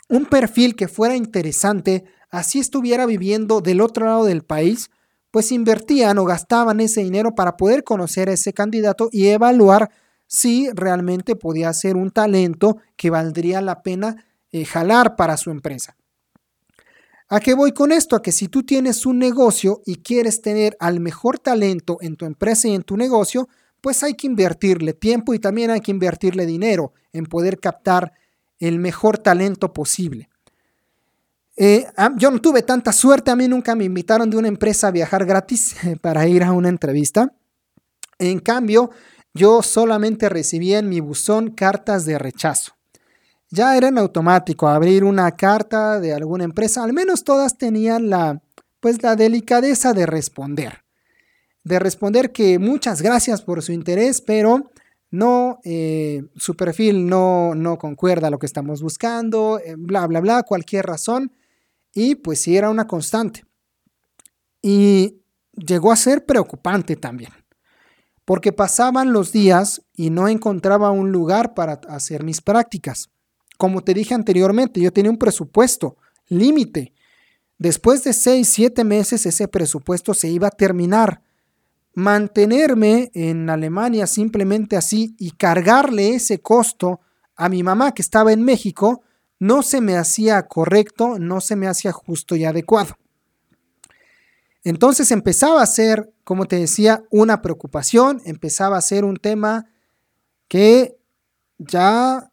un 0.09 0.25
perfil 0.25 0.75
que 0.75 0.87
fuera 0.87 1.15
interesante, 1.15 2.03
así 2.29 2.59
estuviera 2.59 3.05
viviendo 3.05 3.61
del 3.61 3.79
otro 3.79 4.05
lado 4.05 4.25
del 4.25 4.43
país, 4.43 4.89
pues 5.31 5.51
invertían 5.51 6.17
o 6.17 6.25
gastaban 6.25 6.81
ese 6.81 7.01
dinero 7.01 7.33
para 7.33 7.55
poder 7.55 7.83
conocer 7.83 8.29
a 8.29 8.33
ese 8.33 8.51
candidato 8.51 9.09
y 9.11 9.27
evaluar 9.27 9.89
si 10.29 10.69
realmente 10.75 11.35
podía 11.35 11.73
ser 11.73 11.97
un 11.97 12.11
talento 12.11 12.77
que 12.95 13.09
valdría 13.09 13.61
la 13.61 13.81
pena 13.81 14.27
eh, 14.51 14.63
jalar 14.63 15.15
para 15.15 15.35
su 15.37 15.49
empresa. 15.49 15.97
¿A 17.29 17.39
qué 17.39 17.55
voy 17.55 17.71
con 17.71 17.91
esto? 17.91 18.15
A 18.15 18.21
que 18.21 18.31
si 18.31 18.47
tú 18.47 18.61
tienes 18.61 19.07
un 19.07 19.17
negocio 19.17 19.81
y 19.87 19.97
quieres 19.97 20.43
tener 20.43 20.77
al 20.79 20.99
mejor 20.99 21.39
talento 21.39 21.97
en 22.01 22.15
tu 22.15 22.25
empresa 22.25 22.67
y 22.67 22.75
en 22.75 22.83
tu 22.83 22.95
negocio, 22.95 23.49
pues 23.81 24.03
hay 24.03 24.13
que 24.13 24.27
invertirle 24.27 24.93
tiempo 24.93 25.33
y 25.33 25.39
también 25.39 25.71
hay 25.71 25.81
que 25.81 25.91
invertirle 25.91 26.45
dinero 26.45 26.93
en 27.11 27.25
poder 27.25 27.59
captar 27.59 28.13
el 28.59 28.77
mejor 28.77 29.17
talento 29.17 29.73
posible. 29.73 30.29
Eh, 31.57 31.87
yo 32.17 32.29
no 32.29 32.39
tuve 32.39 32.61
tanta 32.61 32.93
suerte, 32.93 33.31
a 33.31 33.35
mí 33.35 33.47
nunca 33.47 33.73
me 33.73 33.83
invitaron 33.83 34.29
de 34.29 34.37
una 34.37 34.47
empresa 34.47 34.89
a 34.89 34.91
viajar 34.91 35.25
gratis 35.25 35.75
para 36.01 36.27
ir 36.27 36.43
a 36.43 36.51
una 36.51 36.69
entrevista. 36.69 37.33
En 38.19 38.39
cambio, 38.39 38.91
yo 39.33 39.61
solamente 39.61 40.29
recibí 40.29 40.73
en 40.73 40.89
mi 40.89 40.99
buzón 40.99 41.51
cartas 41.51 42.05
de 42.05 42.17
rechazo. 42.17 42.73
Ya 43.51 43.75
era 43.75 43.87
en 43.87 43.97
automático 43.97 44.67
abrir 44.67 45.03
una 45.03 45.31
carta 45.31 45.99
de 45.99 46.13
alguna 46.13 46.43
empresa, 46.43 46.83
al 46.83 46.93
menos 46.93 47.23
todas 47.23 47.57
tenían 47.57 48.09
la, 48.09 48.41
pues, 48.79 49.01
la 49.01 49.15
delicadeza 49.15 49.93
de 49.93 50.05
responder. 50.05 50.83
De 51.63 51.79
responder 51.79 52.31
que 52.31 52.59
muchas 52.59 53.01
gracias 53.01 53.41
por 53.41 53.61
su 53.61 53.71
interés, 53.71 54.21
pero 54.21 54.71
no, 55.11 55.59
eh, 55.63 56.23
su 56.35 56.55
perfil 56.55 57.07
no, 57.07 57.55
no 57.55 57.77
concuerda 57.77 58.27
a 58.27 58.29
lo 58.29 58.37
que 58.37 58.45
estamos 58.45 58.81
buscando, 58.81 59.59
eh, 59.59 59.75
bla, 59.77 60.05
bla, 60.07 60.19
bla, 60.19 60.43
cualquier 60.43 60.85
razón. 60.85 61.33
Y 61.93 62.15
pues 62.15 62.39
sí 62.39 62.55
era 62.55 62.69
una 62.69 62.85
constante. 62.85 63.45
Y 64.61 65.21
llegó 65.53 65.91
a 65.91 65.95
ser 65.95 66.25
preocupante 66.25 66.95
también, 66.95 67.31
porque 68.29 68.53
pasaban 68.53 69.11
los 69.11 69.31
días 69.31 69.81
y 69.95 70.11
no 70.11 70.27
encontraba 70.27 70.91
un 70.91 71.11
lugar 71.11 71.55
para 71.55 71.81
hacer 71.89 72.23
mis 72.23 72.41
prácticas. 72.41 73.09
Como 73.57 73.83
te 73.83 73.95
dije 73.95 74.13
anteriormente, 74.13 74.79
yo 74.79 74.93
tenía 74.93 75.09
un 75.09 75.17
presupuesto 75.17 75.97
límite. 76.27 76.93
Después 77.57 78.03
de 78.03 78.13
seis, 78.13 78.47
siete 78.47 78.83
meses 78.83 79.25
ese 79.25 79.47
presupuesto 79.47 80.13
se 80.13 80.27
iba 80.27 80.49
a 80.49 80.51
terminar 80.51 81.23
mantenerme 81.95 83.09
en 83.15 83.49
Alemania 83.49 84.05
simplemente 84.05 84.77
así 84.77 85.15
y 85.17 85.31
cargarle 85.31 86.13
ese 86.13 86.39
costo 86.39 86.99
a 87.35 87.49
mi 87.49 87.63
mamá 87.63 87.95
que 87.95 88.03
estaba 88.03 88.31
en 88.31 88.43
México 88.43 89.01
no 89.39 89.63
se 89.63 89.81
me 89.81 89.97
hacía 89.97 90.43
correcto, 90.43 91.17
no 91.17 91.41
se 91.41 91.55
me 91.55 91.65
hacía 91.65 91.93
justo 91.93 92.35
y 92.35 92.45
adecuado. 92.45 92.95
Entonces 94.63 95.11
empezaba 95.11 95.61
a 95.61 95.67
ser, 95.67 96.11
como 96.23 96.45
te 96.45 96.57
decía, 96.57 97.03
una 97.09 97.41
preocupación, 97.41 98.21
empezaba 98.25 98.77
a 98.77 98.81
ser 98.81 99.05
un 99.05 99.17
tema 99.17 99.67
que 100.47 100.97
ya 101.57 102.31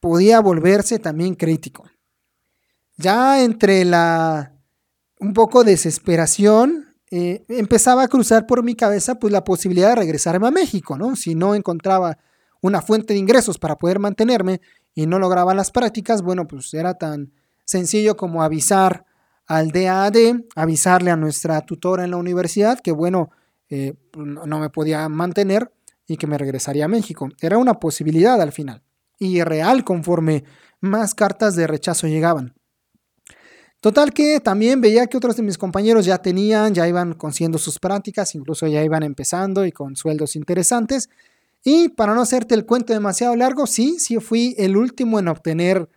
podía 0.00 0.40
volverse 0.40 0.98
también 0.98 1.34
crítico. 1.34 1.84
Ya 2.96 3.42
entre 3.42 3.84
la 3.84 4.54
un 5.20 5.32
poco 5.32 5.64
desesperación 5.64 6.94
eh, 7.10 7.44
empezaba 7.48 8.02
a 8.02 8.08
cruzar 8.08 8.46
por 8.46 8.62
mi 8.62 8.74
cabeza 8.74 9.16
pues 9.16 9.32
la 9.32 9.44
posibilidad 9.44 9.90
de 9.90 9.96
regresarme 9.96 10.46
a 10.46 10.52
México, 10.52 10.96
¿no? 10.96 11.16
Si 11.16 11.34
no 11.34 11.54
encontraba 11.54 12.18
una 12.60 12.82
fuente 12.82 13.14
de 13.14 13.18
ingresos 13.18 13.58
para 13.58 13.76
poder 13.76 13.98
mantenerme 13.98 14.60
y 14.94 15.06
no 15.06 15.18
lograba 15.18 15.54
las 15.54 15.70
prácticas, 15.70 16.22
bueno, 16.22 16.46
pues 16.46 16.72
era 16.74 16.94
tan 16.94 17.32
sencillo 17.64 18.16
como 18.16 18.42
avisar 18.42 19.04
al 19.48 19.72
DAD, 19.72 20.44
avisarle 20.54 21.10
a 21.10 21.16
nuestra 21.16 21.60
tutora 21.62 22.04
en 22.04 22.10
la 22.10 22.18
universidad 22.18 22.78
que, 22.80 22.92
bueno, 22.92 23.30
eh, 23.70 23.94
no 24.14 24.58
me 24.58 24.70
podía 24.70 25.08
mantener 25.08 25.72
y 26.06 26.18
que 26.18 26.26
me 26.26 26.38
regresaría 26.38 26.84
a 26.84 26.88
México. 26.88 27.28
Era 27.40 27.58
una 27.58 27.74
posibilidad 27.74 28.40
al 28.40 28.52
final 28.52 28.82
y 29.18 29.42
real 29.42 29.84
conforme 29.84 30.44
más 30.80 31.14
cartas 31.14 31.56
de 31.56 31.66
rechazo 31.66 32.06
llegaban. 32.06 32.54
Total 33.80 34.12
que 34.12 34.40
también 34.40 34.80
veía 34.80 35.06
que 35.06 35.16
otros 35.16 35.36
de 35.36 35.42
mis 35.42 35.56
compañeros 35.56 36.04
ya 36.04 36.18
tenían, 36.18 36.74
ya 36.74 36.86
iban 36.86 37.14
consiguiendo 37.14 37.58
sus 37.58 37.78
prácticas, 37.78 38.34
incluso 38.34 38.66
ya 38.66 38.82
iban 38.82 39.02
empezando 39.02 39.64
y 39.64 39.72
con 39.72 39.96
sueldos 39.96 40.36
interesantes. 40.36 41.08
Y 41.64 41.88
para 41.90 42.14
no 42.14 42.20
hacerte 42.20 42.54
el 42.54 42.66
cuento 42.66 42.92
demasiado 42.92 43.34
largo, 43.36 43.66
sí, 43.66 43.98
sí 43.98 44.18
fui 44.18 44.54
el 44.58 44.76
último 44.76 45.18
en 45.18 45.28
obtener 45.28 45.88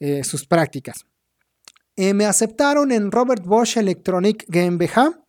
eh, 0.00 0.24
sus 0.24 0.46
prácticas. 0.46 1.04
Eh, 2.02 2.14
me 2.14 2.24
aceptaron 2.24 2.92
en 2.92 3.12
Robert 3.12 3.44
Bosch 3.44 3.76
Electronic 3.76 4.46
GmbH. 4.48 5.20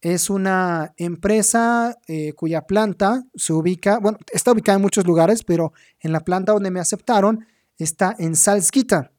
Es 0.00 0.30
una 0.30 0.94
empresa 0.96 1.98
eh, 2.06 2.32
cuya 2.34 2.62
planta 2.62 3.24
se 3.34 3.52
ubica, 3.52 3.98
bueno, 3.98 4.18
está 4.32 4.52
ubicada 4.52 4.76
en 4.76 4.82
muchos 4.82 5.04
lugares, 5.04 5.42
pero 5.42 5.72
en 5.98 6.12
la 6.12 6.20
planta 6.20 6.52
donde 6.52 6.70
me 6.70 6.78
aceptaron 6.78 7.44
está 7.76 8.14
en 8.20 8.36
Salzgitter. 8.36 9.10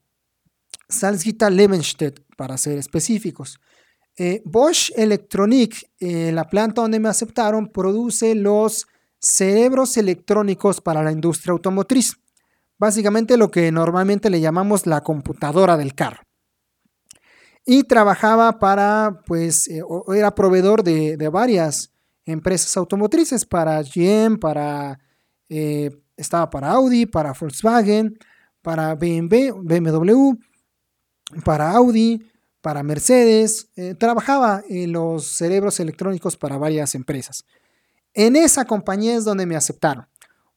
Salzgitter 0.88 1.52
Levenstedt, 1.52 2.22
para 2.38 2.58
ser 2.58 2.78
específicos. 2.78 3.60
Eh, 4.16 4.42
Bosch 4.46 4.90
Electronic, 4.96 5.86
la 6.00 6.46
planta 6.46 6.84
donde 6.84 7.02
me 7.02 7.10
aceptaron, 7.10 7.68
produce 7.68 8.34
los 8.34 8.88
cerebros 9.20 9.98
electrónicos 9.98 10.80
para 10.80 11.04
la 11.04 11.12
industria 11.12 11.52
automotriz. 11.52 12.16
Básicamente 12.78 13.36
lo 13.36 13.52
que 13.52 13.74
normalmente 13.74 14.30
le 14.30 14.40
llamamos 14.40 14.86
la 14.88 15.02
computadora 15.02 15.76
del 15.76 15.96
carro. 15.96 16.24
Y 17.66 17.84
trabajaba 17.84 18.60
para, 18.60 19.22
pues, 19.26 19.68
eh, 19.68 19.82
era 20.16 20.36
proveedor 20.36 20.84
de, 20.84 21.16
varias 21.30 21.92
empresas 22.26 22.76
automotrices, 22.78 23.46
para 23.46 23.82
GM, 23.82 24.38
para, 24.38 25.00
estaba 26.18 26.50
para 26.50 26.72
Audi, 26.72 27.06
para 27.06 27.34
Volkswagen, 27.34 28.18
para 28.62 28.96
BMW, 28.96 29.54
BMW 29.62 30.38
para 31.42 31.72
Audi, 31.72 32.24
para 32.62 32.84
Mercedes, 32.84 33.70
eh, 33.76 33.96
trabajaba 33.96 34.64
en 34.70 34.92
los 34.92 35.26
cerebros 35.26 35.80
electrónicos 35.80 36.38
para 36.38 36.58
varias 36.58 36.96
empresas. 36.96 37.46
En 38.14 38.36
esa 38.36 38.66
compañía 38.66 39.16
es 39.16 39.26
donde 39.26 39.46
me 39.46 39.56
aceptaron. 39.56 40.08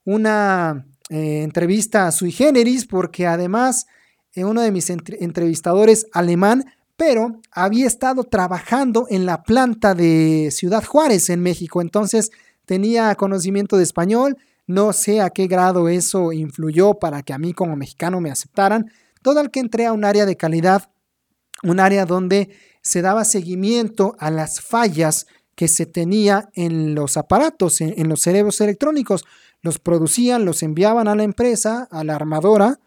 Una 0.04 0.86
eh, 1.08 1.42
entrevista 1.42 2.10
sui 2.12 2.30
generis 2.30 2.86
porque 2.86 3.26
además 3.26 3.86
eh, 4.34 4.44
uno 4.44 4.60
de 4.60 4.70
mis 4.70 4.90
entrevistadores 4.90 6.06
alemán, 6.12 6.64
pero 6.96 7.40
había 7.50 7.86
estado 7.86 8.24
trabajando 8.24 9.06
en 9.10 9.26
la 9.26 9.42
planta 9.42 9.94
de 9.94 10.50
Ciudad 10.50 10.84
Juárez 10.84 11.30
en 11.30 11.42
México, 11.42 11.80
entonces 11.80 12.30
tenía 12.64 13.14
conocimiento 13.14 13.76
de 13.76 13.84
español, 13.84 14.36
no 14.66 14.92
sé 14.92 15.20
a 15.20 15.30
qué 15.30 15.46
grado 15.46 15.88
eso 15.88 16.32
influyó 16.32 16.94
para 16.94 17.22
que 17.22 17.32
a 17.32 17.38
mí 17.38 17.52
como 17.52 17.76
mexicano 17.76 18.20
me 18.20 18.30
aceptaran, 18.30 18.90
todo 19.22 19.40
el 19.40 19.50
que 19.50 19.60
entré 19.60 19.86
a 19.86 19.92
un 19.92 20.04
área 20.04 20.26
de 20.26 20.36
calidad, 20.36 20.90
un 21.62 21.80
área 21.80 22.06
donde 22.06 22.50
se 22.82 23.02
daba 23.02 23.24
seguimiento 23.24 24.16
a 24.18 24.30
las 24.30 24.60
fallas 24.60 25.26
que 25.56 25.68
se 25.68 25.86
tenía 25.86 26.50
en 26.54 26.94
los 26.94 27.16
aparatos, 27.16 27.80
en, 27.80 28.08
los 28.08 28.20
cerebros 28.20 28.60
electrónicos. 28.60 29.24
Los 29.62 29.78
producían, 29.78 30.44
los 30.44 30.62
enviaban 30.62 31.08
a 31.08 31.16
la 31.16 31.24
empresa, 31.24 31.88
a 31.90 32.04
la 32.04 32.14
armadora, 32.14 32.78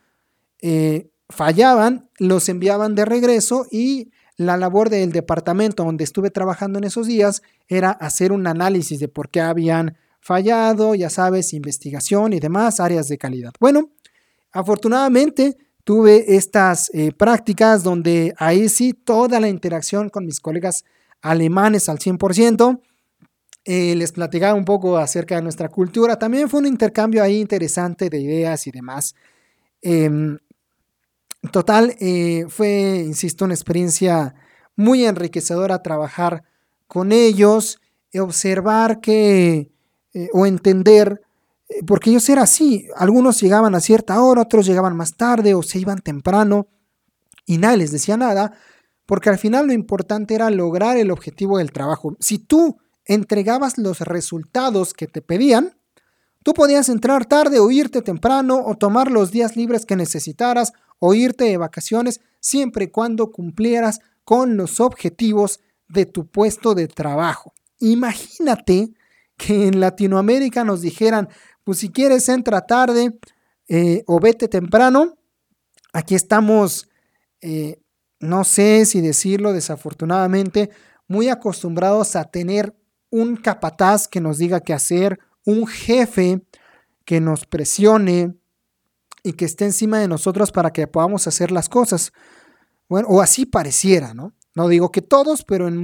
eh, 0.62 1.10
fallaban, 1.30 2.09
los 2.17 2.49
enviaban 2.49 2.95
de 2.95 3.05
regreso 3.05 3.65
y 3.71 4.11
la 4.36 4.57
labor 4.57 4.89
del 4.89 5.11
departamento 5.11 5.84
donde 5.84 6.03
estuve 6.03 6.32
trabajando 6.32 6.80
en 6.80 6.86
esos 6.86 7.07
días 7.07 7.41
era 7.67 7.91
hacer 7.91 8.32
un 8.32 8.47
análisis 8.47 8.99
de 8.99 9.07
por 9.07 9.30
qué 9.30 9.41
habían 9.41 9.97
fallado, 10.21 10.95
ya 10.95 11.09
sabes, 11.09 11.53
investigación 11.53 12.34
y 12.34 12.39
demás 12.39 12.80
áreas 12.80 13.07
de 13.07 13.17
calidad. 13.17 13.51
Bueno, 13.59 13.91
afortunadamente 14.51 15.57
tuve 15.84 16.36
estas 16.36 16.89
eh, 16.93 17.11
prácticas 17.11 17.84
donde 17.84 18.34
ahí 18.38 18.69
sí 18.69 18.93
toda 18.93 19.39
la 19.39 19.49
interacción 19.49 20.09
con 20.09 20.25
mis 20.25 20.39
colegas 20.39 20.86
alemanes 21.21 21.89
al 21.89 21.99
100%. 21.99 22.80
Eh, 23.65 23.95
les 23.95 24.11
platicaba 24.11 24.53
un 24.53 24.65
poco 24.65 24.97
acerca 24.97 25.36
de 25.36 25.41
nuestra 25.41 25.69
cultura. 25.69 26.17
También 26.17 26.49
fue 26.49 26.61
un 26.61 26.65
intercambio 26.65 27.21
ahí 27.21 27.39
interesante 27.39 28.09
de 28.09 28.19
ideas 28.19 28.67
y 28.67 28.71
demás. 28.71 29.15
Em, 29.82 30.38
total, 31.51 31.95
eh, 31.99 32.45
fue, 32.49 33.03
insisto, 33.05 33.45
una 33.45 33.53
experiencia 33.53 34.35
muy 34.75 35.05
enriquecedora 35.05 35.83
trabajar 35.83 36.43
con 36.87 37.11
ellos, 37.11 37.79
observar 38.13 38.99
que, 38.99 39.71
o 40.33 40.45
entender 40.45 41.21
eh, 41.69 41.83
porque 41.85 42.09
ellos 42.09 42.27
eran 42.29 42.43
así, 42.43 42.87
algunos 42.95 43.39
llegaban 43.39 43.75
a 43.75 43.79
cierta 43.79 44.21
hora, 44.21 44.41
otros 44.41 44.65
llegaban 44.65 44.97
más 44.97 45.15
tarde 45.15 45.53
o 45.53 45.61
se 45.61 45.79
iban 45.79 45.99
temprano 45.99 46.67
y 47.45 47.57
nadie 47.57 47.77
les 47.77 47.91
decía 47.91 48.17
nada, 48.17 48.53
porque 49.05 49.29
al 49.29 49.37
final 49.37 49.67
lo 49.67 49.73
importante 49.73 50.35
era 50.35 50.49
lograr 50.49 50.97
el 50.97 51.11
objetivo 51.11 51.57
del 51.57 51.71
trabajo. 51.71 52.15
Si 52.19 52.39
tú 52.39 52.77
entregabas 53.05 53.77
los 53.77 54.01
resultados 54.01 54.93
que 54.93 55.07
te 55.07 55.21
pedían, 55.21 55.75
tú 56.43 56.53
podías 56.53 56.89
entrar 56.89 57.25
tarde 57.25 57.59
o 57.59 57.71
irte 57.71 58.01
temprano 58.01 58.63
o 58.65 58.75
tomar 58.75 59.11
los 59.11 59.31
días 59.31 59.55
libres 59.55 59.85
que 59.85 59.95
necesitaras 59.95 60.73
o 61.00 61.14
irte 61.14 61.45
de 61.45 61.58
vacaciones 61.58 62.22
siempre 62.39 62.86
y 62.86 62.89
cuando 62.89 63.32
cumplieras 63.32 64.00
con 64.24 64.58
los 64.58 64.80
objetivos 64.80 65.60
de 65.88 66.06
tu 66.06 66.28
puesto 66.28 66.76
de 66.76 66.88
trabajo. 66.88 67.54
Imagínate 67.80 68.91
que 69.38 69.68
en 69.68 69.80
Latinoamérica 69.80 70.64
nos 70.64 70.82
dijeran, 70.82 71.30
pues 71.64 71.80
si 71.80 71.89
quieres 71.89 72.30
entra 72.30 72.66
tarde 72.68 73.18
eh, 73.68 74.04
o 74.06 74.20
vete 74.20 74.47
temprano. 74.47 75.18
Aquí 75.93 76.14
estamos, 76.14 76.89
eh, 77.41 77.82
no 78.20 78.43
sé 78.43 78.86
si 78.86 79.02
decirlo 79.02 79.54
desafortunadamente, 79.54 80.70
muy 81.08 81.30
acostumbrados 81.30 82.16
a 82.16 82.26
tener 82.26 82.76
un 83.10 83.36
capataz 83.38 84.08
que 84.08 84.22
nos 84.22 84.38
diga 84.38 84.60
qué 84.60 84.74
hacer, 84.74 85.20
un 85.45 85.66
jefe 85.66 86.41
que 87.06 87.20
nos 87.20 87.45
presione 87.45 88.36
y 89.24 89.34
que 89.34 89.45
esté 89.45 89.65
encima 89.65 89.99
de 89.99 90.07
nosotros 90.07 90.51
para 90.51 90.72
que 90.72 90.88
podamos 90.88 91.28
hacer 91.28 91.51
las 91.51 91.70
cosas. 91.70 92.11
bueno, 92.88 93.07
o 93.09 93.22
así 93.22 93.45
pareciera, 93.45 94.13
¿no? 94.13 94.34
No 94.55 94.67
digo 94.67 94.91
que 94.91 95.01
todos, 95.01 95.43
pero 95.43 95.67
en, 95.67 95.76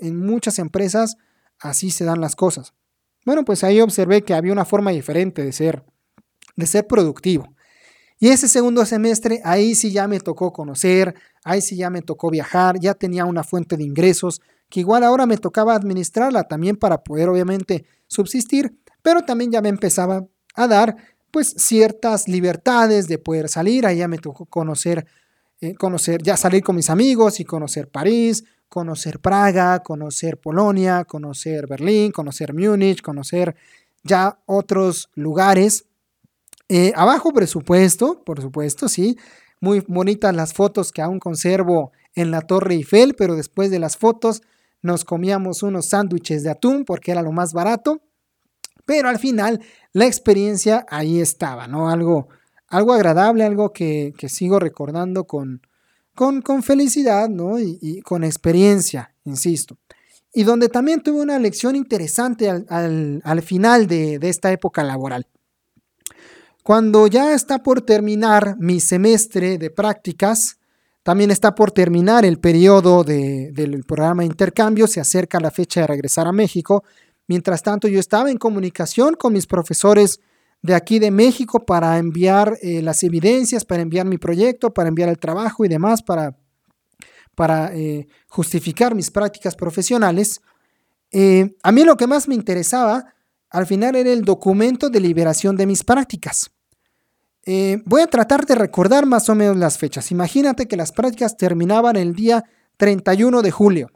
en 0.00 0.16
muchas 0.26 0.58
empresas 0.58 1.16
así 1.60 1.90
se 1.90 2.04
dan 2.04 2.20
las 2.20 2.34
cosas. 2.36 2.74
Bueno, 3.24 3.44
pues 3.44 3.62
ahí 3.64 3.80
observé 3.80 4.22
que 4.22 4.34
había 4.34 4.52
una 4.52 4.64
forma 4.64 4.90
diferente 4.90 5.44
de 5.44 5.52
ser, 5.52 5.84
de 6.56 6.66
ser 6.66 6.86
productivo. 6.86 7.54
Y 8.18 8.28
ese 8.28 8.48
segundo 8.48 8.84
semestre, 8.86 9.40
ahí 9.44 9.74
sí 9.74 9.90
ya 9.90 10.08
me 10.08 10.20
tocó 10.20 10.52
conocer, 10.52 11.14
ahí 11.44 11.60
sí 11.60 11.76
ya 11.76 11.90
me 11.90 12.02
tocó 12.02 12.30
viajar, 12.30 12.78
ya 12.80 12.94
tenía 12.94 13.24
una 13.24 13.42
fuente 13.42 13.76
de 13.76 13.84
ingresos, 13.84 14.40
que 14.68 14.80
igual 14.80 15.04
ahora 15.04 15.26
me 15.26 15.36
tocaba 15.36 15.74
administrarla 15.74 16.44
también 16.44 16.76
para 16.76 17.02
poder 17.02 17.28
obviamente 17.28 17.84
subsistir, 18.06 18.78
pero 19.02 19.22
también 19.22 19.50
ya 19.50 19.60
me 19.60 19.68
empezaba 19.68 20.24
a 20.54 20.68
dar 20.68 20.96
pues 21.32 21.54
ciertas 21.56 22.28
libertades 22.28 23.08
de 23.08 23.18
poder 23.18 23.48
salir, 23.48 23.86
ahí 23.86 23.98
ya 23.98 24.08
me 24.08 24.18
tocó 24.18 24.46
conocer, 24.46 25.06
eh, 25.60 25.74
conocer, 25.74 26.22
ya 26.22 26.36
salir 26.36 26.62
con 26.62 26.76
mis 26.76 26.90
amigos 26.90 27.40
y 27.40 27.44
conocer 27.44 27.88
París, 27.88 28.44
conocer 28.68 29.18
Praga, 29.18 29.80
conocer 29.80 30.38
Polonia, 30.38 31.04
conocer 31.04 31.66
Berlín, 31.66 32.12
conocer 32.12 32.54
Múnich, 32.54 33.02
conocer 33.02 33.56
ya 34.04 34.38
otros 34.46 35.10
lugares 35.14 35.86
eh, 36.68 36.92
abajo 36.96 37.32
presupuesto, 37.32 38.22
por 38.24 38.40
supuesto, 38.40 38.88
sí. 38.88 39.18
Muy 39.60 39.84
bonitas 39.86 40.34
las 40.34 40.54
fotos 40.54 40.90
que 40.90 41.02
aún 41.02 41.18
conservo 41.18 41.92
en 42.14 42.30
la 42.30 42.40
Torre 42.40 42.74
Eiffel, 42.74 43.14
pero 43.14 43.36
después 43.36 43.70
de 43.70 43.78
las 43.78 43.98
fotos 43.98 44.42
nos 44.80 45.04
comíamos 45.04 45.62
unos 45.62 45.90
sándwiches 45.90 46.42
de 46.42 46.50
atún 46.50 46.86
porque 46.86 47.10
era 47.12 47.20
lo 47.20 47.30
más 47.30 47.52
barato. 47.52 48.00
Pero 48.92 49.08
al 49.08 49.18
final 49.18 49.58
la 49.94 50.04
experiencia 50.04 50.84
ahí 50.90 51.18
estaba, 51.18 51.66
¿no? 51.66 51.88
Algo, 51.88 52.28
algo 52.68 52.92
agradable, 52.92 53.42
algo 53.42 53.72
que, 53.72 54.12
sigo 54.28 54.58
recordando 54.58 55.24
con, 55.24 55.62
con, 56.14 56.42
con 56.42 56.62
felicidad, 56.62 57.30
¿no? 57.30 57.58
Y, 57.58 58.02
con 58.02 58.22
experiencia, 58.22 59.14
insisto. 59.24 59.78
Y 60.34 60.42
donde 60.42 60.68
también 60.68 61.02
tuve 61.02 61.22
una 61.22 61.38
lección 61.38 61.74
interesante 61.74 62.50
al, 62.50 63.42
final 63.42 63.86
de 63.86 64.18
esta 64.28 64.52
época 64.52 64.84
laboral. 64.84 65.26
Cuando 66.62 67.06
ya 67.06 67.32
está 67.32 67.62
por 67.62 67.80
terminar 67.80 68.56
mi 68.58 68.78
semestre 68.78 69.56
de 69.56 69.70
prácticas, 69.70 70.58
también 71.02 71.30
está 71.30 71.54
por 71.54 71.72
terminar 71.72 72.26
el 72.26 72.38
periodo 72.38 73.04
del 73.04 73.84
programa 73.84 74.22
de 74.22 74.26
intercambio, 74.26 74.86
se 74.86 75.00
acerca 75.00 75.40
la 75.40 75.50
fecha 75.50 75.80
de 75.80 75.86
regresar 75.86 76.28
a 76.28 76.32
México. 76.32 76.84
Mientras 77.28 77.62
tanto, 77.62 77.88
yo 77.88 78.00
estaba 78.00 78.30
en 78.30 78.38
comunicación 78.38 79.14
con 79.14 79.32
mis 79.32 79.46
profesores 79.46 80.20
de 80.62 80.74
aquí 80.74 80.98
de 80.98 81.10
México 81.10 81.64
para 81.64 81.98
enviar 81.98 82.56
eh, 82.62 82.82
las 82.82 83.02
evidencias, 83.02 83.64
para 83.64 83.82
enviar 83.82 84.06
mi 84.06 84.18
proyecto, 84.18 84.72
para 84.72 84.88
enviar 84.88 85.08
el 85.08 85.18
trabajo 85.18 85.64
y 85.64 85.68
demás, 85.68 86.02
para, 86.02 86.36
para 87.34 87.74
eh, 87.74 88.06
justificar 88.28 88.94
mis 88.94 89.10
prácticas 89.10 89.56
profesionales. 89.56 90.40
Eh, 91.10 91.56
a 91.62 91.72
mí 91.72 91.84
lo 91.84 91.96
que 91.96 92.06
más 92.06 92.28
me 92.28 92.34
interesaba 92.34 93.14
al 93.50 93.66
final 93.66 93.96
era 93.96 94.10
el 94.10 94.22
documento 94.22 94.88
de 94.88 95.00
liberación 95.00 95.56
de 95.56 95.66
mis 95.66 95.84
prácticas. 95.84 96.50
Voy 97.84 98.00
a 98.00 98.06
tratar 98.06 98.46
de 98.46 98.54
recordar 98.54 99.04
más 99.04 99.28
o 99.28 99.34
menos 99.34 99.56
las 99.56 99.76
fechas. 99.76 100.12
Imagínate 100.12 100.68
que 100.68 100.76
las 100.76 100.92
prácticas 100.92 101.36
terminaban 101.36 101.96
el 101.96 102.14
día 102.14 102.44
31 102.76 103.42
de 103.42 103.50
julio. 103.50 103.90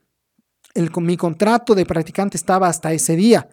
Mi 1.01 1.16
contrato 1.16 1.74
de 1.74 1.87
practicante 1.87 2.37
estaba 2.37 2.68
hasta 2.68 2.93
ese 2.93 3.16
día. 3.16 3.49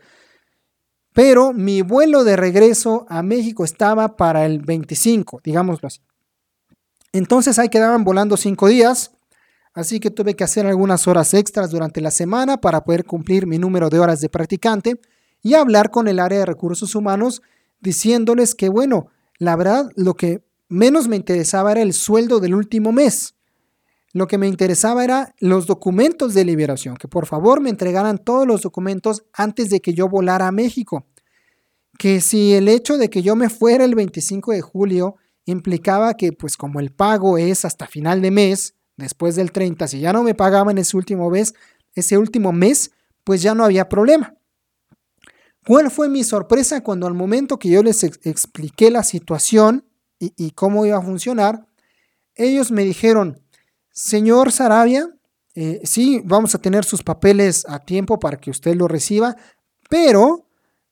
Pero 1.13 1.53
mi 1.53 1.81
vuelo 1.81 2.23
de 2.23 2.35
regreso 2.35 3.05
a 3.07 3.21
México 3.21 3.63
estaba 3.63 4.15
para 4.15 4.45
el 4.45 4.59
25, 4.59 5.41
digámoslo 5.43 5.87
así. 5.87 6.01
Entonces 7.11 7.59
ahí 7.59 7.69
quedaban 7.69 8.03
volando 8.03 8.35
cinco 8.35 8.67
días. 8.67 9.11
Así 9.75 9.99
que 9.99 10.11
tuve 10.11 10.35
que 10.35 10.43
hacer 10.43 10.67
algunas 10.67 11.07
horas 11.07 11.33
extras 11.33 11.71
durante 11.71 12.01
la 12.01 12.11
semana 12.11 12.57
para 12.57 12.83
poder 12.83 13.05
cumplir 13.05 13.47
mi 13.47 13.57
número 13.57 13.89
de 13.89 13.99
horas 13.99 14.21
de 14.21 14.29
practicante 14.29 14.99
y 15.41 15.55
hablar 15.55 15.91
con 15.91 16.07
el 16.07 16.19
área 16.19 16.39
de 16.39 16.45
recursos 16.45 16.95
humanos 16.95 17.41
diciéndoles 17.79 18.55
que, 18.55 18.69
bueno, 18.69 19.07
la 19.37 19.55
verdad, 19.55 19.91
lo 19.95 20.13
que 20.15 20.43
menos 20.69 21.07
me 21.07 21.15
interesaba 21.15 21.71
era 21.71 21.81
el 21.81 21.93
sueldo 21.93 22.39
del 22.39 22.55
último 22.55 22.91
mes. 22.91 23.35
Lo 24.13 24.27
que 24.27 24.37
me 24.37 24.47
interesaba 24.47 25.03
era 25.03 25.33
los 25.39 25.65
documentos 25.65 26.35
de 26.35 26.45
liberación, 26.45 26.95
que 26.95 27.07
por 27.07 27.25
favor 27.25 27.59
me 27.61 27.71
entregaran 27.71 28.19
todos 28.19 28.47
los 28.47 28.61
documentos 28.61 29.23
antes 29.33 29.69
de 29.71 29.81
que 29.81 29.93
yo 29.93 30.07
volara 30.07 30.47
a 30.47 30.51
México. 30.51 31.07
Que 31.97 32.21
si 32.21 32.53
el 32.53 32.67
hecho 32.67 32.97
de 32.97 33.09
que 33.09 33.23
yo 33.23 33.35
me 33.35 33.49
fuera 33.49 33.83
el 33.83 33.95
25 33.95 34.51
de 34.51 34.61
julio 34.61 35.15
implicaba 35.45 36.13
que 36.13 36.31
pues 36.31 36.57
como 36.57 36.79
el 36.79 36.91
pago 36.91 37.39
es 37.39 37.65
hasta 37.65 37.87
final 37.87 38.21
de 38.21 38.31
mes, 38.31 38.75
después 38.97 39.35
del 39.35 39.51
30, 39.51 39.87
si 39.87 39.99
ya 39.99 40.13
no 40.13 40.23
me 40.23 40.35
pagaban 40.35 40.77
ese 40.77 40.95
último 40.95 41.29
mes, 41.31 41.55
ese 41.95 42.17
último 42.17 42.53
mes, 42.53 42.91
pues 43.23 43.41
ya 43.41 43.55
no 43.55 43.65
había 43.65 43.89
problema. 43.89 44.35
¿Cuál 45.65 45.89
fue 45.89 46.09
mi 46.09 46.23
sorpresa 46.23 46.83
cuando 46.83 47.07
al 47.07 47.13
momento 47.13 47.57
que 47.57 47.69
yo 47.69 47.81
les 47.81 48.03
expliqué 48.03 48.91
la 48.91 49.03
situación 49.03 49.85
y, 50.19 50.51
cómo 50.51 50.85
iba 50.85 50.97
a 50.97 51.01
funcionar, 51.01 51.65
ellos 52.35 52.71
me 52.71 52.83
dijeron, 52.83 53.42
señor 53.93 54.51
Sarabia, 54.51 55.07
eh, 55.55 55.81
sí, 55.83 56.21
vamos 56.25 56.55
a 56.55 56.57
tener 56.57 56.83
sus 56.83 57.03
papeles 57.03 57.63
a 57.69 57.79
tiempo 57.79 58.19
para 58.19 58.37
que 58.37 58.49
usted 58.49 58.75
lo 58.75 58.87
reciba, 58.87 59.37
pero 59.89 60.47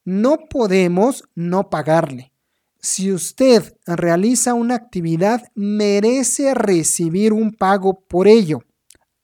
no 0.06 0.38
podemos 0.50 1.24
no 1.36 1.70
pagarle. 1.70 2.32
Si 2.80 3.12
usted 3.12 3.76
realiza 3.86 4.54
una 4.54 4.76
actividad, 4.76 5.44
merece 5.56 6.54
recibir 6.54 7.34
un 7.34 7.54
pago 7.54 8.02
por 8.08 8.28
ello. 8.28 8.60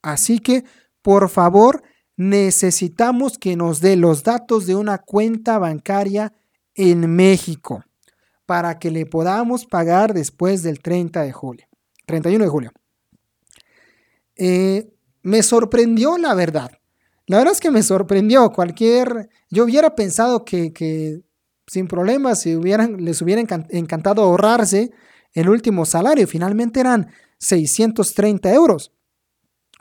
Así 0.01 0.39
que, 0.39 0.63
por 1.01 1.29
favor, 1.29 1.81
necesitamos 2.15 3.37
que 3.37 3.55
nos 3.55 3.79
dé 3.79 3.95
los 3.95 4.23
datos 4.23 4.67
de 4.67 4.75
una 4.75 4.99
cuenta 4.99 5.57
bancaria 5.57 6.33
en 6.75 7.09
México 7.15 7.83
para 8.45 8.77
que 8.79 8.91
le 8.91 9.05
podamos 9.05 9.65
pagar 9.65 10.13
después 10.13 10.63
del 10.63 10.79
30 10.79 11.23
de 11.23 11.31
julio, 11.31 11.65
31 12.05 12.43
de 12.43 12.49
julio. 12.49 12.71
Eh, 14.37 14.93
me 15.23 15.43
sorprendió 15.43 16.17
la 16.17 16.33
verdad. 16.33 16.71
La 17.25 17.37
verdad 17.37 17.53
es 17.53 17.59
que 17.59 17.71
me 17.71 17.83
sorprendió. 17.83 18.51
Cualquier, 18.51 19.29
yo 19.49 19.65
hubiera 19.65 19.95
pensado 19.95 20.45
que, 20.45 21.21
sin 21.67 21.87
problemas 21.87 22.41
si 22.41 22.55
hubieran, 22.55 23.03
les 23.03 23.21
hubiera 23.21 23.41
encantado 23.41 24.21
ahorrarse 24.23 24.91
el 25.33 25.49
último 25.49 25.85
salario. 25.85 26.27
Finalmente 26.27 26.79
eran 26.79 27.11
630 27.39 28.53
euros. 28.53 28.93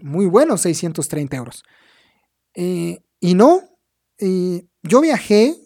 Muy 0.01 0.27
buenos 0.27 0.63
630 0.63 1.37
euros. 1.37 1.63
Eh, 2.55 2.99
y 3.21 3.35
no, 3.35 3.63
yo 4.89 5.01
viajé, 5.01 5.57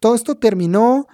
todo 0.00 0.14
esto 0.14 0.36
terminó, 0.36 1.06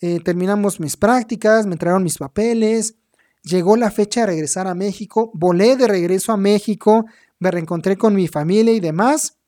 eh, 0.00 0.20
terminamos 0.20 0.80
mis 0.80 0.96
prácticas, 0.96 1.66
me 1.66 1.72
entregaron 1.72 2.02
mis 2.02 2.18
papeles, 2.18 2.96
llegó 3.42 3.76
la 3.76 3.90
fecha 3.90 4.20
de 4.20 4.26
regresar 4.28 4.66
a 4.66 4.74
México, 4.74 5.30
volé 5.34 5.76
de 5.76 5.88
regreso 5.88 6.32
a 6.32 6.36
México, 6.36 7.04
me 7.38 7.50
reencontré 7.50 7.96
con 7.96 8.14
mi 8.14 8.28
familia 8.28 8.72
y 8.72 8.80
demás, 8.80 9.38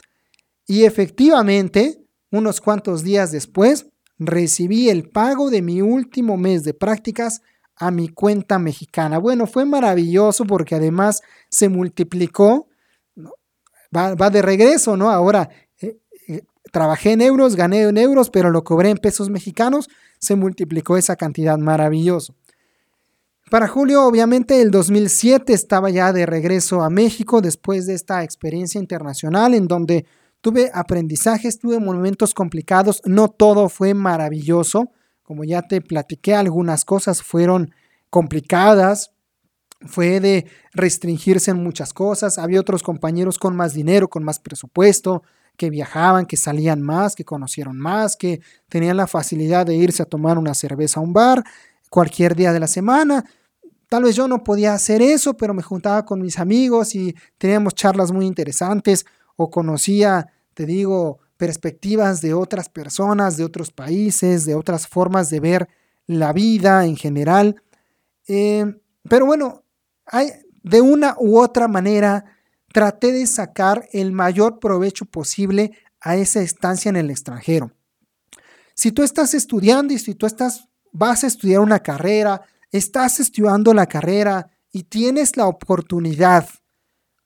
y 0.67 0.85
efectivamente, 0.85 2.05
unos 2.31 2.61
cuantos 2.61 3.03
días 3.03 3.31
después, 3.31 3.87
recibí 4.19 4.89
el 4.89 5.09
pago 5.11 5.51
de 5.51 5.63
mi 5.63 5.83
último 5.83 6.37
mes 6.37 6.65
de 6.65 6.75
prácticas 6.75 7.43
a 7.77 7.91
mi 7.91 8.09
cuenta 8.09 8.59
mexicana. 8.59 9.19
Bueno, 9.19 9.47
fue 9.47 9.65
maravilloso 9.65 10.45
porque 10.45 10.75
además 10.75 11.23
se 11.51 11.69
multiplicó 11.69 12.69
va, 13.95 14.31
de 14.31 14.43
regreso, 14.43 14.97
¿no? 14.97 15.11
Ahora, 15.11 15.49
eh, 15.81 15.99
eh, 16.29 16.43
trabajé 16.73 17.13
en 17.13 17.21
euros, 17.21 17.57
gané 17.57 17.83
en 17.83 17.99
euros, 17.99 18.31
pero 18.31 18.51
lo 18.51 18.65
cobré 18.65 18.91
en 18.91 18.99
pesos 18.99 19.31
mexicanos, 19.31 19.89
se 20.19 20.37
multiplicó 20.37 20.97
esa 20.97 21.17
cantidad 21.17 21.59
maravilloso. 21.59 22.35
Para 23.55 23.69
julio, 23.69 24.05
obviamente, 24.05 24.61
el 24.61 24.73
2007 24.73 25.53
estaba 25.53 25.89
ya 25.89 26.13
de 26.13 26.27
regreso 26.27 26.83
a 26.83 26.91
México 26.91 27.41
después 27.41 27.87
de 27.87 27.95
esta 27.95 28.25
experiencia 28.25 28.81
internacional 28.81 29.55
en 29.55 29.69
donde 29.69 30.07
tuve 30.41 30.73
aprendizajes, 30.75 31.61
tuve 31.61 31.79
momentos 31.79 32.35
complicados, 32.35 33.01
no 33.05 33.29
todo 33.29 33.69
fue 33.69 33.95
maravilloso, 33.95 34.91
como 35.23 35.45
ya 35.45 35.63
te 35.63 35.81
platiqué, 35.81 36.35
algunas 36.35 36.85
cosas 36.85 37.23
fueron 37.23 37.73
complicadas, 38.11 39.13
fue 39.87 40.19
de 40.19 40.47
restringirse 40.73 41.53
en 41.53 41.63
muchas 41.63 41.93
cosas. 41.93 42.39
Había 42.39 42.59
otros 42.59 42.83
compañeros 42.83 43.39
con 43.39 43.55
más 43.55 43.73
dinero, 43.73 44.09
con 44.09 44.25
más 44.25 44.41
presupuesto, 44.41 45.23
que 45.57 45.71
viajaban, 45.71 46.27
que 46.27 46.37
salían 46.37 46.83
más, 46.83 47.15
que 47.15 47.25
conocieron 47.25 47.79
más, 47.79 48.17
que 48.17 48.41
tenían 48.69 48.97
la 48.97 49.07
facilidad 49.07 49.65
de 49.65 49.77
irse 49.77 50.03
a 50.03 50.07
tomar 50.07 50.39
una 50.39 50.55
cerveza 50.55 50.99
a 50.99 51.05
un 51.05 51.13
bar 51.13 51.45
cualquier 51.89 52.35
día 52.35 52.53
de 52.53 52.59
la 52.59 52.67
semana. 52.67 53.25
Tal 53.95 54.03
vez 54.03 54.17
yo 54.17 54.27
no 54.27 54.43
podía 54.43 54.75
hacer 54.75 55.03
eso, 55.03 55.37
pero 55.37 55.55
me 55.55 55.63
juntaba 55.63 56.05
con 56.05 56.21
mis 56.21 56.41
amigos 56.41 56.97
y 56.97 57.15
teníamos 57.39 57.77
charlas 57.77 58.11
muy 58.11 58.27
interesantes 58.27 59.07
o 59.37 59.53
conocía, 59.53 60.33
te 60.53 60.67
digo, 60.67 61.21
perspectivas 61.37 62.21
de 62.21 62.35
otras 62.35 62.69
personas, 62.69 63.37
de 63.37 63.45
otros 63.45 63.71
países, 63.71 64.47
de 64.47 64.57
otras 64.57 64.89
formas 64.89 65.31
de 65.31 65.39
ver 65.39 65.69
la 66.09 66.33
vida 66.33 66.87
en 66.87 66.97
general. 66.97 67.63
Eh, 68.27 68.67
pero 69.09 69.27
bueno, 69.27 69.63
de 70.65 70.81
una 70.81 71.15
u 71.21 71.39
otra 71.39 71.69
manera 71.69 72.25
traté 72.73 73.13
de 73.13 73.29
sacar 73.29 73.89
el 73.93 74.11
mayor 74.11 74.59
provecho 74.59 75.05
posible 75.05 75.71
a 76.01 76.17
esa 76.17 76.41
estancia 76.41 76.89
en 76.89 76.97
el 76.97 77.11
extranjero. 77.13 77.71
Si 78.75 78.91
tú 78.91 79.05
estás 79.05 79.35
estudiando 79.35 79.95
y 79.95 80.01
si 80.01 80.17
tú 80.17 80.27
estás, 80.27 80.69
vas 80.91 81.23
a 81.23 81.29
estudiar 81.29 81.61
una 81.61 81.79
carrera, 81.79 82.43
estás 82.79 83.21
estudiando 83.21 83.73
la 83.73 83.87
carrera 83.87 84.51
y 84.73 84.83
tienes 84.83 85.37
la 85.37 85.47
oportunidad 85.47 86.49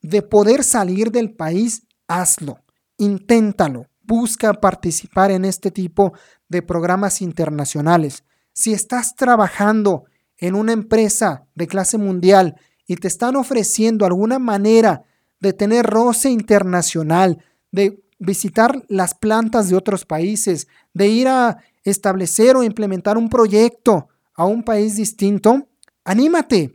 de 0.02 0.20
poder 0.20 0.62
salir 0.62 1.10
del 1.10 1.34
país, 1.34 1.86
hazlo, 2.06 2.58
inténtalo, 2.98 3.86
busca 4.02 4.52
participar 4.52 5.30
en 5.30 5.46
este 5.46 5.70
tipo 5.70 6.12
de 6.50 6.60
programas 6.60 7.22
internacionales. 7.22 8.24
Si 8.52 8.74
estás 8.74 9.16
trabajando 9.16 10.04
en 10.36 10.54
una 10.54 10.72
empresa 10.72 11.46
de 11.54 11.66
clase 11.66 11.96
mundial 11.96 12.56
y 12.86 12.96
te 12.96 13.08
están 13.08 13.34
ofreciendo 13.34 14.04
alguna 14.04 14.38
manera 14.38 15.04
de 15.40 15.54
tener 15.54 15.86
roce 15.86 16.28
internacional, 16.28 17.42
de 17.72 18.02
visitar 18.18 18.84
las 18.88 19.14
plantas 19.14 19.70
de 19.70 19.76
otros 19.76 20.04
países, 20.04 20.68
de 20.92 21.08
ir 21.08 21.28
a 21.28 21.56
establecer 21.84 22.54
o 22.54 22.62
implementar 22.62 23.16
un 23.16 23.30
proyecto 23.30 24.08
a 24.38 24.44
un 24.44 24.62
país 24.62 24.94
distinto, 24.94 25.68
anímate, 26.04 26.72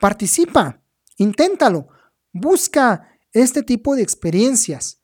participa, 0.00 0.82
inténtalo, 1.16 1.86
busca 2.32 3.08
este 3.32 3.62
tipo 3.62 3.94
de 3.94 4.02
experiencias. 4.02 4.98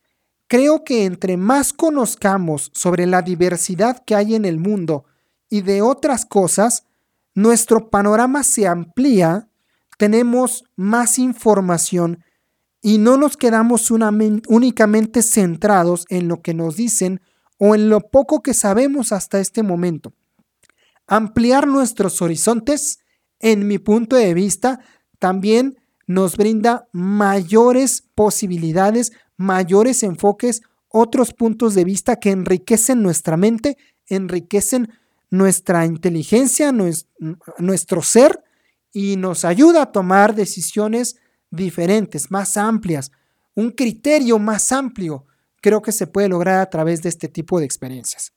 Creo 0.49 0.83
que 0.83 1.05
entre 1.05 1.37
más 1.37 1.73
conozcamos 1.73 2.73
sobre 2.75 3.07
la 3.07 3.23
diversidad 3.23 4.03
que 4.05 4.17
hay 4.17 4.35
en 4.35 4.45
el 4.45 4.59
mundo 4.59 5.05
y 5.49 5.63
de 5.63 5.81
otras 5.81 6.27
cosas, 6.27 6.87
nuestro 7.35 7.89
panorama 7.89 8.43
se 8.43 8.67
amplía, 8.67 9.49
tenemos 9.97 10.65
más 10.75 11.21
información 11.21 12.25
y 12.83 12.99
no 12.99 13.17
nos 13.17 13.37
quedamos 13.37 13.93
únicamente 13.93 15.23
centrados 15.23 16.05
en 16.09 16.27
lo 16.27 16.43
que 16.43 16.53
nos 16.53 16.75
dicen 16.75 17.21
o 17.59 17.77
en 17.77 17.89
lo 17.89 18.01
poco 18.01 18.43
que 18.43 18.55
sabemos 18.55 19.13
hasta 19.13 19.39
este 19.39 19.63
momento. 19.63 20.13
Ampliar 21.07 21.67
nuestros 21.67 22.23
horizontes, 22.23 22.99
en 23.41 23.67
mi 23.67 23.79
punto 23.79 24.17
de 24.17 24.35
vista, 24.35 24.81
también 25.19 25.77
nos 26.07 26.37
brinda 26.37 26.89
mayores 26.93 28.05
posibilidades, 28.15 29.13
mayores 29.37 30.03
enfoques, 30.03 30.63
otros 30.89 31.33
puntos 31.33 31.75
de 31.75 31.85
vista 31.85 32.17
que 32.17 32.31
enriquecen 32.31 33.03
nuestra 33.03 33.37
mente, 33.37 33.77
enriquecen 34.07 34.93
nuestra 35.31 35.87
inteligencia, 35.87 36.73
nuestro 37.59 38.03
ser 38.03 38.43
y 38.93 39.17
nos 39.17 39.45
ayuda 39.45 39.83
a 39.83 39.93
tomar 39.93 40.35
decisiones 40.35 41.17
diferentes, 41.51 42.31
más 42.31 42.57
amplias, 42.57 43.11
un 43.55 43.71
criterio 43.71 44.39
más 44.39 44.73
amplio, 44.73 45.27
creo 45.63 45.81
que 45.81 45.93
se 45.93 46.07
puede 46.07 46.29
lograr 46.29 46.61
a 46.61 46.69
través 46.69 47.03
de 47.03 47.09
este 47.09 47.29
tipo 47.29 47.59
de 47.59 47.65
experiencias. 47.65 48.33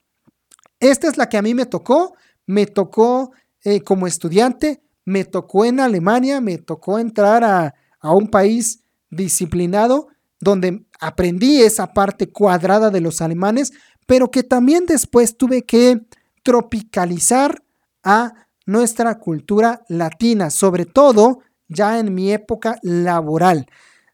Esta 0.80 1.08
es 1.08 1.16
la 1.16 1.28
que 1.28 1.36
a 1.36 1.42
mí 1.42 1.54
me 1.54 1.66
tocó, 1.66 2.14
me 2.46 2.66
tocó 2.66 3.32
eh, 3.62 3.80
como 3.80 4.06
estudiante, 4.06 4.82
me 5.04 5.24
tocó 5.24 5.64
en 5.64 5.80
Alemania, 5.80 6.40
me 6.40 6.58
tocó 6.58 6.98
entrar 6.98 7.44
a, 7.44 7.74
a 8.00 8.12
un 8.12 8.28
país 8.28 8.84
disciplinado 9.10 10.08
donde 10.40 10.84
aprendí 11.00 11.62
esa 11.62 11.92
parte 11.92 12.28
cuadrada 12.28 12.90
de 12.90 13.00
los 13.00 13.20
alemanes, 13.20 13.72
pero 14.06 14.30
que 14.30 14.42
también 14.42 14.86
después 14.86 15.36
tuve 15.36 15.64
que 15.64 16.00
tropicalizar 16.42 17.62
a 18.02 18.46
nuestra 18.66 19.18
cultura 19.18 19.84
latina, 19.88 20.50
sobre 20.50 20.84
todo 20.86 21.40
ya 21.68 21.98
en 21.98 22.14
mi 22.14 22.32
época 22.32 22.78
laboral. 22.82 23.66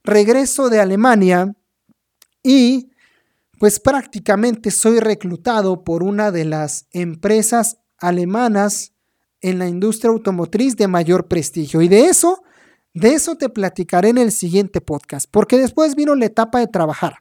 Regreso 0.04 0.68
de 0.70 0.80
Alemania 0.80 1.54
y 2.42 2.90
pues 3.58 3.78
prácticamente 3.78 4.70
soy 4.70 4.98
reclutado 4.98 5.84
por 5.84 6.02
una 6.02 6.30
de 6.30 6.44
las 6.44 6.86
empresas 6.90 7.78
alemanas 8.02 8.92
en 9.40 9.58
la 9.58 9.68
industria 9.68 10.10
automotriz 10.10 10.76
de 10.76 10.88
mayor 10.88 11.28
prestigio. 11.28 11.82
Y 11.82 11.88
de 11.88 12.06
eso, 12.06 12.42
de 12.94 13.14
eso 13.14 13.36
te 13.36 13.48
platicaré 13.48 14.10
en 14.10 14.18
el 14.18 14.32
siguiente 14.32 14.80
podcast, 14.80 15.26
porque 15.30 15.58
después 15.58 15.94
vino 15.94 16.14
la 16.14 16.26
etapa 16.26 16.58
de 16.58 16.66
trabajar. 16.66 17.16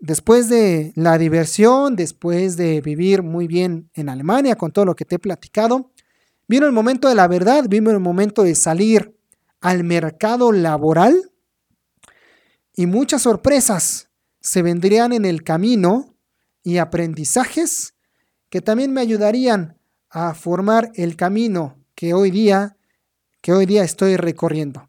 Después 0.00 0.48
de 0.48 0.92
la 0.94 1.18
diversión, 1.18 1.96
después 1.96 2.56
de 2.56 2.80
vivir 2.80 3.22
muy 3.22 3.46
bien 3.46 3.90
en 3.94 4.08
Alemania 4.08 4.56
con 4.56 4.70
todo 4.70 4.84
lo 4.84 4.94
que 4.94 5.04
te 5.04 5.16
he 5.16 5.18
platicado, 5.18 5.90
Vino 6.48 6.64
el 6.64 6.72
momento 6.72 7.10
de 7.10 7.14
la 7.14 7.28
verdad, 7.28 7.66
vino 7.68 7.90
el 7.90 8.00
momento 8.00 8.42
de 8.42 8.54
salir 8.54 9.14
al 9.60 9.84
mercado 9.84 10.50
laboral 10.50 11.30
y 12.74 12.86
muchas 12.86 13.22
sorpresas 13.22 14.08
se 14.40 14.62
vendrían 14.62 15.12
en 15.12 15.26
el 15.26 15.42
camino 15.42 16.16
y 16.62 16.78
aprendizajes 16.78 17.94
que 18.50 18.60
también 18.60 18.92
me 18.92 19.00
ayudarían 19.00 19.78
a 20.10 20.34
formar 20.34 20.90
el 20.94 21.16
camino 21.16 21.76
que 21.94 22.14
hoy 22.14 22.30
día 22.30 22.76
que 23.40 23.52
hoy 23.52 23.66
día 23.66 23.84
estoy 23.84 24.16
recorriendo. 24.16 24.88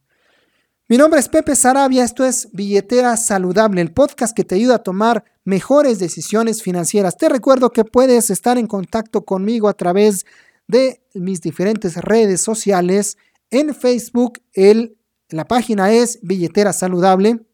Mi 0.87 0.97
nombre 0.97 1.19
es 1.19 1.29
Pepe 1.29 1.55
Sarabia, 1.55 2.03
esto 2.03 2.25
es 2.25 2.49
Billetera 2.51 3.15
Saludable, 3.15 3.79
el 3.79 3.93
podcast 3.93 4.35
que 4.35 4.43
te 4.43 4.55
ayuda 4.55 4.75
a 4.75 4.83
tomar 4.83 5.23
mejores 5.45 5.99
decisiones 5.99 6.63
financieras. 6.63 7.15
Te 7.15 7.29
recuerdo 7.29 7.69
que 7.69 7.85
puedes 7.85 8.31
estar 8.31 8.57
en 8.57 8.65
contacto 8.65 9.23
conmigo 9.23 9.69
a 9.69 9.73
través 9.73 10.25
de 10.67 11.03
mis 11.13 11.41
diferentes 11.41 11.95
redes 11.97 12.41
sociales. 12.41 13.17
En 13.51 13.75
Facebook, 13.75 14.41
el, 14.53 14.97
la 15.29 15.45
página 15.45 15.91
es 15.91 16.19
Billetera 16.23 16.73
Saludable. 16.73 17.45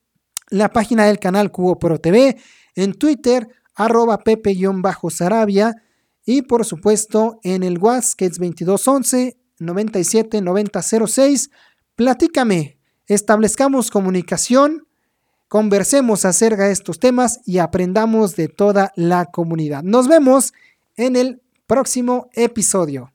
La 0.49 0.70
página 0.70 1.06
del 1.06 1.20
canal 1.20 1.51
Cubo 1.51 1.78
Pro 1.78 1.99
TV. 1.99 2.38
En 2.76 2.93
Twitter, 2.93 3.49
arroba 3.76 4.20
pepe-sarabia. 4.20 5.84
Y 6.26 6.41
por 6.41 6.65
supuesto, 6.65 7.39
en 7.43 7.63
el 7.63 7.78
WhatsApp, 7.78 8.17
que 8.17 8.26
es 8.26 8.32
2211 8.39 9.38
97 9.59 10.41
9006. 10.41 11.49
Platícame, 11.95 12.78
establezcamos 13.07 13.89
comunicación, 13.89 14.88
conversemos 15.47 16.26
acerca 16.26 16.65
de 16.65 16.73
estos 16.73 16.99
temas 16.99 17.39
y 17.45 17.59
aprendamos 17.59 18.36
de 18.36 18.49
toda 18.49 18.91
la 18.95 19.26
comunidad. 19.26 19.84
Nos 19.84 20.07
vemos 20.07 20.53
en 20.97 21.15
el 21.15 21.41
próximo 21.67 22.30
episodio. 22.34 23.14